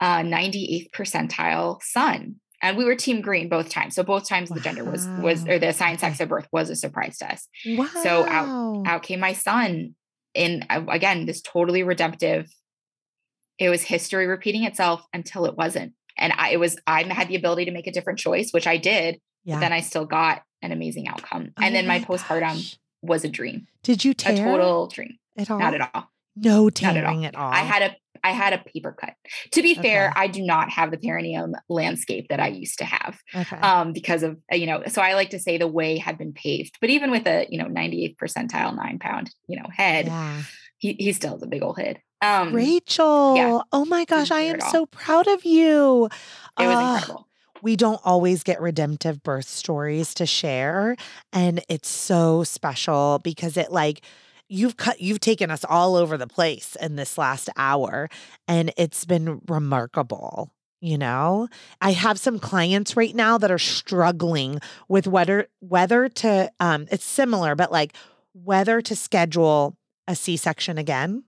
uh, 0.00 0.18
98th 0.18 0.90
percentile 0.90 1.80
son 1.82 2.40
and 2.62 2.76
we 2.76 2.84
were 2.84 2.94
team 2.94 3.20
green 3.20 3.48
both 3.48 3.68
times. 3.68 3.94
So 3.94 4.02
both 4.02 4.28
times 4.28 4.48
wow. 4.48 4.54
the 4.54 4.60
gender 4.60 4.84
was 4.84 5.06
was 5.20 5.46
or 5.46 5.58
the 5.58 5.68
assigned 5.68 6.00
sex 6.00 6.20
of 6.20 6.28
birth 6.28 6.48
was 6.52 6.70
a 6.70 6.76
surprise 6.76 7.18
to 7.18 7.32
us. 7.32 7.48
Wow. 7.66 7.88
so 8.02 8.24
out 8.26 8.86
out 8.86 9.02
came 9.02 9.20
my 9.20 9.32
son 9.32 9.94
in 10.34 10.64
again 10.70 11.26
this 11.26 11.42
totally 11.42 11.82
redemptive 11.82 12.48
it 13.58 13.68
was 13.68 13.82
history 13.82 14.26
repeating 14.26 14.64
itself 14.64 15.04
until 15.12 15.44
it 15.44 15.56
wasn't. 15.56 15.92
And 16.16 16.32
I, 16.36 16.50
it 16.50 16.60
was 16.60 16.78
i 16.86 17.02
had 17.02 17.28
the 17.28 17.36
ability 17.36 17.66
to 17.66 17.70
make 17.70 17.86
a 17.86 17.92
different 17.92 18.18
choice 18.18 18.52
which 18.52 18.66
i 18.66 18.76
did 18.76 19.20
yeah. 19.44 19.56
but 19.56 19.60
then 19.60 19.72
i 19.72 19.80
still 19.80 20.04
got 20.04 20.42
an 20.62 20.72
amazing 20.72 21.08
outcome. 21.08 21.52
Oh 21.58 21.62
and 21.62 21.74
then 21.74 21.86
my, 21.86 21.98
my 21.98 22.04
postpartum 22.04 22.78
was 23.02 23.24
a 23.24 23.28
dream. 23.28 23.66
Did 23.82 24.04
you 24.04 24.14
tear 24.14 24.34
a 24.34 24.36
total 24.36 24.86
dream. 24.86 25.18
at 25.36 25.50
all? 25.50 25.58
not 25.58 25.74
at 25.74 25.90
all 25.92 26.08
no 26.36 26.70
tearing 26.70 27.24
at 27.24 27.34
all. 27.34 27.52
at 27.52 27.52
all. 27.52 27.52
I 27.52 27.64
had 27.64 27.82
a 27.82 27.96
I 28.24 28.30
had 28.30 28.52
a 28.52 28.58
paper 28.58 28.92
cut. 28.92 29.14
To 29.52 29.62
be 29.62 29.72
okay. 29.72 29.82
fair, 29.82 30.12
I 30.14 30.28
do 30.28 30.42
not 30.42 30.70
have 30.70 30.90
the 30.90 30.96
perineum 30.98 31.54
landscape 31.68 32.28
that 32.28 32.38
I 32.38 32.48
used 32.48 32.78
to 32.78 32.84
have. 32.84 33.18
Okay. 33.34 33.56
Um, 33.56 33.92
because 33.92 34.22
of 34.22 34.38
uh, 34.52 34.56
you 34.56 34.66
know, 34.66 34.82
so 34.86 35.02
I 35.02 35.14
like 35.14 35.30
to 35.30 35.38
say 35.38 35.58
the 35.58 35.66
way 35.66 35.98
had 35.98 36.18
been 36.18 36.32
paved. 36.32 36.78
But 36.80 36.90
even 36.90 37.10
with 37.10 37.26
a 37.26 37.46
you 37.50 37.58
know 37.58 37.66
98th 37.66 38.16
percentile 38.16 38.76
nine 38.76 38.98
pound 38.98 39.30
you 39.48 39.58
know 39.58 39.68
head, 39.74 40.06
yeah. 40.06 40.42
he 40.78 40.92
he 40.98 41.12
still 41.12 41.32
has 41.32 41.42
a 41.42 41.46
big 41.46 41.62
old 41.62 41.78
head. 41.78 42.00
Um, 42.20 42.54
Rachel, 42.54 43.36
yeah, 43.36 43.60
oh 43.72 43.84
my 43.84 44.04
gosh, 44.04 44.30
I 44.30 44.42
am 44.42 44.60
so 44.60 44.86
proud 44.86 45.26
of 45.26 45.44
you. 45.44 46.08
It 46.58 46.66
was 46.66 46.76
uh, 46.76 46.94
incredible 46.94 47.28
we 47.62 47.76
don't 47.76 48.00
always 48.04 48.42
get 48.42 48.60
redemptive 48.60 49.22
birth 49.22 49.48
stories 49.48 50.14
to 50.14 50.26
share 50.26 50.96
and 51.32 51.62
it's 51.68 51.88
so 51.88 52.42
special 52.42 53.20
because 53.22 53.56
it 53.56 53.70
like 53.70 54.02
you've 54.52 54.76
cut 54.76 55.00
you've 55.00 55.20
taken 55.20 55.50
us 55.50 55.64
all 55.64 55.96
over 55.96 56.16
the 56.16 56.26
place 56.26 56.76
in 56.80 56.96
this 56.96 57.16
last 57.16 57.48
hour 57.56 58.08
and 58.46 58.72
it's 58.76 59.04
been 59.04 59.40
remarkable 59.48 60.50
you 60.84 60.98
know? 60.98 61.46
I 61.80 61.92
have 61.92 62.18
some 62.18 62.40
clients 62.40 62.96
right 62.96 63.14
now 63.14 63.38
that 63.38 63.52
are 63.52 63.58
struggling 63.58 64.58
with 64.88 65.06
whether 65.06 65.46
whether 65.60 66.08
to 66.08 66.50
um 66.60 66.86
it's 66.90 67.04
similar 67.04 67.54
but 67.54 67.70
like 67.70 67.94
whether 68.32 68.80
to 68.82 68.96
schedule 68.96 69.76
a 70.08 70.16
c-section 70.16 70.78
again 70.78 71.22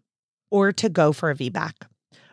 or 0.51 0.73
to 0.73 0.89
go 0.89 1.13
for 1.13 1.31
a 1.31 1.35
vbac 1.35 1.73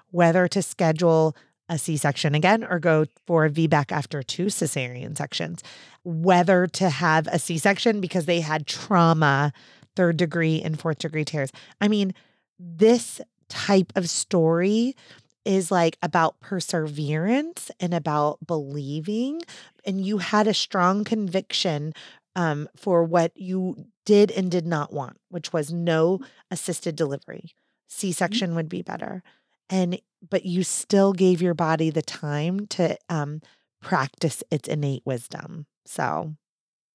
whether 0.09 0.47
to 0.47 0.61
schedule 0.61 1.35
a 1.69 1.77
c-section 1.77 2.35
again 2.35 2.65
or 2.65 2.79
go 2.79 3.05
for 3.25 3.45
a 3.45 3.49
vbac 3.49 3.91
after 3.91 4.21
two 4.21 4.47
cesarean 4.47 5.17
sections. 5.17 5.63
Whether 6.03 6.67
to 6.67 6.89
have 6.89 7.27
a 7.27 7.39
c-section 7.39 8.01
because 8.01 8.25
they 8.25 8.41
had 8.41 8.67
trauma 8.67 9.53
third 9.95 10.17
degree 10.17 10.61
and 10.61 10.79
fourth 10.79 10.99
degree 10.99 11.25
tears. 11.25 11.51
I 11.79 11.87
mean, 11.87 12.13
this 12.59 13.21
type 13.49 13.91
of 13.95 14.09
story 14.09 14.95
is 15.43 15.71
like 15.71 15.97
about 16.01 16.39
perseverance 16.39 17.71
and 17.79 17.93
about 17.93 18.45
believing. 18.45 19.41
And 19.85 20.05
you 20.05 20.19
had 20.19 20.47
a 20.47 20.53
strong 20.53 21.03
conviction 21.03 21.93
um, 22.35 22.69
for 22.75 23.03
what 23.03 23.35
you 23.35 23.87
did 24.05 24.31
and 24.31 24.49
did 24.49 24.65
not 24.65 24.93
want, 24.93 25.17
which 25.29 25.51
was 25.51 25.73
no 25.73 26.19
assisted 26.49 26.95
delivery. 26.95 27.51
C 27.87 28.11
section 28.11 28.49
mm-hmm. 28.49 28.55
would 28.57 28.69
be 28.69 28.81
better. 28.81 29.23
And, 29.69 29.99
but 30.27 30.45
you 30.45 30.63
still 30.63 31.13
gave 31.13 31.41
your 31.41 31.53
body 31.53 31.89
the 31.89 32.01
time 32.01 32.67
to 32.67 32.97
um, 33.09 33.41
practice 33.81 34.43
its 34.51 34.67
innate 34.69 35.03
wisdom. 35.05 35.65
So, 35.85 36.35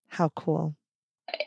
how 0.09 0.30
cool 0.30 0.76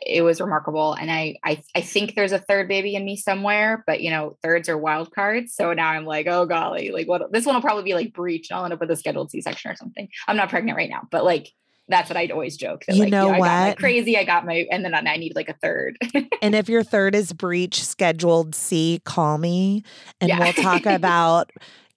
it 0.02 0.22
was 0.22 0.40
remarkable. 0.40 0.92
And 0.92 1.10
I, 1.10 1.36
I, 1.44 1.62
I 1.74 1.80
think 1.80 2.14
there's 2.14 2.32
a 2.32 2.38
third 2.38 2.68
baby 2.68 2.94
in 2.94 3.04
me 3.04 3.16
somewhere, 3.16 3.82
but 3.86 4.00
you 4.02 4.10
know, 4.10 4.36
thirds 4.42 4.68
are 4.68 4.76
wild 4.76 5.14
cards. 5.14 5.54
So 5.54 5.72
now 5.72 5.88
I'm 5.88 6.04
like, 6.04 6.26
oh 6.26 6.46
golly, 6.46 6.90
like 6.90 7.08
what? 7.08 7.32
This 7.32 7.46
one 7.46 7.54
will 7.54 7.62
probably 7.62 7.84
be 7.84 7.94
like 7.94 8.12
breech. 8.12 8.50
And 8.50 8.58
I'll 8.58 8.64
end 8.64 8.74
up 8.74 8.80
with 8.80 8.90
a 8.90 8.96
scheduled 8.96 9.30
C-section 9.30 9.70
or 9.70 9.76
something. 9.76 10.08
I'm 10.28 10.36
not 10.36 10.50
pregnant 10.50 10.76
right 10.76 10.90
now, 10.90 11.08
but 11.10 11.24
like 11.24 11.48
that's 11.88 12.08
what 12.08 12.16
I'd 12.16 12.30
always 12.30 12.56
joke. 12.56 12.84
That, 12.86 12.94
you 12.94 13.04
like, 13.04 13.10
know 13.10 13.26
you 13.26 13.32
know, 13.32 13.38
what? 13.38 13.50
I 13.50 13.68
got 13.70 13.78
crazy. 13.78 14.16
I 14.16 14.24
got 14.24 14.46
my, 14.46 14.66
and 14.70 14.84
then 14.84 14.94
I 14.94 15.16
need 15.16 15.34
like 15.34 15.48
a 15.48 15.54
third. 15.54 15.98
and 16.40 16.54
if 16.54 16.68
your 16.68 16.84
third 16.84 17.14
is 17.14 17.32
breech 17.32 17.82
scheduled 17.84 18.54
C, 18.54 19.00
call 19.04 19.38
me 19.38 19.82
and 20.20 20.28
yeah. 20.28 20.38
we'll 20.38 20.52
talk 20.52 20.86
about 20.86 21.50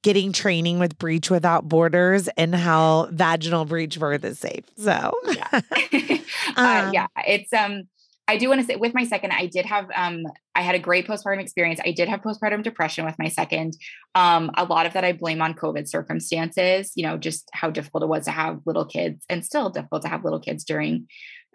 getting 0.03 0.31
training 0.31 0.77
with 0.77 0.97
Breech 0.99 1.31
Without 1.31 1.67
Borders 1.67 2.27
and 2.37 2.53
how 2.53 3.07
vaginal 3.11 3.65
breech 3.65 3.99
birth 3.99 4.23
is 4.23 4.37
safe. 4.37 4.65
So, 4.77 5.11
yeah, 5.31 5.47
uh, 6.55 6.83
um, 6.85 6.93
yeah, 6.93 7.07
it's 7.27 7.51
um. 7.51 7.83
I 8.25 8.37
do 8.37 8.47
want 8.47 8.61
to 8.61 8.65
say 8.65 8.77
with 8.77 8.93
my 8.93 9.03
second, 9.03 9.31
I 9.33 9.47
did 9.47 9.65
have 9.65 9.89
um 9.93 10.23
I 10.55 10.61
had 10.61 10.75
a 10.75 10.79
great 10.79 11.07
postpartum 11.07 11.41
experience. 11.41 11.81
I 11.83 11.91
did 11.91 12.07
have 12.07 12.21
postpartum 12.21 12.63
depression 12.63 13.05
with 13.05 13.15
my 13.19 13.27
second. 13.27 13.75
Um, 14.15 14.51
a 14.55 14.63
lot 14.63 14.85
of 14.85 14.93
that 14.93 15.03
I 15.03 15.11
blame 15.11 15.41
on 15.41 15.55
COVID 15.55 15.89
circumstances, 15.89 16.93
you 16.95 17.03
know, 17.03 17.17
just 17.17 17.49
how 17.51 17.69
difficult 17.69 18.03
it 18.03 18.07
was 18.07 18.25
to 18.25 18.31
have 18.31 18.61
little 18.65 18.85
kids 18.85 19.25
and 19.29 19.43
still 19.43 19.69
difficult 19.69 20.03
to 20.03 20.07
have 20.07 20.23
little 20.23 20.39
kids 20.39 20.63
during 20.63 21.07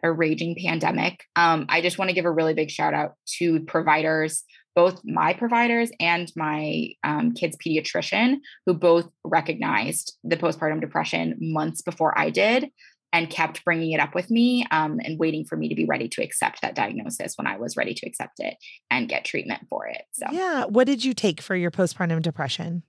a 0.02 0.12
raging 0.12 0.56
pandemic. 0.62 1.24
Um, 1.36 1.66
I 1.68 1.80
just 1.80 1.98
want 1.98 2.10
to 2.10 2.14
give 2.14 2.24
a 2.24 2.30
really 2.30 2.54
big 2.54 2.70
shout 2.70 2.94
out 2.94 3.14
to 3.38 3.60
providers 3.60 4.44
both 4.78 5.00
my 5.04 5.32
providers 5.32 5.90
and 5.98 6.30
my 6.36 6.90
um, 7.02 7.34
kids 7.34 7.56
pediatrician, 7.56 8.36
who 8.64 8.72
both 8.72 9.10
recognized 9.24 10.16
the 10.22 10.36
postpartum 10.36 10.80
depression 10.80 11.36
months 11.40 11.82
before 11.82 12.16
I 12.16 12.30
did 12.30 12.70
and 13.12 13.28
kept 13.28 13.64
bringing 13.64 13.90
it 13.90 13.98
up 13.98 14.14
with 14.14 14.30
me 14.30 14.68
um, 14.70 15.00
and 15.02 15.18
waiting 15.18 15.44
for 15.44 15.56
me 15.56 15.68
to 15.68 15.74
be 15.74 15.84
ready 15.84 16.08
to 16.10 16.22
accept 16.22 16.62
that 16.62 16.76
diagnosis 16.76 17.34
when 17.34 17.48
I 17.48 17.56
was 17.56 17.76
ready 17.76 17.92
to 17.92 18.06
accept 18.06 18.38
it 18.38 18.54
and 18.88 19.08
get 19.08 19.24
treatment 19.24 19.66
for 19.68 19.88
it. 19.88 20.02
So, 20.12 20.26
yeah. 20.30 20.66
What 20.66 20.86
did 20.86 21.04
you 21.04 21.12
take 21.12 21.40
for 21.40 21.56
your 21.56 21.72
postpartum 21.72 22.22
depression? 22.22 22.84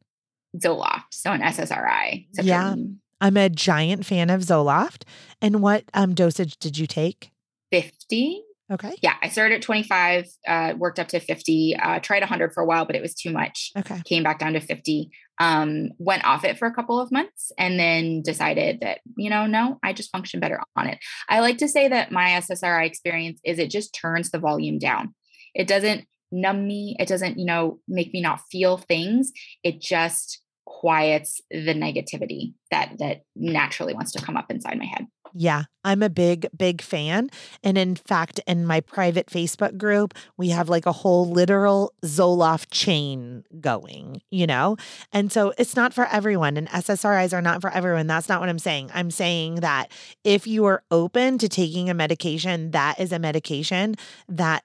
Zoloft, 0.58 1.06
so 1.10 1.32
an 1.32 1.42
SSRI. 1.42 2.28
Yeah. 2.34 2.76
I'm 3.20 3.36
a 3.36 3.50
giant 3.50 4.06
fan 4.06 4.30
of 4.30 4.42
Zoloft. 4.42 5.06
And 5.42 5.64
what 5.64 5.86
um, 5.96 6.14
dosage 6.14 6.60
did 6.60 6.78
you 6.78 6.86
take? 6.86 7.32
50. 7.72 8.44
Okay. 8.72 8.96
Yeah, 9.02 9.16
I 9.22 9.30
started 9.30 9.56
at 9.56 9.62
25, 9.64 10.26
uh, 10.48 10.74
worked 10.78 11.00
up 11.00 11.08
to 11.10 11.20
50, 11.20 11.76
uh, 11.76 12.00
tried 12.00 12.22
100 12.22 12.54
for 12.54 12.62
a 12.62 12.66
while, 12.66 12.86
but 12.86 12.96
it 12.96 13.02
was 13.02 13.16
too 13.16 13.32
much. 13.32 13.72
Okay. 13.76 14.02
Came 14.06 14.24
back 14.24 14.40
down 14.40 14.54
to 14.54 14.60
50, 14.60 15.10
um, 15.40 15.90
went 15.98 16.24
off 16.24 16.44
it 16.44 16.58
for 16.58 16.68
a 16.68 16.74
couple 16.74 17.00
of 17.00 17.12
months, 17.12 17.52
and 17.58 17.80
then 17.80 18.22
decided 18.22 18.82
that, 18.82 19.00
you 19.18 19.30
know, 19.30 19.48
no, 19.48 19.80
I 19.84 19.94
just 19.94 20.12
function 20.12 20.40
better 20.40 20.62
on 20.76 20.88
it. 20.88 21.00
I 21.28 21.40
like 21.40 21.58
to 21.60 21.68
say 21.68 21.88
that 21.88 22.12
my 22.12 22.30
SSRI 22.32 22.86
experience 22.86 23.40
is 23.44 23.58
it 23.58 23.72
just 23.72 23.94
turns 24.00 24.30
the 24.30 24.40
volume 24.40 24.78
down. 24.78 25.16
It 25.56 25.68
doesn't 25.68 26.06
numb 26.32 26.68
me, 26.68 26.96
it 27.00 27.08
doesn't, 27.08 27.40
you 27.40 27.46
know, 27.46 27.80
make 27.88 28.14
me 28.14 28.22
not 28.22 28.42
feel 28.52 28.78
things. 28.78 29.32
It 29.64 29.82
just 29.82 30.42
quiets 30.70 31.42
the 31.50 31.74
negativity 31.74 32.54
that 32.70 32.94
that 33.00 33.22
naturally 33.36 33.94
wants 33.94 34.12
to 34.12 34.24
come 34.24 34.38
up 34.38 34.52
inside 34.52 34.78
my 34.78 34.86
head. 34.86 35.08
Yeah, 35.34 35.64
I'm 35.84 36.02
a 36.02 36.10
big, 36.10 36.48
big 36.58 36.82
fan. 36.82 37.30
And 37.64 37.78
in 37.78 37.96
fact, 37.96 38.40
in 38.48 38.66
my 38.66 38.82
private 38.82 39.28
Facebook 39.28 39.78
group, 39.78 40.14
we 40.38 40.50
have 40.50 40.70
like 40.70 40.86
a 40.86 40.92
whole 40.92 41.30
literal 41.30 41.94
Zoloft 42.04 42.68
chain 42.72 43.44
going, 43.62 44.22
you 44.32 44.48
know? 44.48 44.76
And 45.14 45.32
so 45.32 45.54
it's 45.58 45.76
not 45.76 45.94
for 45.94 46.06
everyone, 46.08 46.58
and 46.58 46.68
SSRIs 46.70 47.34
are 47.34 47.42
not 47.42 47.62
for 47.62 47.70
everyone. 47.72 48.08
That's 48.08 48.28
not 48.30 48.40
what 48.40 48.50
I'm 48.50 48.60
saying. 48.60 48.90
I'm 48.94 49.12
saying 49.12 49.56
that 49.56 49.92
if 50.24 50.48
you 50.48 50.66
are 50.66 50.84
open 50.92 51.38
to 51.38 51.48
taking 51.48 51.90
a 51.90 51.94
medication, 51.94 52.72
that 52.72 53.00
is 53.00 53.12
a 53.12 53.20
medication 53.20 53.96
that 54.28 54.64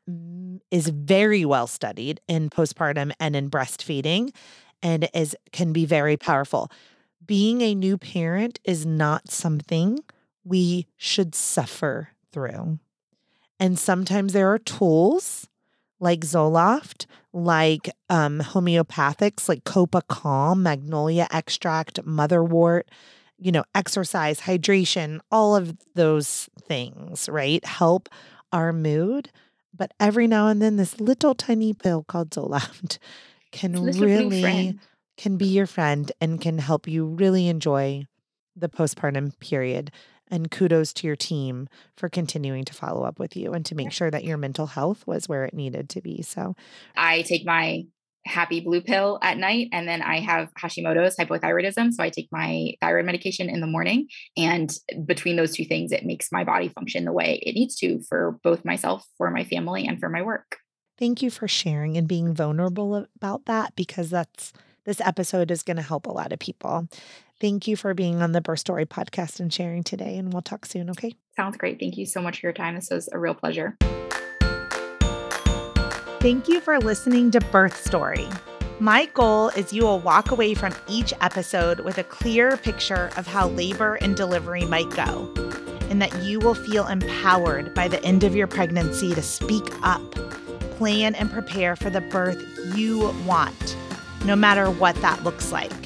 is 0.71 0.89
very 0.89 1.45
well 1.45 1.67
studied 1.67 2.21
in 2.27 2.51
postpartum 2.51 3.13
and 3.21 3.37
in 3.37 3.51
breastfeeding 3.51 4.35
and 4.83 5.09
is 5.15 5.37
can 5.53 5.73
be 5.73 5.85
very 5.85 6.17
powerful. 6.17 6.71
Being 7.25 7.63
a 7.63 7.75
new 7.75 7.97
parent 7.97 8.61
is 8.65 8.85
not 8.85 9.31
something 9.31 10.01
we 10.45 10.87
should 10.97 11.35
suffer 11.35 12.11
through. 12.33 12.79
And 13.59 13.79
sometimes 13.79 14.33
there 14.33 14.53
are 14.53 14.59
tools 14.59 15.49
like 16.01 16.21
Zoloft, 16.21 17.07
like 17.33 17.91
um, 18.11 18.41
homeopathics, 18.41 19.49
like 19.49 19.65
Copa 19.65 20.03
Calm, 20.09 20.63
Magnolia 20.63 21.27
extract, 21.33 22.05
Motherwort, 22.05 22.83
you 23.39 23.53
know, 23.53 23.65
exercise, 23.75 24.41
hydration, 24.41 25.21
all 25.31 25.57
of 25.57 25.77
those 25.95 26.49
things, 26.63 27.29
right? 27.29 27.65
Help 27.65 28.09
our 28.53 28.73
mood. 28.73 29.31
But 29.77 29.93
every 29.99 30.27
now 30.27 30.49
and 30.49 30.63
then, 30.63 30.77
this 30.77 31.01
little 31.01 31.35
tiny 31.35 31.73
pill 31.73 32.05
called 32.05 32.31
Zoloft 32.31 32.99
can 33.53 33.73
really 33.85 34.79
can 35.17 35.37
be 35.37 35.47
your 35.47 35.67
friend 35.67 36.11
and 36.21 36.41
can 36.41 36.59
help 36.59 36.89
you 36.89 37.07
really 37.07 37.49
enjoy 37.49 38.07
the 38.57 38.69
postpartum 38.69 39.39
period 39.41 39.91
and 40.31 40.51
kudos 40.51 40.93
to 40.95 41.07
your 41.07 41.17
team 41.17 41.69
for 41.97 42.09
continuing 42.09 42.65
to 42.65 42.75
follow 42.75 43.05
up 43.05 43.19
with 43.19 43.37
you 43.37 43.53
and 43.53 43.65
to 43.67 43.75
make 43.75 43.93
sure 43.93 44.11
that 44.11 44.25
your 44.25 44.37
mental 44.37 44.67
health 44.67 45.07
was 45.07 45.29
where 45.29 45.45
it 45.45 45.55
needed 45.55 45.89
to 45.91 46.01
be. 46.01 46.23
So 46.23 46.57
I 46.97 47.23
take 47.23 47.45
my 47.45 47.85
happy 48.27 48.61
blue 48.61 48.81
pill 48.81 49.19
at 49.23 49.37
night 49.37 49.69
and 49.73 49.87
then 49.87 50.01
I 50.01 50.21
have 50.21 50.51
Hashimoto's 50.55 51.17
hypothyroidism 51.17 51.93
so 51.93 52.03
I 52.03 52.09
take 52.09 52.29
my 52.33 52.73
thyroid 52.81 53.05
medication 53.05 53.51
in 53.51 53.61
the 53.61 53.67
morning 53.67 54.09
and 54.37 54.75
between 55.05 55.37
those 55.37 55.55
two 55.55 55.67
things 55.67 55.93
it 55.93 56.07
makes 56.07 56.33
my 56.33 56.43
body 56.43 56.69
function 56.69 57.05
the 57.05 57.13
way 57.13 57.41
it 57.43 57.55
needs 57.55 57.77
to 57.77 58.01
for 58.09 58.39
both 58.43 58.65
myself 58.65 59.05
for 59.19 59.31
my 59.31 59.45
family 59.45 59.87
and 59.87 60.01
for 60.01 60.09
my 60.09 60.23
work. 60.23 60.57
Thank 60.97 61.23
you 61.23 61.31
for 61.31 61.49
sharing 61.49 61.97
and 61.99 62.09
being 62.09 62.33
vulnerable 62.33 63.07
about 63.17 63.45
that 63.45 63.77
because 63.77 64.11
that's 64.11 64.53
this 64.85 65.01
episode 65.01 65.51
is 65.51 65.63
going 65.63 65.77
to 65.77 65.83
help 65.83 66.07
a 66.07 66.13
lot 66.13 66.33
of 66.33 66.39
people. 66.39 66.89
Thank 67.41 67.67
you 67.67 67.77
for 67.77 67.95
being 67.95 68.23
on 68.23 68.33
the 68.33 68.41
Birth 68.41 68.61
Story 68.61 68.87
podcast 68.87 69.41
and 69.41 69.53
sharing 69.53 69.83
today. 69.83 70.17
And 70.17 70.33
we'll 70.33 70.43
talk 70.43 70.67
soon, 70.67 70.89
okay? 70.91 71.17
Sounds 71.37 71.57
great. 71.57 71.81
Thank 71.81 71.97
you 71.97 72.07
so 72.07 72.23
much 72.23 72.41
for 72.41 72.47
your 72.47 72.53
time. 72.53 72.77
This 72.77 72.91
was 72.91 73.09
a 73.13 73.19
real 73.19 73.35
pleasure. 73.35 73.77
Thank 76.21 76.49
you 76.49 76.61
for 76.61 76.79
listening 76.79 77.31
to 77.33 77.41
Birth 77.41 77.85
Story. 77.85 78.29
My 78.81 79.07
goal 79.07 79.49
is 79.51 79.73
you 79.73 79.83
will 79.83 79.99
walk 80.01 80.31
away 80.31 80.55
from 80.55 80.75
each 80.89 81.13
episode 81.21 81.81
with 81.81 81.99
a 81.99 82.05
clear 82.05 82.57
picture 82.57 83.11
of 83.17 83.27
how 83.27 83.49
labor 83.49 83.97
and 83.97 84.17
delivery 84.17 84.65
might 84.65 84.89
go, 84.91 85.33
and 85.91 86.01
that 86.01 86.23
you 86.23 86.39
will 86.39 86.55
feel 86.55 86.87
empowered 86.87 87.75
by 87.75 87.89
the 87.89 88.03
end 88.05 88.25
of 88.25 88.35
your 88.35 88.47
pregnancy 88.47 89.15
to 89.15 89.23
speak 89.23 89.65
up, 89.83 90.11
plan, 90.77 91.15
and 91.15 91.31
prepare 91.31 91.77
for 91.77 91.91
the 91.91 92.01
birth 92.01 92.43
you 92.75 93.15
want, 93.27 93.77
no 94.25 94.35
matter 94.35 94.71
what 94.71 94.97
that 95.03 95.23
looks 95.25 95.53
like. 95.53 95.84